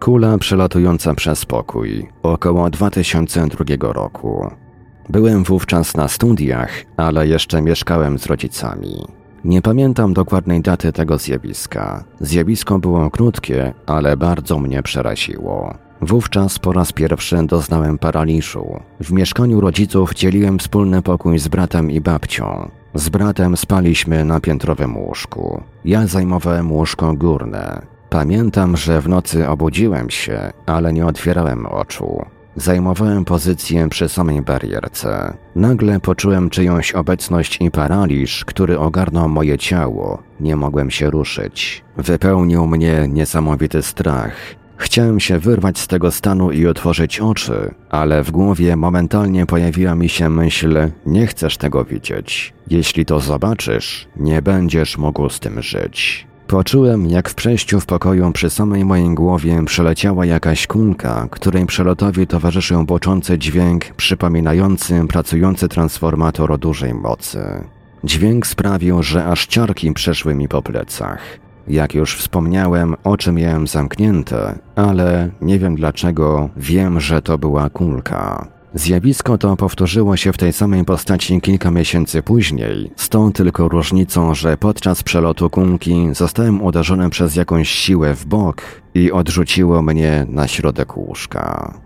Kula 0.00 0.38
przelatująca 0.38 1.14
przez 1.14 1.44
pokój 1.44 2.08
około 2.22 2.70
2002 2.70 3.92
roku. 3.92 4.50
Byłem 5.08 5.44
wówczas 5.44 5.96
na 5.96 6.08
studiach, 6.08 6.70
ale 6.96 7.28
jeszcze 7.28 7.62
mieszkałem 7.62 8.18
z 8.18 8.26
rodzicami. 8.26 9.06
Nie 9.44 9.62
pamiętam 9.62 10.14
dokładnej 10.14 10.60
daty 10.60 10.92
tego 10.92 11.18
zjawiska. 11.18 12.04
Zjawisko 12.20 12.78
było 12.78 13.10
krótkie, 13.10 13.74
ale 13.86 14.16
bardzo 14.16 14.58
mnie 14.58 14.82
przeraziło. 14.82 15.74
Wówczas 16.00 16.58
po 16.58 16.72
raz 16.72 16.92
pierwszy 16.92 17.42
doznałem 17.42 17.98
paraliżu. 17.98 18.80
W 19.00 19.12
mieszkaniu 19.12 19.60
rodziców 19.60 20.14
dzieliłem 20.14 20.58
wspólny 20.58 21.02
pokój 21.02 21.38
z 21.38 21.48
bratem 21.48 21.90
i 21.90 22.00
babcią. 22.00 22.70
Z 22.94 23.08
bratem 23.08 23.56
spaliśmy 23.56 24.24
na 24.24 24.40
piętrowym 24.40 24.96
łóżku. 24.96 25.62
Ja 25.84 26.06
zajmowałem 26.06 26.72
łóżko 26.72 27.14
górne. 27.14 27.82
Pamiętam, 28.10 28.76
że 28.76 29.00
w 29.00 29.08
nocy 29.08 29.48
obudziłem 29.48 30.10
się, 30.10 30.52
ale 30.66 30.92
nie 30.92 31.06
otwierałem 31.06 31.66
oczu. 31.66 32.24
Zajmowałem 32.56 33.24
pozycję 33.24 33.88
przy 33.88 34.08
samej 34.08 34.42
barierce. 34.42 35.36
Nagle 35.54 36.00
poczułem 36.00 36.50
czyjąś 36.50 36.92
obecność 36.92 37.58
i 37.60 37.70
paraliż, 37.70 38.44
który 38.44 38.78
ogarnął 38.78 39.28
moje 39.28 39.58
ciało. 39.58 40.22
Nie 40.40 40.56
mogłem 40.56 40.90
się 40.90 41.10
ruszyć. 41.10 41.84
Wypełnił 41.96 42.66
mnie 42.66 43.08
niesamowity 43.08 43.82
strach. 43.82 44.32
Chciałem 44.76 45.20
się 45.20 45.38
wyrwać 45.38 45.78
z 45.78 45.86
tego 45.86 46.10
stanu 46.10 46.50
i 46.50 46.66
otworzyć 46.66 47.20
oczy, 47.20 47.74
ale 47.90 48.22
w 48.22 48.30
głowie 48.30 48.76
momentalnie 48.76 49.46
pojawiła 49.46 49.94
mi 49.94 50.08
się 50.08 50.30
myśl: 50.30 50.90
Nie 51.06 51.26
chcesz 51.26 51.56
tego 51.56 51.84
widzieć. 51.84 52.54
Jeśli 52.70 53.04
to 53.04 53.20
zobaczysz, 53.20 54.08
nie 54.16 54.42
będziesz 54.42 54.98
mógł 54.98 55.28
z 55.30 55.40
tym 55.40 55.62
żyć. 55.62 56.26
Poczułem, 56.46 57.06
jak 57.06 57.28
w 57.28 57.34
przejściu 57.34 57.80
w 57.80 57.86
pokoju 57.86 58.32
przy 58.32 58.50
samej 58.50 58.84
mojej 58.84 59.14
głowie 59.14 59.62
przeleciała 59.66 60.26
jakaś 60.26 60.66
kulka, 60.66 61.28
której 61.30 61.66
przelotowi 61.66 62.26
towarzyszył 62.26 62.84
boczący 62.84 63.38
dźwięk 63.38 63.84
przypominający 63.84 65.06
pracujący 65.08 65.68
transformator 65.68 66.52
o 66.52 66.58
dużej 66.58 66.94
mocy. 66.94 67.64
Dźwięk 68.04 68.46
sprawił, 68.46 69.02
że 69.02 69.24
aż 69.24 69.46
ciarki 69.46 69.92
przeszły 69.92 70.34
mi 70.34 70.48
po 70.48 70.62
plecach. 70.62 71.20
Jak 71.68 71.94
już 71.94 72.16
wspomniałem, 72.16 72.94
oczy 73.04 73.32
miałem 73.32 73.66
zamknięte, 73.66 74.58
ale 74.76 75.30
nie 75.40 75.58
wiem 75.58 75.76
dlaczego, 75.76 76.48
wiem, 76.56 77.00
że 77.00 77.22
to 77.22 77.38
była 77.38 77.70
kulka. 77.70 78.55
Zjawisko 78.76 79.38
to 79.38 79.56
powtórzyło 79.56 80.16
się 80.16 80.32
w 80.32 80.38
tej 80.38 80.52
samej 80.52 80.84
postaci 80.84 81.40
kilka 81.40 81.70
miesięcy 81.70 82.22
później, 82.22 82.90
z 82.96 83.08
tą 83.08 83.32
tylko 83.32 83.68
różnicą, 83.68 84.34
że 84.34 84.56
podczas 84.56 85.02
przelotu 85.02 85.50
kulki 85.50 86.08
zostałem 86.12 86.62
uderzony 86.62 87.10
przez 87.10 87.36
jakąś 87.36 87.68
siłę 87.68 88.14
w 88.14 88.26
bok 88.26 88.62
i 88.94 89.12
odrzuciło 89.12 89.82
mnie 89.82 90.26
na 90.28 90.48
środek 90.48 90.96
łóżka. 90.96 91.85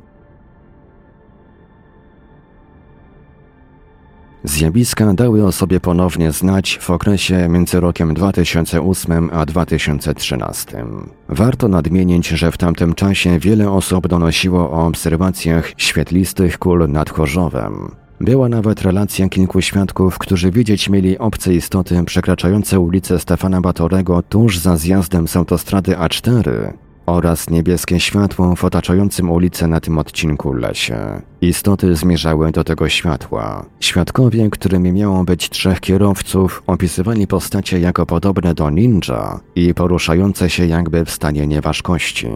Zjawiska 4.45 5.15
dały 5.15 5.47
o 5.47 5.53
sobie 5.53 5.81
ponownie 5.81 6.33
znać 6.33 6.79
w 6.81 6.91
okresie 6.91 7.49
między 7.49 7.81
rokiem 7.81 8.15
2008 8.15 9.31
a 9.33 9.47
2013. 9.47 10.85
Warto 11.29 11.69
nadmienić, 11.69 12.29
że 12.29 12.53
w 12.53 12.59
tamtym 12.59 12.95
czasie 12.95 13.39
wiele 13.39 13.71
osób 13.71 14.09
donosiło 14.09 14.71
o 14.71 14.87
obserwacjach 14.87 15.73
świetlistych 15.77 16.59
kul 16.59 16.89
nad 16.89 17.11
Chorzowem. 17.11 17.91
Była 18.21 18.49
nawet 18.49 18.83
relacja 18.83 19.29
kilku 19.29 19.61
świadków, 19.61 20.19
którzy 20.19 20.51
widzieć 20.51 20.89
mieli 20.89 21.19
obce 21.19 21.55
istoty 21.55 22.05
przekraczające 22.05 22.81
ulicę 22.81 23.19
Stefana 23.19 23.61
Batorego 23.61 24.23
tuż 24.23 24.59
za 24.59 24.77
zjazdem 24.77 25.29
z 25.29 25.37
autostrady 25.37 25.93
A4, 25.93 26.73
oraz 27.11 27.51
niebieskie 27.51 28.01
światło 28.01 28.57
w 28.57 28.65
otaczającym 28.65 29.31
ulicę 29.31 29.67
na 29.67 29.81
tym 29.81 29.99
odcinku 29.99 30.53
lesie. 30.53 31.23
Istoty 31.41 31.97
zmierzały 31.97 32.53
do 32.53 32.65
tego 32.65 32.89
światła. 32.89 33.67
Świadkowie, 33.81 34.51
którymi 34.51 34.93
miało 34.93 35.25
być 35.25 35.51
trzech 35.51 35.81
kierowców, 35.81 36.63
opisywali 36.67 37.27
postacie 37.27 37.81
jako 37.81 38.07
podobne 38.07 38.55
do 38.55 38.71
ninja 38.71 39.41
i 39.55 39.75
poruszające 39.75 40.51
się 40.51 40.67
jakby 40.67 41.05
w 41.05 41.11
stanie 41.11 41.47
nieważkości. 41.47 42.29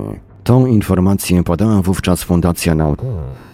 Tą 0.44 0.66
informację 0.66 1.44
podała 1.44 1.82
wówczas 1.82 2.22
Fundacja 2.22 2.74
Nauk 2.74 3.02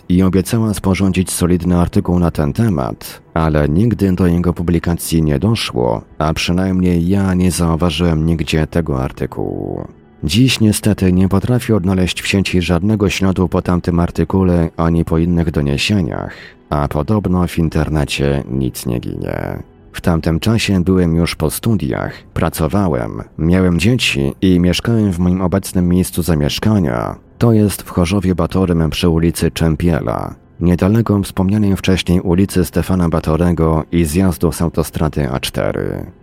i 0.09 0.23
obiecała 0.23 0.75
sporządzić 0.75 1.31
solidny 1.31 1.77
artykuł 1.77 2.19
na 2.19 2.31
ten 2.31 2.53
temat, 2.53 3.23
ale 3.35 3.69
nigdy 3.69 4.13
do 4.13 4.27
jego 4.27 4.53
publikacji 4.53 5.23
nie 5.23 5.39
doszło, 5.39 6.03
a 6.19 6.35
przynajmniej 6.35 7.09
ja 7.09 7.35
nie 7.35 7.51
zauważyłem 7.51 8.27
nigdzie 8.27 8.67
tego 8.67 9.03
artykułu. 9.03 10.00
Dziś 10.25 10.61
niestety 10.61 11.13
nie 11.13 11.29
potrafię 11.29 11.77
odnaleźć 11.77 12.23
w 12.23 12.27
sieci 12.27 12.63
żadnego 12.63 13.11
śladu 13.11 13.49
po 13.49 13.63
tamtym 13.63 14.01
artykule 14.01 14.69
ani 14.77 15.05
po 15.05 15.19
innych 15.19 15.51
doniesieniach, 15.51 16.35
a 16.71 16.89
podobno 16.89 17.47
w 17.47 17.59
internecie 17.59 18.45
nic 18.51 18.87
nie 18.87 19.01
ginie. 19.01 19.63
W 19.93 20.01
tamtym 20.01 20.41
czasie 20.41 20.85
byłem 20.85 21.17
już 21.17 21.35
po 21.35 21.51
studiach, 21.51 22.13
pracowałem, 22.35 23.23
miałem 23.39 23.81
dzieci 23.81 24.33
i 24.41 24.61
mieszkałem 24.61 25.13
w 25.13 25.19
moim 25.19 25.41
obecnym 25.41 25.89
miejscu 25.89 26.23
zamieszkania. 26.23 27.17
To 27.39 27.53
jest 27.53 27.83
w 27.83 27.91
Chorzowie 27.91 28.35
Batorym 28.35 28.91
przy 28.91 29.09
ulicy 29.09 29.51
Czempiela, 29.51 30.35
niedaleko 30.61 31.23
wspomnianej 31.23 31.77
wcześniej 31.77 32.21
ulicy 32.21 32.65
Stefana 32.65 33.09
Batorego 33.09 33.85
i 33.93 34.05
zjazdu 34.05 34.53
z 34.53 34.63
autostrady 34.63 35.29
A4. 35.29 35.75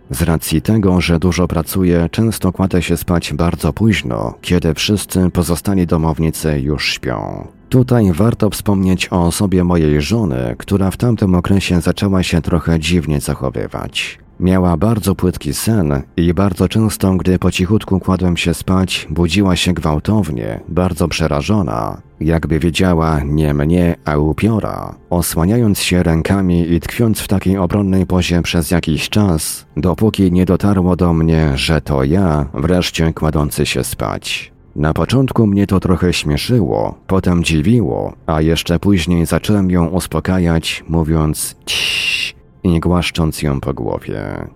Z 0.09 0.21
racji 0.21 0.61
tego, 0.61 1.01
że 1.01 1.19
dużo 1.19 1.47
pracuję, 1.47 2.09
często 2.11 2.51
kładę 2.51 2.81
się 2.81 2.97
spać 2.97 3.33
bardzo 3.33 3.73
późno, 3.73 4.33
kiedy 4.41 4.73
wszyscy 4.73 5.29
pozostali 5.29 5.87
domownicy 5.87 6.59
już 6.59 6.93
śpią. 6.93 7.47
Tutaj 7.69 8.11
warto 8.13 8.49
wspomnieć 8.49 9.07
o 9.11 9.25
osobie 9.25 9.63
mojej 9.63 10.01
żony, 10.01 10.55
która 10.57 10.91
w 10.91 10.97
tamtym 10.97 11.35
okresie 11.35 11.81
zaczęła 11.81 12.23
się 12.23 12.41
trochę 12.41 12.79
dziwnie 12.79 13.21
zachowywać. 13.21 14.19
Miała 14.39 14.77
bardzo 14.77 15.15
płytki 15.15 15.53
sen 15.53 16.01
i 16.17 16.33
bardzo 16.33 16.69
często, 16.69 17.13
gdy 17.13 17.39
po 17.39 17.51
cichutku 17.51 17.99
kładłem 17.99 18.37
się 18.37 18.53
spać, 18.53 19.07
budziła 19.09 19.55
się 19.55 19.73
gwałtownie, 19.73 20.59
bardzo 20.67 21.07
przerażona, 21.07 22.01
jakby 22.19 22.59
wiedziała 22.59 23.19
nie 23.25 23.53
mnie, 23.53 23.95
a 24.05 24.17
upiora, 24.17 24.95
osłaniając 25.09 25.79
się 25.79 26.03
rękami 26.03 26.71
i 26.71 26.79
tkwiąc 26.79 27.19
w 27.19 27.27
takiej 27.27 27.57
obronnej 27.57 28.05
pozie 28.05 28.41
przez 28.41 28.71
jakiś 28.71 29.09
czas, 29.09 29.65
dopóki 29.77 30.31
nie 30.31 30.45
dotarło 30.45 30.95
do 30.95 31.13
mnie, 31.13 31.51
że 31.55 31.81
to 31.81 32.03
ja, 32.03 32.45
wreszcie 32.53 33.13
kładący 33.13 33.65
się 33.65 33.83
spać. 33.83 34.51
Na 34.75 34.93
początku 34.93 35.47
mnie 35.47 35.67
to 35.67 35.79
trochę 35.79 36.13
śmieszyło, 36.13 36.95
potem 37.07 37.43
dziwiło, 37.43 38.13
a 38.25 38.41
jeszcze 38.41 38.79
później 38.79 39.25
zacząłem 39.25 39.71
ją 39.71 39.87
uspokajać, 39.87 40.83
mówiąc 40.87 41.55
ciii 41.65 42.37
i 42.75 42.79
głaszcząc 42.79 43.41
ją 43.41 43.59
po 43.59 43.73
głowie. 43.73 44.47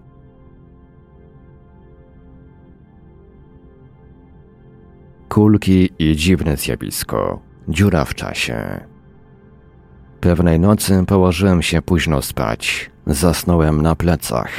Kulki 5.30 5.90
i 6.00 6.16
dziwne 6.16 6.58
zjawisko. 6.58 7.40
Dziura 7.70 8.06
w 8.06 8.16
czasie. 8.16 8.80
Pewnej 10.22 10.60
nocy 10.60 11.04
położyłem 11.08 11.62
się 11.62 11.82
późno 11.82 12.22
spać. 12.22 12.92
Zasnąłem 13.06 13.82
na 13.82 13.96
plecach. 13.96 14.50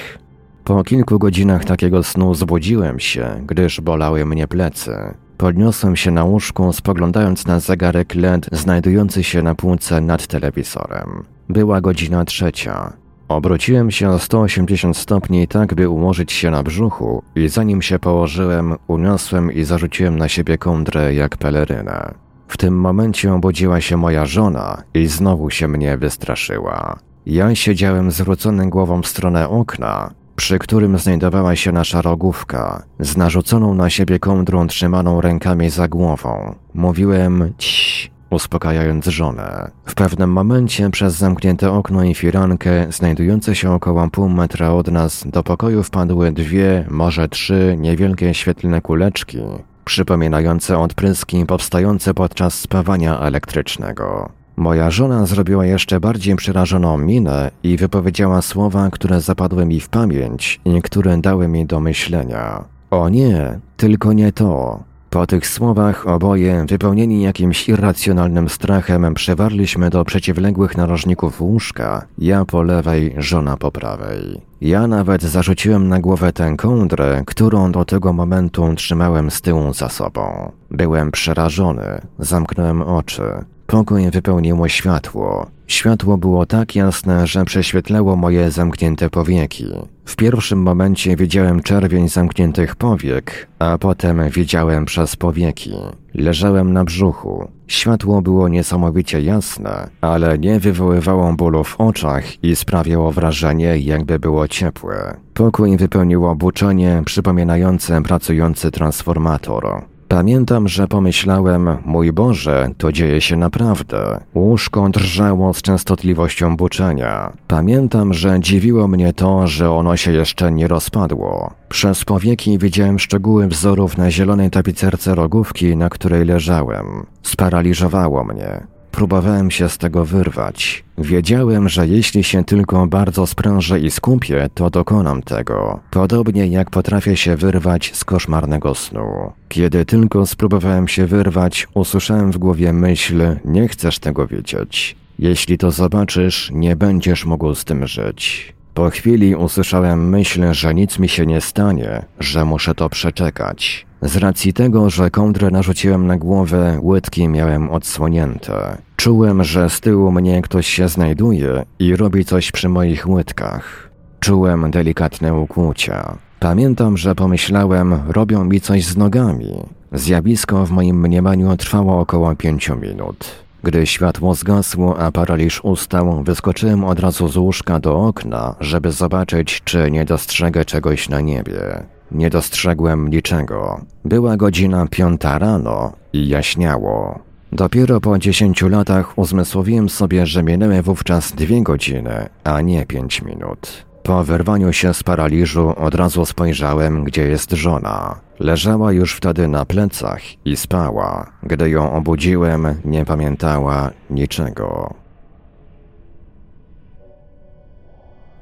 Po 0.64 0.84
kilku 0.84 1.18
godzinach 1.18 1.64
takiego 1.64 2.02
snu 2.02 2.34
zbudziłem 2.34 3.00
się, 3.00 3.42
gdyż 3.46 3.80
bolały 3.80 4.26
mnie 4.26 4.48
plecy. 4.48 5.14
Podniosłem 5.38 5.96
się 5.96 6.10
na 6.10 6.24
łóżku, 6.24 6.72
spoglądając 6.72 7.46
na 7.46 7.60
zegarek 7.60 8.14
LED 8.14 8.48
znajdujący 8.52 9.24
się 9.24 9.42
na 9.42 9.54
półce 9.54 10.00
nad 10.00 10.26
telewizorem. 10.26 11.24
Była 11.48 11.80
godzina 11.80 12.24
trzecia. 12.24 13.01
Obróciłem 13.32 13.90
się 13.90 14.08
o 14.08 14.18
180 14.18 14.96
stopni 14.96 15.48
tak, 15.48 15.74
by 15.74 15.88
ułożyć 15.88 16.32
się 16.32 16.50
na 16.50 16.62
brzuchu 16.62 17.22
i 17.36 17.48
zanim 17.48 17.82
się 17.82 17.98
położyłem, 17.98 18.76
uniosłem 18.86 19.52
i 19.52 19.64
zarzuciłem 19.64 20.18
na 20.18 20.28
siebie 20.28 20.58
kądrę 20.58 21.14
jak 21.14 21.36
pelerynę. 21.36 22.14
W 22.48 22.56
tym 22.56 22.80
momencie 22.80 23.32
obudziła 23.32 23.80
się 23.80 23.96
moja 23.96 24.26
żona 24.26 24.82
i 24.94 25.06
znowu 25.06 25.50
się 25.50 25.68
mnie 25.68 25.98
wystraszyła. 25.98 26.98
Ja 27.26 27.54
siedziałem 27.54 28.10
zwrócony 28.10 28.70
głową 28.70 29.02
w 29.02 29.06
stronę 29.06 29.48
okna, 29.48 30.10
przy 30.36 30.58
którym 30.58 30.98
znajdowała 30.98 31.56
się 31.56 31.72
nasza 31.72 32.02
rogówka, 32.02 32.82
z 33.00 33.16
narzuconą 33.16 33.74
na 33.74 33.90
siebie 33.90 34.18
kądrą 34.18 34.66
trzymaną 34.66 35.20
rękami 35.20 35.70
za 35.70 35.88
głową. 35.88 36.54
Mówiłem 36.74 37.52
ciii, 37.58 38.11
uspokajając 38.32 39.06
żonę. 39.06 39.70
W 39.86 39.94
pewnym 39.94 40.32
momencie 40.32 40.90
przez 40.90 41.14
zamknięte 41.14 41.72
okno 41.72 42.04
i 42.04 42.14
firankę, 42.14 42.86
znajdujące 42.90 43.54
się 43.54 43.72
około 43.72 44.08
pół 44.10 44.28
metra 44.28 44.70
od 44.70 44.88
nas, 44.88 45.24
do 45.26 45.42
pokoju 45.42 45.82
wpadły 45.82 46.32
dwie, 46.32 46.86
może 46.90 47.28
trzy 47.28 47.76
niewielkie 47.78 48.34
świetlne 48.34 48.80
kuleczki, 48.80 49.38
przypominające 49.84 50.78
odpryski 50.78 51.46
powstające 51.46 52.14
podczas 52.14 52.54
spawania 52.54 53.20
elektrycznego. 53.20 54.28
Moja 54.56 54.90
żona 54.90 55.26
zrobiła 55.26 55.66
jeszcze 55.66 56.00
bardziej 56.00 56.36
przerażoną 56.36 56.98
minę 56.98 57.50
i 57.62 57.76
wypowiedziała 57.76 58.42
słowa, 58.42 58.90
które 58.90 59.20
zapadły 59.20 59.66
mi 59.66 59.80
w 59.80 59.88
pamięć 59.88 60.60
i 60.64 60.82
które 60.82 61.18
dały 61.18 61.48
mi 61.48 61.66
do 61.66 61.80
myślenia. 61.80 62.64
O 62.90 63.08
nie, 63.08 63.58
tylko 63.76 64.12
nie 64.12 64.32
to. 64.32 64.80
Po 65.12 65.26
tych 65.26 65.46
słowach 65.46 66.06
oboje, 66.06 66.64
wypełnieni 66.68 67.22
jakimś 67.22 67.68
irracjonalnym 67.68 68.48
strachem, 68.48 69.14
przewarliśmy 69.14 69.90
do 69.90 70.04
przeciwległych 70.04 70.76
narożników 70.76 71.40
łóżka, 71.40 72.06
ja 72.18 72.44
po 72.44 72.62
lewej, 72.62 73.14
żona 73.18 73.56
po 73.56 73.72
prawej. 73.72 74.40
Ja 74.60 74.86
nawet 74.86 75.22
zarzuciłem 75.22 75.88
na 75.88 76.00
głowę 76.00 76.32
tę 76.32 76.54
kołdrę, 76.56 77.22
którą 77.26 77.72
do 77.72 77.84
tego 77.84 78.12
momentu 78.12 78.74
trzymałem 78.74 79.30
z 79.30 79.40
tyłu 79.40 79.74
za 79.74 79.88
sobą. 79.88 80.52
Byłem 80.70 81.10
przerażony, 81.10 82.00
zamknąłem 82.18 82.82
oczy. 82.82 83.22
Pokój 83.66 84.10
wypełniło 84.10 84.68
światło. 84.68 85.46
Światło 85.66 86.18
było 86.18 86.46
tak 86.46 86.76
jasne, 86.76 87.26
że 87.26 87.44
prześwietlało 87.44 88.16
moje 88.16 88.50
zamknięte 88.50 89.10
powieki. 89.10 89.66
W 90.04 90.16
pierwszym 90.16 90.62
momencie 90.62 91.16
widziałem 91.16 91.62
czerwień 91.62 92.08
zamkniętych 92.08 92.76
powiek, 92.76 93.48
a 93.58 93.78
potem 93.78 94.30
widziałem 94.30 94.84
przez 94.84 95.16
powieki. 95.16 95.72
Leżałem 96.14 96.72
na 96.72 96.84
brzuchu. 96.84 97.48
Światło 97.68 98.22
było 98.22 98.48
niesamowicie 98.48 99.20
jasne, 99.20 99.90
ale 100.00 100.38
nie 100.38 100.60
wywoływało 100.60 101.32
bólu 101.32 101.64
w 101.64 101.80
oczach 101.80 102.44
i 102.44 102.56
sprawiało 102.56 103.12
wrażenie, 103.12 103.78
jakby 103.78 104.18
było 104.18 104.48
ciepłe. 104.48 105.16
Pokój 105.34 105.76
wypełniło 105.76 106.34
buczenie 106.34 107.02
przypominające 107.04 108.02
pracujący 108.02 108.70
transformator. 108.70 109.82
Pamiętam, 110.12 110.68
że 110.68 110.88
pomyślałem, 110.88 111.78
mój 111.84 112.12
Boże, 112.12 112.68
to 112.78 112.92
dzieje 112.92 113.20
się 113.20 113.36
naprawdę. 113.36 114.20
Łóżko 114.34 114.88
drżało 114.88 115.54
z 115.54 115.62
częstotliwością 115.62 116.56
buczenia. 116.56 117.32
Pamiętam, 117.48 118.14
że 118.14 118.40
dziwiło 118.40 118.88
mnie 118.88 119.12
to, 119.12 119.46
że 119.46 119.70
ono 119.70 119.96
się 119.96 120.12
jeszcze 120.12 120.52
nie 120.52 120.68
rozpadło. 120.68 121.54
Przez 121.68 122.04
powieki 122.04 122.58
widziałem 122.58 122.98
szczegóły 122.98 123.48
wzorów 123.48 123.98
na 123.98 124.10
zielonej 124.10 124.50
tapicerce 124.50 125.14
rogówki, 125.14 125.76
na 125.76 125.88
której 125.88 126.24
leżałem. 126.24 127.06
Sparaliżowało 127.22 128.24
mnie. 128.24 128.66
Próbowałem 128.92 129.50
się 129.50 129.68
z 129.68 129.78
tego 129.78 130.04
wyrwać. 130.04 130.84
Wiedziałem, 130.98 131.68
że 131.68 131.86
jeśli 131.86 132.24
się 132.24 132.44
tylko 132.44 132.86
bardzo 132.86 133.26
sprężę 133.26 133.80
i 133.80 133.90
skupię, 133.90 134.48
to 134.54 134.70
dokonam 134.70 135.22
tego. 135.22 135.80
Podobnie 135.90 136.46
jak 136.46 136.70
potrafię 136.70 137.16
się 137.16 137.36
wyrwać 137.36 137.90
z 137.94 138.04
koszmarnego 138.04 138.74
snu. 138.74 139.32
Kiedy 139.48 139.84
tylko 139.84 140.26
spróbowałem 140.26 140.88
się 140.88 141.06
wyrwać, 141.06 141.68
usłyszałem 141.74 142.32
w 142.32 142.38
głowie 142.38 142.72
myśl: 142.72 143.36
Nie 143.44 143.68
chcesz 143.68 143.98
tego 143.98 144.26
wiedzieć. 144.26 144.96
Jeśli 145.18 145.58
to 145.58 145.70
zobaczysz, 145.70 146.50
nie 146.54 146.76
będziesz 146.76 147.24
mógł 147.24 147.54
z 147.54 147.64
tym 147.64 147.86
żyć. 147.86 148.52
Po 148.74 148.90
chwili 148.90 149.34
usłyszałem 149.36 150.08
myśl, 150.08 150.52
że 150.52 150.74
nic 150.74 150.98
mi 150.98 151.08
się 151.08 151.26
nie 151.26 151.40
stanie, 151.40 152.04
że 152.18 152.44
muszę 152.44 152.74
to 152.74 152.88
przeczekać. 152.88 153.86
Z 154.02 154.16
racji 154.16 154.52
tego, 154.52 154.90
że 154.90 155.10
kołdrę 155.10 155.50
narzuciłem 155.50 156.06
na 156.06 156.16
głowę, 156.18 156.78
łydki 156.82 157.28
miałem 157.28 157.70
odsłonięte. 157.70 158.78
Czułem, 158.96 159.44
że 159.44 159.70
z 159.70 159.80
tyłu 159.80 160.12
mnie 160.12 160.42
ktoś 160.42 160.66
się 160.66 160.88
znajduje 160.88 161.62
i 161.78 161.96
robi 161.96 162.24
coś 162.24 162.52
przy 162.52 162.68
moich 162.68 163.08
łydkach. 163.08 163.90
Czułem 164.20 164.70
delikatne 164.70 165.34
ukłucia. 165.34 166.16
Pamiętam, 166.40 166.96
że 166.96 167.14
pomyślałem, 167.14 167.94
robią 168.08 168.44
mi 168.44 168.60
coś 168.60 168.84
z 168.84 168.96
nogami. 168.96 169.52
Zjawisko 169.92 170.66
w 170.66 170.70
moim 170.70 171.00
mniemaniu 171.00 171.56
trwało 171.56 172.00
około 172.00 172.34
pięciu 172.34 172.76
minut. 172.76 173.30
Gdy 173.62 173.86
światło 173.86 174.34
zgasło, 174.34 174.98
a 174.98 175.12
paraliż 175.12 175.64
ustał, 175.64 176.22
wyskoczyłem 176.22 176.84
od 176.84 177.00
razu 177.00 177.28
z 177.28 177.36
łóżka 177.36 177.80
do 177.80 178.00
okna, 178.00 178.54
żeby 178.60 178.92
zobaczyć, 178.92 179.62
czy 179.64 179.90
nie 179.90 180.04
dostrzegę 180.04 180.64
czegoś 180.64 181.08
na 181.08 181.20
niebie. 181.20 181.82
Nie 182.14 182.30
dostrzegłem 182.30 183.08
niczego. 183.08 183.80
Była 184.04 184.36
godzina 184.36 184.86
piąta 184.90 185.38
rano 185.38 185.92
i 186.12 186.28
jaśniało. 186.28 187.18
Dopiero 187.52 188.00
po 188.00 188.18
dziesięciu 188.18 188.68
latach 188.68 189.18
uzmysłowiłem 189.18 189.88
sobie, 189.88 190.26
że 190.26 190.42
minęły 190.42 190.82
wówczas 190.82 191.32
dwie 191.32 191.62
godziny, 191.62 192.28
a 192.44 192.60
nie 192.60 192.86
pięć 192.86 193.22
minut. 193.22 193.84
Po 194.02 194.24
wyrwaniu 194.24 194.72
się 194.72 194.94
z 194.94 195.02
paraliżu 195.02 195.74
od 195.76 195.94
razu 195.94 196.26
spojrzałem, 196.26 197.04
gdzie 197.04 197.22
jest 197.22 197.50
żona. 197.50 198.20
Leżała 198.38 198.92
już 198.92 199.14
wtedy 199.14 199.48
na 199.48 199.64
plecach 199.64 200.20
i 200.44 200.56
spała. 200.56 201.30
Gdy 201.42 201.70
ją 201.70 201.92
obudziłem, 201.92 202.66
nie 202.84 203.04
pamiętała 203.04 203.90
niczego. 204.10 204.94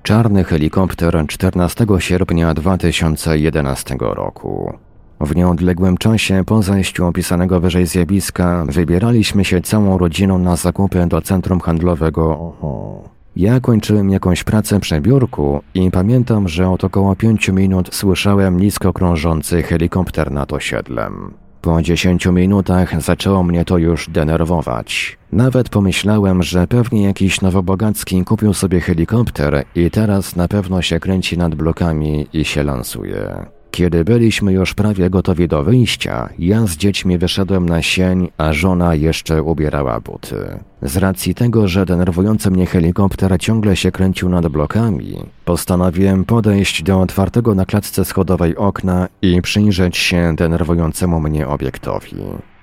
Czarny 0.02 0.44
helikopter 0.44 1.24
14 1.28 1.86
sierpnia 1.98 2.54
2011 2.54 3.96
roku. 4.00 4.72
W 5.20 5.36
nieodległym 5.36 5.96
czasie 5.96 6.42
po 6.46 6.62
zajściu 6.62 7.06
opisanego 7.06 7.60
wyżej 7.60 7.86
zjawiska 7.86 8.64
wybieraliśmy 8.68 9.44
się 9.44 9.60
całą 9.60 9.98
rodziną 9.98 10.38
na 10.38 10.56
zakupy 10.56 11.06
do 11.06 11.20
centrum 11.20 11.60
handlowego. 11.60 12.52
Ja 13.36 13.60
kończyłem 13.60 14.10
jakąś 14.10 14.44
pracę 14.44 14.80
przy 14.80 15.00
biurku 15.00 15.62
i 15.74 15.90
pamiętam, 15.90 16.48
że 16.48 16.70
od 16.70 16.84
około 16.84 17.16
pięciu 17.16 17.52
minut 17.52 17.94
słyszałem 17.94 18.60
nisko 18.60 18.92
krążący 18.92 19.62
helikopter 19.62 20.32
nad 20.32 20.52
osiedlem. 20.52 21.34
Po 21.62 21.82
dziesięciu 21.82 22.32
minutach 22.32 23.02
zaczęło 23.02 23.42
mnie 23.42 23.64
to 23.64 23.78
już 23.78 24.10
denerwować. 24.10 25.18
Nawet 25.32 25.68
pomyślałem, 25.68 26.42
że 26.42 26.66
pewnie 26.66 27.02
jakiś 27.02 27.40
nowobogacki 27.40 28.24
kupił 28.24 28.54
sobie 28.54 28.80
helikopter 28.80 29.64
i 29.74 29.90
teraz 29.90 30.36
na 30.36 30.48
pewno 30.48 30.82
się 30.82 31.00
kręci 31.00 31.38
nad 31.38 31.54
blokami 31.54 32.26
i 32.32 32.44
się 32.44 32.62
lansuje. 32.62 33.46
Kiedy 33.70 34.04
byliśmy 34.04 34.52
już 34.52 34.74
prawie 34.74 35.10
gotowi 35.10 35.48
do 35.48 35.62
wyjścia, 35.62 36.28
ja 36.38 36.66
z 36.66 36.76
dziećmi 36.76 37.18
wyszedłem 37.18 37.68
na 37.68 37.82
sień, 37.82 38.28
a 38.38 38.52
żona 38.52 38.94
jeszcze 38.94 39.42
ubierała 39.42 40.00
buty. 40.00 40.36
Z 40.82 40.96
racji 40.96 41.34
tego, 41.34 41.68
że 41.68 41.86
denerwujący 41.86 42.50
mnie 42.50 42.66
helikopter 42.66 43.38
ciągle 43.40 43.76
się 43.76 43.92
kręcił 43.92 44.28
nad 44.28 44.48
blokami, 44.48 45.16
postanowiłem 45.44 46.24
podejść 46.24 46.82
do 46.82 47.00
otwartego 47.00 47.54
na 47.54 47.66
klatce 47.66 48.04
schodowej 48.04 48.56
okna 48.56 49.08
i 49.22 49.42
przyjrzeć 49.42 49.96
się 49.96 50.34
denerwującemu 50.36 51.20
mnie 51.20 51.48
obiektowi. 51.48 52.16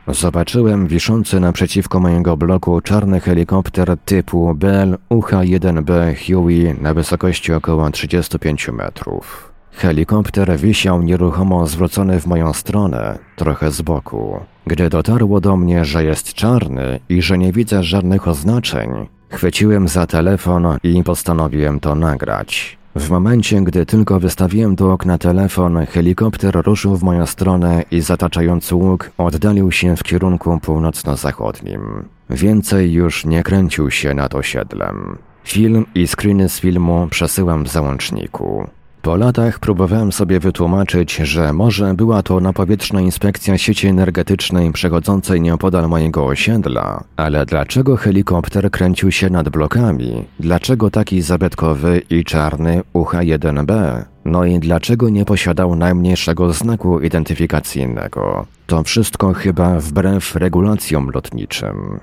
Zobaczyłem 0.08 0.88
wiszący 0.88 1.39
naprzeciwko 1.39 1.99
mojego 1.99 2.38
bloku 2.38 2.82
czarny 2.82 3.20
helikopter 3.20 3.97
typu 4.05 4.55
Bell 4.55 4.97
UH-1B 5.10 6.16
Huey 6.16 6.82
na 6.82 6.93
wysokości 6.93 7.53
około 7.53 7.91
35 7.91 8.68
metrów. 8.68 9.47
Helikopter 9.78 10.57
wisiał 10.57 11.01
nieruchomo 11.01 11.67
zwrócony 11.67 12.19
w 12.19 12.28
moją 12.28 12.53
stronę, 12.53 13.19
trochę 13.36 13.71
z 13.71 13.82
boku. 13.82 14.39
Gdy 14.67 14.89
dotarło 14.89 15.41
do 15.41 15.57
mnie, 15.57 15.86
że 15.86 16.03
jest 16.03 16.34
czarny 16.34 16.99
i 17.09 17.21
że 17.21 17.38
nie 17.38 17.51
widzę 17.51 17.84
żadnych 17.84 18.28
oznaczeń, 18.28 18.89
chwyciłem 19.30 19.88
za 19.88 20.07
telefon 20.07 20.78
i 20.84 21.03
postanowiłem 21.03 21.80
to 21.80 21.95
nagrać. 21.95 22.78
W 22.95 23.09
momencie, 23.09 23.61
gdy 23.61 23.86
tylko 23.86 24.19
wystawiłem 24.19 24.75
do 24.75 24.91
okna 24.93 25.17
telefon, 25.17 25.86
helikopter 25.86 26.61
ruszył 26.65 26.97
w 26.97 27.03
moją 27.03 27.25
stronę 27.25 27.84
i 27.91 28.01
zataczający 28.01 28.75
łuk 28.75 29.11
oddalił 29.17 29.71
się 29.71 29.95
w 29.95 30.03
kierunku 30.03 30.59
północno-zachodnim. 30.59 32.05
Więcej 32.30 32.93
już 32.93 33.25
nie 33.25 33.43
kręcił 33.43 33.91
się 33.91 34.13
nad 34.13 34.36
osiedlem. 34.36 35.17
Film 35.43 35.86
i 35.95 36.07
screeny 36.07 36.49
z 36.49 36.59
filmu 36.59 37.07
przesyłam 37.11 37.63
w 37.63 37.67
załączniku. 37.67 38.67
Po 39.08 39.16
latach 39.16 39.60
próbowałem 39.60 40.12
sobie 40.12 40.39
wytłumaczyć, 40.39 41.16
że 41.16 41.53
może 41.53 41.93
była 41.93 42.24
to 42.24 42.39
napowietrzna 42.39 43.01
inspekcja 43.01 43.58
sieci 43.58 43.88
energetycznej 43.88 44.72
przechodzącej 44.72 45.41
nieopodal 45.41 45.89
mojego 45.89 46.26
osiedla, 46.26 47.03
ale 47.16 47.45
dlaczego 47.45 47.97
helikopter 47.97 48.72
kręcił 48.72 49.12
się 49.12 49.30
nad 49.30 49.49
blokami? 49.49 50.26
Dlaczego 50.39 50.91
taki 50.91 51.22
zabytkowy 51.22 52.01
i 52.10 52.24
czarny 52.24 52.82
UH-1B? 52.93 54.03
No 54.26 54.45
i 54.45 54.60
dlaczego 54.60 55.10
nie 55.10 55.26
posiadał 55.26 55.76
najmniejszego 55.76 56.53
znaku 56.53 56.99
identyfikacyjnego? 56.99 58.45
To 58.68 58.84
wszystko 58.84 59.34
chyba 59.34 59.80
wbrew 59.80 60.36
regulacjom 60.36 61.10
lotniczym. 61.14 61.99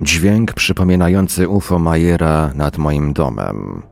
Dźwięk 0.00 0.52
przypominający 0.52 1.48
UFO 1.48 1.78
Majera 1.78 2.50
nad 2.54 2.78
moim 2.78 3.12
domem. 3.12 3.82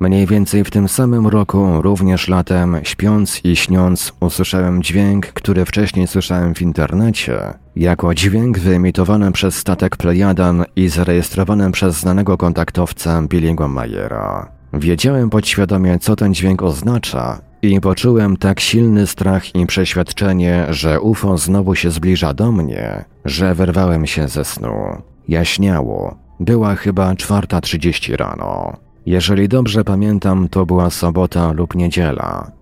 Mniej 0.00 0.26
więcej 0.26 0.64
w 0.64 0.70
tym 0.70 0.88
samym 0.88 1.26
roku, 1.26 1.82
również 1.82 2.28
latem, 2.28 2.76
śpiąc 2.82 3.44
i 3.44 3.56
śniąc, 3.56 4.12
usłyszałem 4.20 4.82
dźwięk, 4.82 5.26
który 5.26 5.64
wcześniej 5.64 6.06
słyszałem 6.06 6.54
w 6.54 6.62
internecie, 6.62 7.38
jako 7.76 8.14
dźwięk 8.14 8.58
wyemitowany 8.58 9.32
przez 9.32 9.56
statek 9.56 9.96
Plejadan 9.96 10.64
i 10.76 10.88
zarejestrowany 10.88 11.72
przez 11.72 11.96
znanego 11.96 12.38
kontaktowca 12.38 13.22
Billy'ego 13.22 13.68
Majera. 13.68 14.52
Wiedziałem 14.72 15.30
podświadomie, 15.30 15.98
co 15.98 16.16
ten 16.16 16.34
dźwięk 16.34 16.62
oznacza 16.62 17.40
i 17.62 17.80
poczułem 17.80 18.36
tak 18.36 18.60
silny 18.60 19.06
strach 19.06 19.54
i 19.54 19.66
przeświadczenie, 19.66 20.66
że 20.70 21.00
UFO 21.00 21.38
znowu 21.38 21.74
się 21.74 21.90
zbliża 21.90 22.34
do 22.34 22.52
mnie, 22.52 23.04
że 23.24 23.54
wyrwałem 23.54 24.06
się 24.06 24.28
ze 24.28 24.44
snu. 24.44 25.02
Jaśniało. 25.28 26.14
Była 26.40 26.74
chyba 26.74 27.14
czwarta 27.14 27.60
trzydzieści 27.60 28.16
rano. 28.16 28.76
Jeżeli 29.06 29.48
dobrze 29.48 29.84
pamiętam, 29.84 30.48
to 30.48 30.66
była 30.66 30.90
sobota 30.90 31.52
lub 31.52 31.74
niedziela. 31.74 32.52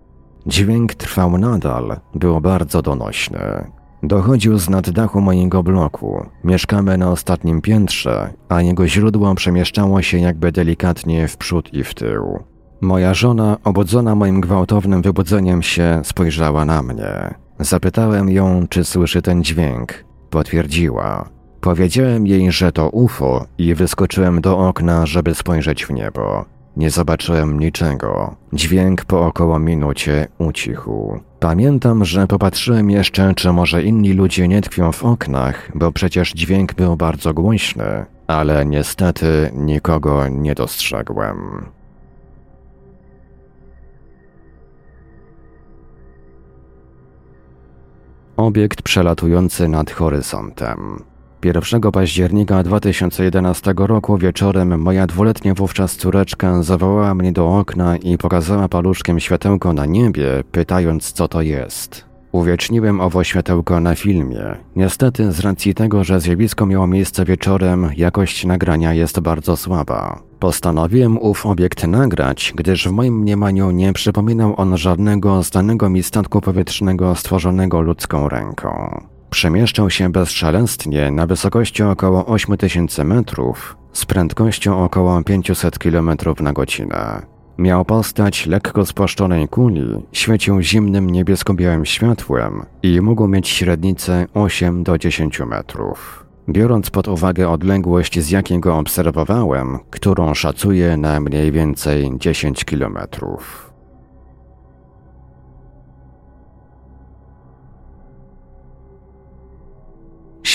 Dźwięk 0.47 0.95
trwał 0.95 1.39
nadal, 1.39 2.01
był 2.15 2.41
bardzo 2.41 2.83
donośny. 2.83 3.71
Dochodził 4.03 4.59
z 4.59 4.71
nad 4.71 4.91
dachu 4.91 5.21
mojego 5.21 5.63
bloku. 5.63 6.27
Mieszkamy 6.45 6.99
na 6.99 7.11
ostatnim 7.11 7.61
piętrze, 7.61 8.33
a 8.49 8.63
jego 8.63 8.89
źródło 8.89 9.35
przemieszczało 9.35 10.03
się 10.03 10.19
jakby 10.19 10.53
delikatnie 10.53 11.29
w 11.29 11.37
przód 11.37 11.75
i 11.75 11.85
w 11.85 11.95
tył. 11.95 12.39
Moja 12.81 13.15
żona, 13.15 13.57
obudzona 13.65 14.15
moim 14.15 14.41
gwałtownym 14.41 15.03
wybudzeniem 15.03 15.63
się, 15.63 16.01
spojrzała 16.05 16.65
na 16.65 16.83
mnie. 16.83 17.35
Zapytałem 17.59 18.31
ją, 18.31 18.67
czy 18.69 18.85
słyszy 18.85 19.23
ten 19.23 19.45
dźwięk. 19.45 20.05
Potwierdziła. 20.31 21.29
Powiedziałem 21.61 22.27
jej, 22.27 22.53
że 22.53 22.73
to 22.73 22.89
UFO 22.89 23.47
i 23.59 23.75
wyskoczyłem 23.75 24.41
do 24.41 24.59
okna, 24.59 25.07
żeby 25.07 25.35
spojrzeć 25.35 25.87
w 25.87 25.91
niebo. 25.91 26.45
Nie 26.77 26.91
zobaczyłem 26.91 27.61
niczego. 27.61 28.37
Dźwięk 28.53 29.05
po 29.05 29.27
około 29.27 29.59
minucie 29.59 30.29
ucichł. 30.39 31.21
Pamiętam, 31.41 32.05
że 32.05 32.27
popatrzyłem 32.27 32.91
jeszcze, 32.91 33.35
czy 33.35 33.53
może 33.53 33.83
inni 33.83 34.13
ludzie 34.13 34.49
nie 34.49 34.61
tkwią 34.61 34.93
w 34.93 35.05
oknach, 35.05 35.71
bo 35.75 35.93
przecież 35.93 36.33
dźwięk 36.33 36.75
był 36.75 36.97
bardzo 36.97 37.35
głośny, 37.35 38.07
ale 38.27 38.67
niestety 38.67 39.51
nikogo 39.55 40.29
nie 40.29 40.55
dostrzegłem. 40.55 41.67
Obiekt 48.37 48.83
przelatujący 48.83 49.69
nad 49.69 49.91
horyzontem. 49.91 51.10
1 51.45 51.81
października 51.81 52.63
2011 52.63 53.75
roku 53.77 54.19
wieczorem 54.19 54.81
moja 54.81 55.07
dwuletnia 55.07 55.55
wówczas 55.55 55.97
córeczka 55.97 56.63
zawołała 56.63 57.15
mnie 57.15 57.33
do 57.33 57.59
okna 57.59 57.97
i 57.97 58.19
pokazała 58.19 58.69
paluszkiem 58.69 59.21
światełko 59.21 59.73
na 59.73 59.87
niebie, 59.87 60.45
pytając 60.53 61.13
co 61.13 61.29
to 61.29 61.43
jest. 61.43 62.05
Uwieczniłem 62.33 63.01
owo 63.01 63.25
światełko 63.25 63.81
na 63.81 63.95
filmie. 63.95 64.43
Niestety, 64.77 65.33
z 65.33 65.41
racji 65.41 65.75
tego, 65.75 66.05
że 66.05 66.21
zjawisko 66.21 66.67
miało 66.67 66.87
miejsce 66.87 67.25
wieczorem, 67.25 67.91
jakość 67.97 68.45
nagrania 68.45 68.95
jest 68.95 69.21
bardzo 69.21 69.57
słaba. 69.57 70.23
Postanowiłem 70.39 71.19
ów 71.19 71.47
obiekt 71.47 71.87
nagrać, 71.87 72.53
gdyż 72.57 72.89
w 72.89 72.93
moim 72.93 73.19
mniemaniu 73.19 73.71
nie 73.71 73.93
przypominał 73.93 74.55
on 74.57 74.77
żadnego 74.77 75.43
znanego 75.43 75.91
mi 75.91 76.03
statku 76.03 76.41
powietrznego 76.41 77.15
stworzonego 77.15 77.81
ludzką 77.81 78.29
ręką. 78.29 79.01
Przemieszczał 79.31 79.91
się 79.91 80.13
bezszelestnie 80.13 81.11
na 81.11 81.27
wysokości 81.27 81.83
około 81.83 82.27
8000 82.27 83.05
metrów 83.05 83.77
z 83.93 84.05
prędkością 84.05 84.85
około 84.85 85.23
500 85.23 85.79
km 85.79 86.11
na 86.41 86.53
godzinę. 86.53 87.23
Miał 87.59 87.85
postać 87.85 88.47
lekko 88.47 88.87
spłaszczonej 88.87 89.49
kuli, 89.49 89.87
świecił 90.13 90.63
zimnym 90.63 91.11
niebiesko-białym 91.11 91.87
światłem 91.87 92.63
i 92.83 93.01
mógł 93.01 93.29
mieć 93.29 93.49
średnicę 93.49 94.27
8 94.35 94.83
do 94.83 94.99
10 94.99 95.41
metrów. 95.41 96.27
Biorąc 96.49 96.91
pod 96.91 97.09
uwagę 97.09 97.49
odległość, 97.49 98.21
z 98.21 98.31
jakiej 98.31 98.61
go 98.61 98.79
obserwowałem, 98.79 99.79
którą 99.91 100.35
szacuję 100.35 100.97
na 100.97 101.21
mniej 101.21 101.53
więcej 101.53 102.11
10 102.19 102.65
kilometrów. 102.65 103.70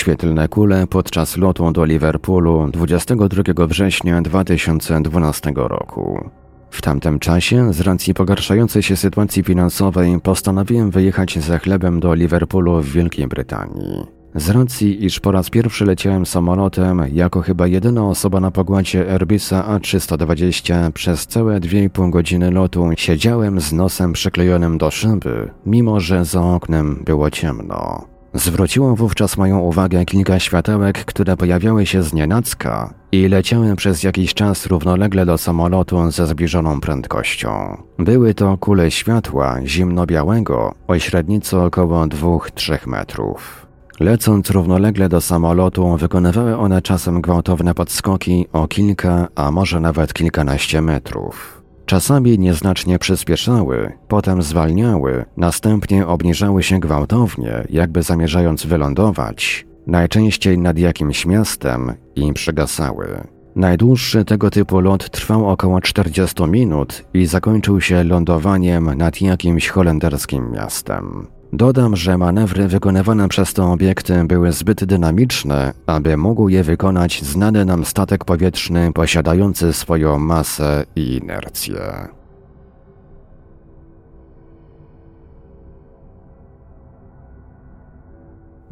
Świetlne 0.06 0.48
kule 0.48 0.86
podczas 0.86 1.36
lotu 1.36 1.72
do 1.72 1.84
Liverpoolu 1.84 2.70
22 2.70 3.66
września 3.66 4.22
2012 4.22 5.52
roku. 5.56 6.30
W 6.70 6.82
tamtym 6.82 7.18
czasie, 7.18 7.72
z 7.72 7.80
racji 7.80 8.14
pogarszającej 8.14 8.82
się 8.82 8.96
sytuacji 8.96 9.42
finansowej, 9.42 10.20
postanowiłem 10.20 10.90
wyjechać 10.90 11.38
za 11.38 11.58
chlebem 11.58 12.00
do 12.00 12.14
Liverpoolu 12.14 12.82
w 12.82 12.92
Wielkiej 12.92 13.26
Brytanii. 13.26 14.06
Z 14.34 14.50
racji, 14.50 15.04
iż 15.04 15.20
po 15.20 15.32
raz 15.32 15.50
pierwszy 15.50 15.84
leciałem 15.84 16.26
samolotem, 16.26 17.02
jako 17.12 17.42
chyba 17.42 17.66
jedyna 17.66 18.08
osoba 18.08 18.40
na 18.40 18.50
pokładzie 18.50 19.10
Airbusa 19.12 19.78
A320 19.78 20.92
przez 20.92 21.26
całe 21.26 21.60
2,5 21.60 22.10
godziny 22.10 22.50
lotu 22.50 22.90
siedziałem 22.96 23.60
z 23.60 23.72
nosem 23.72 24.12
przyklejonym 24.12 24.78
do 24.78 24.90
szyby, 24.90 25.50
mimo 25.66 26.00
że 26.00 26.24
za 26.24 26.42
oknem 26.42 27.02
było 27.04 27.30
ciemno. 27.30 28.15
Zwróciło 28.36 28.96
wówczas 28.96 29.36
moją 29.36 29.58
uwagę 29.58 30.04
kilka 30.04 30.38
światełek, 30.38 31.04
które 31.04 31.36
pojawiały 31.36 31.86
się 31.86 32.02
z 32.02 32.12
nienacka 32.12 32.94
i 33.12 33.28
leciały 33.28 33.76
przez 33.76 34.02
jakiś 34.02 34.34
czas 34.34 34.66
równolegle 34.66 35.26
do 35.26 35.38
samolotu 35.38 36.10
ze 36.10 36.26
zbliżoną 36.26 36.80
prędkością. 36.80 37.76
Były 37.98 38.34
to 38.34 38.58
kule 38.58 38.90
światła 38.90 39.58
zimno-białego 39.64 40.74
o 40.86 40.98
średnicy 40.98 41.58
około 41.58 42.04
2-3 42.04 42.86
metrów. 42.86 43.66
Lecąc 44.00 44.50
równolegle 44.50 45.08
do 45.08 45.20
samolotu, 45.20 45.96
wykonywały 45.96 46.56
one 46.56 46.82
czasem 46.82 47.20
gwałtowne 47.20 47.74
podskoki 47.74 48.46
o 48.52 48.68
kilka, 48.68 49.28
a 49.34 49.50
może 49.50 49.80
nawet 49.80 50.12
kilkanaście 50.12 50.82
metrów. 50.82 51.55
Czasami 51.86 52.38
nieznacznie 52.38 52.98
przyspieszały, 52.98 53.92
potem 54.08 54.42
zwalniały, 54.42 55.24
następnie 55.36 56.06
obniżały 56.06 56.62
się 56.62 56.80
gwałtownie, 56.80 57.64
jakby 57.70 58.02
zamierzając 58.02 58.66
wylądować, 58.66 59.66
najczęściej 59.86 60.58
nad 60.58 60.78
jakimś 60.78 61.26
miastem 61.26 61.92
i 62.16 62.32
przygasały. 62.32 63.26
Najdłuższy 63.56 64.24
tego 64.24 64.50
typu 64.50 64.80
lot 64.80 65.10
trwał 65.10 65.48
około 65.48 65.80
40 65.80 66.42
minut 66.42 67.04
i 67.14 67.26
zakończył 67.26 67.80
się 67.80 68.04
lądowaniem 68.04 68.94
nad 68.94 69.20
jakimś 69.20 69.68
holenderskim 69.68 70.50
miastem. 70.50 71.26
Dodam, 71.56 71.96
że 71.96 72.18
manewry 72.18 72.68
wykonywane 72.68 73.28
przez 73.28 73.54
te 73.54 73.64
obiekty 73.64 74.24
były 74.24 74.52
zbyt 74.52 74.84
dynamiczne, 74.84 75.72
aby 75.86 76.16
mógł 76.16 76.48
je 76.48 76.62
wykonać 76.62 77.22
znany 77.24 77.64
nam 77.64 77.84
statek 77.84 78.24
powietrzny 78.24 78.92
posiadający 78.92 79.72
swoją 79.72 80.18
masę 80.18 80.84
i 80.96 81.16
inercję. 81.16 82.08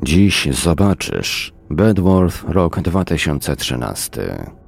Dziś 0.02 0.48
zobaczysz. 0.52 1.52
Bedworth, 1.70 2.44
rok 2.48 2.80
2013. 2.80 4.63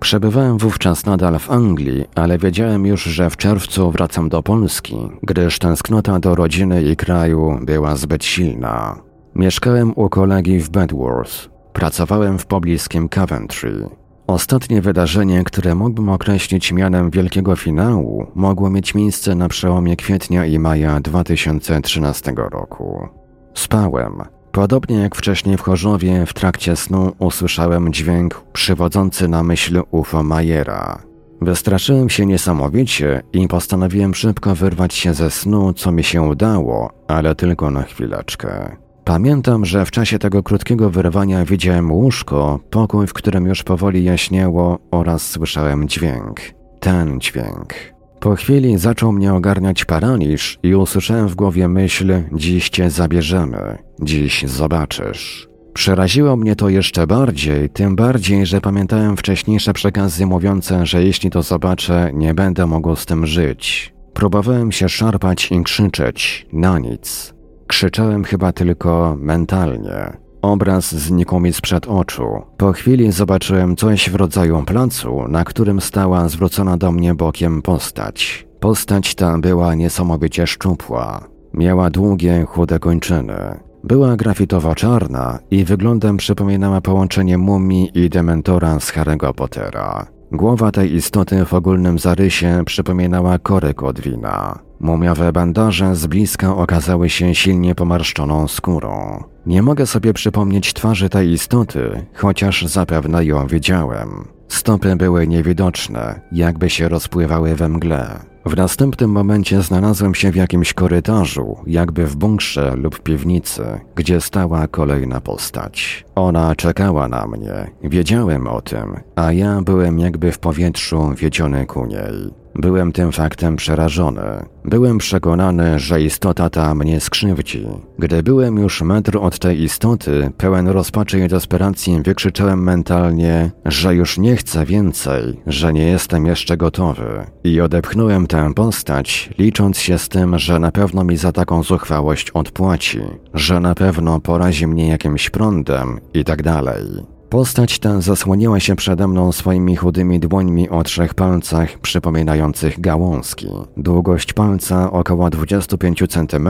Przebywałem 0.00 0.58
wówczas 0.58 1.06
nadal 1.06 1.38
w 1.38 1.50
Anglii, 1.50 2.04
ale 2.14 2.38
wiedziałem 2.38 2.86
już, 2.86 3.02
że 3.02 3.30
w 3.30 3.36
czerwcu 3.36 3.90
wracam 3.90 4.28
do 4.28 4.42
Polski, 4.42 4.96
gdyż 5.22 5.58
tęsknota 5.58 6.20
do 6.20 6.34
rodziny 6.34 6.82
i 6.82 6.96
kraju 6.96 7.58
była 7.62 7.96
zbyt 7.96 8.24
silna. 8.24 8.96
Mieszkałem 9.34 9.92
u 9.96 10.08
kolegi 10.08 10.60
w 10.60 10.70
Bedworth. 10.70 11.48
Pracowałem 11.72 12.38
w 12.38 12.46
pobliskim 12.46 13.08
Coventry. 13.08 13.88
Ostatnie 14.26 14.82
wydarzenie, 14.82 15.44
które 15.44 15.74
mógłbym 15.74 16.08
określić 16.08 16.72
mianem 16.72 17.10
wielkiego 17.10 17.56
finału, 17.56 18.26
mogło 18.34 18.70
mieć 18.70 18.94
miejsce 18.94 19.34
na 19.34 19.48
przełomie 19.48 19.96
kwietnia 19.96 20.46
i 20.46 20.58
maja 20.58 21.00
2013 21.00 22.32
roku. 22.36 23.08
Spałem, 23.54 24.22
Podobnie 24.52 24.96
jak 24.96 25.16
wcześniej 25.16 25.56
w 25.56 25.60
Chorzowie, 25.60 26.26
w 26.26 26.34
trakcie 26.34 26.76
snu 26.76 27.12
usłyszałem 27.18 27.92
dźwięk 27.92 28.42
przywodzący 28.52 29.28
na 29.28 29.42
myśl 29.42 29.82
UFO 29.90 30.22
Majera. 30.22 31.02
Wystraszyłem 31.40 32.08
się 32.08 32.26
niesamowicie 32.26 33.22
i 33.32 33.48
postanowiłem 33.48 34.14
szybko 34.14 34.54
wyrwać 34.54 34.94
się 34.94 35.14
ze 35.14 35.30
snu, 35.30 35.72
co 35.72 35.92
mi 35.92 36.04
się 36.04 36.22
udało, 36.22 36.90
ale 37.08 37.34
tylko 37.34 37.70
na 37.70 37.82
chwileczkę. 37.82 38.76
Pamiętam, 39.04 39.64
że 39.64 39.84
w 39.84 39.90
czasie 39.90 40.18
tego 40.18 40.42
krótkiego 40.42 40.90
wyrwania 40.90 41.44
widziałem 41.44 41.92
łóżko, 41.92 42.60
pokój, 42.70 43.06
w 43.06 43.12
którym 43.12 43.46
już 43.46 43.62
powoli 43.62 44.04
jaśniało 44.04 44.78
oraz 44.90 45.30
słyszałem 45.30 45.88
dźwięk. 45.88 46.40
Ten 46.80 47.20
dźwięk. 47.20 47.74
Po 48.20 48.34
chwili 48.34 48.78
zaczął 48.78 49.12
mnie 49.12 49.34
ogarniać 49.34 49.84
paraliż 49.84 50.58
i 50.62 50.74
usłyszałem 50.74 51.28
w 51.28 51.34
głowie 51.34 51.68
myśl: 51.68 52.22
Dziś 52.32 52.68
cię 52.68 52.90
zabierzemy, 52.90 53.78
dziś 54.02 54.44
zobaczysz. 54.46 55.48
Przeraziło 55.72 56.36
mnie 56.36 56.56
to 56.56 56.68
jeszcze 56.68 57.06
bardziej, 57.06 57.70
tym 57.70 57.96
bardziej, 57.96 58.46
że 58.46 58.60
pamiętałem 58.60 59.16
wcześniejsze 59.16 59.72
przekazy 59.72 60.26
mówiące, 60.26 60.86
że 60.86 61.04
jeśli 61.04 61.30
to 61.30 61.42
zobaczę, 61.42 62.10
nie 62.14 62.34
będę 62.34 62.66
mógł 62.66 62.96
z 62.96 63.06
tym 63.06 63.26
żyć. 63.26 63.94
Próbowałem 64.12 64.72
się 64.72 64.88
szarpać 64.88 65.52
i 65.52 65.62
krzyczeć, 65.62 66.46
na 66.52 66.78
nic. 66.78 67.34
Krzyczałem 67.66 68.24
chyba 68.24 68.52
tylko 68.52 69.16
mentalnie. 69.20 70.19
Obraz 70.42 70.94
znikł 70.94 71.40
mi 71.40 71.52
sprzed 71.52 71.88
oczu. 71.88 72.24
Po 72.56 72.72
chwili 72.72 73.12
zobaczyłem 73.12 73.76
coś 73.76 74.10
w 74.10 74.14
rodzaju 74.14 74.62
placu, 74.62 75.28
na 75.28 75.44
którym 75.44 75.80
stała 75.80 76.28
zwrócona 76.28 76.76
do 76.76 76.92
mnie 76.92 77.14
bokiem 77.14 77.62
postać. 77.62 78.46
Postać 78.60 79.14
ta 79.14 79.38
była 79.38 79.74
niesamowicie 79.74 80.46
szczupła. 80.46 81.28
Miała 81.54 81.90
długie, 81.90 82.44
chude 82.48 82.78
kończyny. 82.78 83.60
Była 83.84 84.16
grafitowo-czarna 84.16 85.38
i 85.50 85.64
wyglądem 85.64 86.16
przypominała 86.16 86.80
połączenie 86.80 87.38
mumii 87.38 87.90
i 87.94 88.10
dementora 88.10 88.80
z 88.80 88.92
Harry'ego 88.92 89.34
Pottera. 89.34 90.06
Głowa 90.32 90.70
tej 90.70 90.94
istoty 90.94 91.44
w 91.44 91.54
ogólnym 91.54 91.98
zarysie 91.98 92.62
przypominała 92.66 93.38
korek 93.38 93.82
od 93.82 94.00
wina. 94.00 94.69
Mumiowe 94.80 95.32
bandaże 95.32 95.96
z 95.96 96.06
bliska 96.06 96.56
okazały 96.56 97.10
się 97.10 97.34
silnie 97.34 97.74
pomarszczoną 97.74 98.48
skórą. 98.48 99.24
Nie 99.46 99.62
mogę 99.62 99.86
sobie 99.86 100.12
przypomnieć 100.12 100.72
twarzy 100.72 101.08
tej 101.08 101.30
istoty, 101.30 102.06
chociaż 102.14 102.66
zapewne 102.66 103.24
ją 103.24 103.46
widziałem. 103.46 104.28
Stopy 104.48 104.96
były 104.96 105.26
niewidoczne, 105.26 106.20
jakby 106.32 106.70
się 106.70 106.88
rozpływały 106.88 107.54
we 107.54 107.68
mgle. 107.68 108.20
W 108.46 108.56
następnym 108.56 109.10
momencie 109.10 109.62
znalazłem 109.62 110.14
się 110.14 110.30
w 110.30 110.36
jakimś 110.36 110.72
korytarzu, 110.72 111.56
jakby 111.66 112.06
w 112.06 112.16
bunkrze 112.16 112.76
lub 112.76 113.02
piwnicy, 113.02 113.80
gdzie 113.94 114.20
stała 114.20 114.68
kolejna 114.68 115.20
postać. 115.20 116.04
Ona 116.14 116.56
czekała 116.56 117.08
na 117.08 117.26
mnie, 117.26 117.70
wiedziałem 117.82 118.46
o 118.46 118.60
tym, 118.60 119.00
a 119.16 119.32
ja 119.32 119.62
byłem 119.62 119.98
jakby 119.98 120.32
w 120.32 120.38
powietrzu 120.38 121.14
wiedziony 121.16 121.66
ku 121.66 121.86
niej. 121.86 122.39
Byłem 122.54 122.92
tym 122.92 123.12
faktem 123.12 123.56
przerażony. 123.56 124.22
Byłem 124.64 124.98
przekonany, 124.98 125.78
że 125.78 126.02
istota 126.02 126.50
ta 126.50 126.74
mnie 126.74 127.00
skrzywdzi. 127.00 127.66
Gdy 127.98 128.22
byłem 128.22 128.58
już 128.58 128.82
metr 128.82 129.18
od 129.18 129.38
tej 129.38 129.62
istoty, 129.62 130.30
pełen 130.36 130.68
rozpaczy 130.68 131.20
i 131.20 131.28
desperacji, 131.28 132.02
wykrzyczałem 132.02 132.62
mentalnie, 132.62 133.50
że 133.64 133.94
już 133.94 134.18
nie 134.18 134.36
chcę 134.36 134.64
więcej, 134.64 135.40
że 135.46 135.72
nie 135.72 135.86
jestem 135.86 136.26
jeszcze 136.26 136.56
gotowy. 136.56 137.26
I 137.44 137.60
odepchnąłem 137.60 138.26
tę 138.26 138.54
postać, 138.54 139.30
licząc 139.38 139.78
się 139.78 139.98
z 139.98 140.08
tym, 140.08 140.38
że 140.38 140.58
na 140.58 140.72
pewno 140.72 141.04
mi 141.04 141.16
za 141.16 141.32
taką 141.32 141.62
zuchwałość 141.62 142.30
odpłaci, 142.30 143.00
że 143.34 143.60
na 143.60 143.74
pewno 143.74 144.20
porazi 144.20 144.66
mnie 144.66 144.88
jakimś 144.88 145.30
prądem 145.30 146.00
i 146.14 146.24
tak 146.24 146.42
dalej. 146.42 146.84
Postać 147.30 147.78
ta 147.78 148.00
zasłoniła 148.00 148.60
się 148.60 148.76
przede 148.76 149.08
mną 149.08 149.32
swoimi 149.32 149.76
chudymi 149.76 150.20
dłońmi 150.20 150.68
o 150.68 150.82
trzech 150.82 151.14
palcach 151.14 151.78
przypominających 151.78 152.80
gałązki. 152.80 153.46
Długość 153.76 154.32
palca 154.32 154.92
około 154.92 155.30
25 155.30 156.04
cm, 156.08 156.48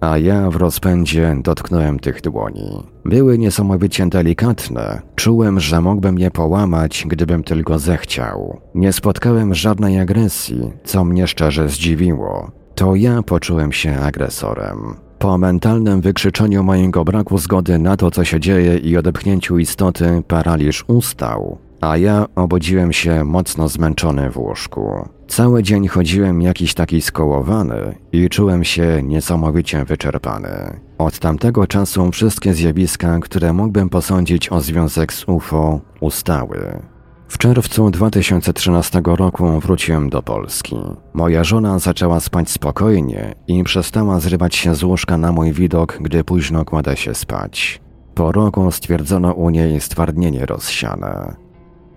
a 0.00 0.18
ja 0.18 0.50
w 0.50 0.56
rozpędzie 0.56 1.36
dotknąłem 1.42 1.98
tych 1.98 2.20
dłoni. 2.20 2.82
Były 3.04 3.38
niesamowicie 3.38 4.06
delikatne. 4.06 5.02
Czułem, 5.14 5.60
że 5.60 5.80
mógłbym 5.80 6.18
je 6.18 6.30
połamać, 6.30 7.04
gdybym 7.08 7.42
tylko 7.42 7.78
zechciał. 7.78 8.60
Nie 8.74 8.92
spotkałem 8.92 9.54
żadnej 9.54 10.00
agresji, 10.00 10.72
co 10.84 11.04
mnie 11.04 11.26
szczerze 11.26 11.68
zdziwiło. 11.68 12.50
To 12.74 12.94
ja 12.94 13.22
poczułem 13.22 13.72
się 13.72 13.96
agresorem. 13.96 15.05
Po 15.18 15.38
mentalnym 15.38 16.00
wykrzyczeniu 16.00 16.62
mojego 16.62 17.04
braku 17.04 17.38
zgody 17.38 17.78
na 17.78 17.96
to, 17.96 18.10
co 18.10 18.24
się 18.24 18.40
dzieje 18.40 18.78
i 18.78 18.96
odepchnięciu 18.96 19.58
istoty, 19.58 20.22
paraliż 20.28 20.84
ustał, 20.86 21.58
a 21.80 21.96
ja 21.96 22.26
obudziłem 22.34 22.92
się 22.92 23.24
mocno 23.24 23.68
zmęczony 23.68 24.30
w 24.30 24.38
łóżku. 24.38 25.08
Cały 25.28 25.62
dzień 25.62 25.88
chodziłem 25.88 26.42
jakiś 26.42 26.74
taki 26.74 27.02
skołowany 27.02 27.94
i 28.12 28.28
czułem 28.28 28.64
się 28.64 29.02
niesamowicie 29.02 29.84
wyczerpany. 29.84 30.80
Od 30.98 31.18
tamtego 31.18 31.66
czasu 31.66 32.10
wszystkie 32.10 32.54
zjawiska, 32.54 33.18
które 33.20 33.52
mógłbym 33.52 33.88
posądzić 33.88 34.52
o 34.52 34.60
związek 34.60 35.12
z 35.12 35.28
UFO, 35.28 35.80
ustały. 36.00 36.82
W 37.28 37.38
czerwcu 37.38 37.90
2013 37.90 39.02
roku 39.04 39.60
wróciłem 39.60 40.10
do 40.10 40.22
Polski. 40.22 40.76
Moja 41.14 41.44
żona 41.44 41.78
zaczęła 41.78 42.20
spać 42.20 42.50
spokojnie 42.50 43.34
i 43.48 43.62
przestała 43.64 44.20
zrywać 44.20 44.54
się 44.54 44.74
z 44.74 44.82
łóżka 44.82 45.18
na 45.18 45.32
mój 45.32 45.52
widok, 45.52 45.98
gdy 46.00 46.24
późno 46.24 46.64
kładę 46.64 46.96
się 46.96 47.14
spać. 47.14 47.80
Po 48.14 48.32
roku 48.32 48.72
stwierdzono 48.72 49.32
u 49.32 49.50
niej 49.50 49.80
stwardnienie 49.80 50.46
rozsiane. 50.46 51.36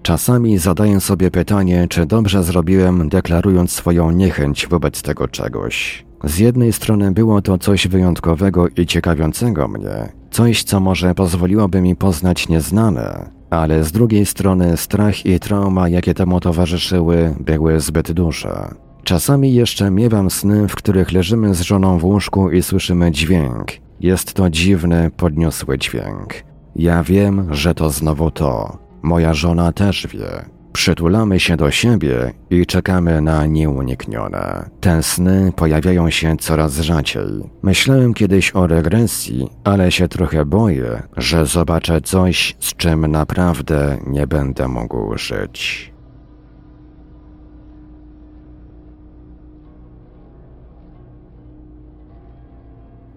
Czasami 0.01 0.57
zadaję 0.57 0.99
sobie 0.99 1.31
pytanie, 1.31 1.87
czy 1.89 2.05
dobrze 2.05 2.43
zrobiłem, 2.43 3.09
deklarując 3.09 3.71
swoją 3.71 4.11
niechęć 4.11 4.67
wobec 4.67 5.01
tego 5.01 5.27
czegoś. 5.27 6.05
Z 6.23 6.37
jednej 6.37 6.73
strony 6.73 7.11
było 7.11 7.41
to 7.41 7.57
coś 7.57 7.87
wyjątkowego 7.87 8.67
i 8.67 8.85
ciekawiącego 8.85 9.67
mnie, 9.67 10.09
coś, 10.31 10.63
co 10.63 10.79
może 10.79 11.15
pozwoliłoby 11.15 11.81
mi 11.81 11.95
poznać 11.95 12.49
nieznane, 12.49 13.38
ale 13.49 13.83
z 13.83 13.91
drugiej 13.91 14.25
strony 14.25 14.77
strach 14.77 15.25
i 15.25 15.39
trauma, 15.39 15.89
jakie 15.89 16.13
temu 16.13 16.39
towarzyszyły, 16.39 17.35
były 17.39 17.79
zbyt 17.79 18.11
duże. 18.11 18.73
Czasami 19.03 19.53
jeszcze 19.53 19.91
miewam 19.91 20.29
sny, 20.29 20.67
w 20.67 20.75
których 20.75 21.11
leżymy 21.11 21.55
z 21.55 21.61
żoną 21.61 21.99
w 21.99 22.05
łóżku 22.05 22.51
i 22.51 22.63
słyszymy 22.63 23.11
dźwięk. 23.11 23.71
Jest 23.99 24.33
to 24.33 24.49
dziwny, 24.49 25.11
podniosły 25.17 25.77
dźwięk. 25.77 26.33
Ja 26.75 27.03
wiem, 27.03 27.47
że 27.53 27.75
to 27.75 27.89
znowu 27.89 28.31
to. 28.31 28.77
Moja 29.01 29.33
żona 29.33 29.71
też 29.71 30.07
wie. 30.07 30.58
Przytulamy 30.73 31.39
się 31.39 31.57
do 31.57 31.71
siebie 31.71 32.33
i 32.49 32.65
czekamy 32.65 33.21
na 33.21 33.45
nieuniknione. 33.45 34.69
Te 34.79 35.03
sny 35.03 35.53
pojawiają 35.55 36.09
się 36.09 36.37
coraz 36.37 36.79
rzadziej. 36.79 37.49
Myślałem 37.63 38.13
kiedyś 38.13 38.55
o 38.55 38.67
regresji, 38.67 39.47
ale 39.63 39.91
się 39.91 40.07
trochę 40.07 40.45
boję, 40.45 41.03
że 41.17 41.45
zobaczę 41.45 42.01
coś, 42.01 42.55
z 42.59 42.75
czym 42.75 43.07
naprawdę 43.07 43.97
nie 44.07 44.27
będę 44.27 44.67
mógł 44.67 45.17
żyć. 45.17 45.88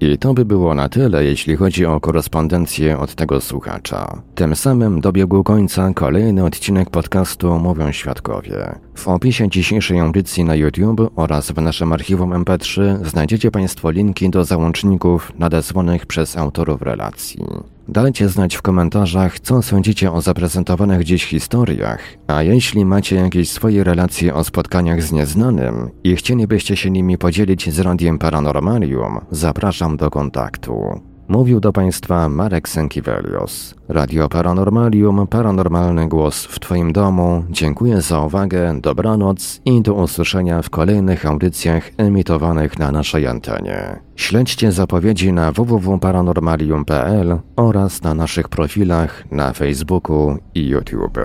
I 0.02 0.18
to 0.18 0.34
by 0.34 0.44
było 0.44 0.74
na 0.74 0.88
tyle, 0.88 1.24
jeśli 1.24 1.56
chodzi 1.56 1.86
o 1.86 2.00
korespondencję 2.00 2.98
od 2.98 3.14
tego 3.14 3.40
słuchacza. 3.40 4.22
Tym 4.34 4.56
samym 4.56 5.00
dobiegł 5.00 5.42
końca 5.42 5.92
kolejny 5.94 6.44
odcinek 6.44 6.90
podcastu 6.90 7.58
Mówią 7.58 7.92
Świadkowie. 7.92 8.74
W 8.94 9.08
opisie 9.08 9.48
dzisiejszej 9.48 10.00
audycji 10.00 10.44
na 10.44 10.54
YouTube 10.54 11.12
oraz 11.16 11.50
w 11.50 11.62
naszym 11.62 11.92
archiwum 11.92 12.30
MP3 12.30 13.04
znajdziecie 13.04 13.50
Państwo 13.50 13.90
linki 13.90 14.30
do 14.30 14.44
załączników 14.44 15.32
nadesłanych 15.38 16.06
przez 16.06 16.36
autorów 16.36 16.82
relacji. 16.82 17.44
Dajcie 17.88 18.28
znać 18.28 18.54
w 18.54 18.62
komentarzach, 18.62 19.40
co 19.40 19.62
sądzicie 19.62 20.12
o 20.12 20.20
zaprezentowanych 20.20 21.04
dziś 21.04 21.26
historiach, 21.26 22.00
a 22.26 22.42
jeśli 22.42 22.84
macie 22.84 23.16
jakieś 23.16 23.50
swoje 23.50 23.84
relacje 23.84 24.34
o 24.34 24.44
spotkaniach 24.44 25.02
z 25.02 25.12
nieznanym 25.12 25.90
i 26.04 26.16
chcielibyście 26.16 26.76
się 26.76 26.90
nimi 26.90 27.18
podzielić 27.18 27.70
z 27.70 27.80
Radiem 27.80 28.18
Paranormalium, 28.18 29.20
zapraszam 29.30 29.96
do 29.96 30.10
kontaktu. 30.10 31.00
Mówił 31.32 31.60
do 31.60 31.72
Państwa 31.72 32.28
Marek 32.28 32.68
Sękiewelios. 32.68 33.74
Radio 33.88 34.28
Paranormalium, 34.28 35.26
paranormalny 35.26 36.08
głos 36.08 36.44
w 36.44 36.60
Twoim 36.60 36.92
domu. 36.92 37.44
Dziękuję 37.50 38.00
za 38.00 38.20
uwagę, 38.20 38.80
dobranoc 38.80 39.60
i 39.64 39.82
do 39.82 39.94
usłyszenia 39.94 40.62
w 40.62 40.70
kolejnych 40.70 41.26
audycjach 41.26 41.90
emitowanych 41.96 42.78
na 42.78 42.92
naszej 42.92 43.26
antenie. 43.26 44.00
Śledźcie 44.16 44.72
zapowiedzi 44.72 45.32
na 45.32 45.52
www.paranormalium.pl 45.52 47.38
oraz 47.56 48.02
na 48.02 48.14
naszych 48.14 48.48
profilach 48.48 49.24
na 49.30 49.52
Facebooku 49.52 50.36
i 50.54 50.68
YouTube. 50.68 51.18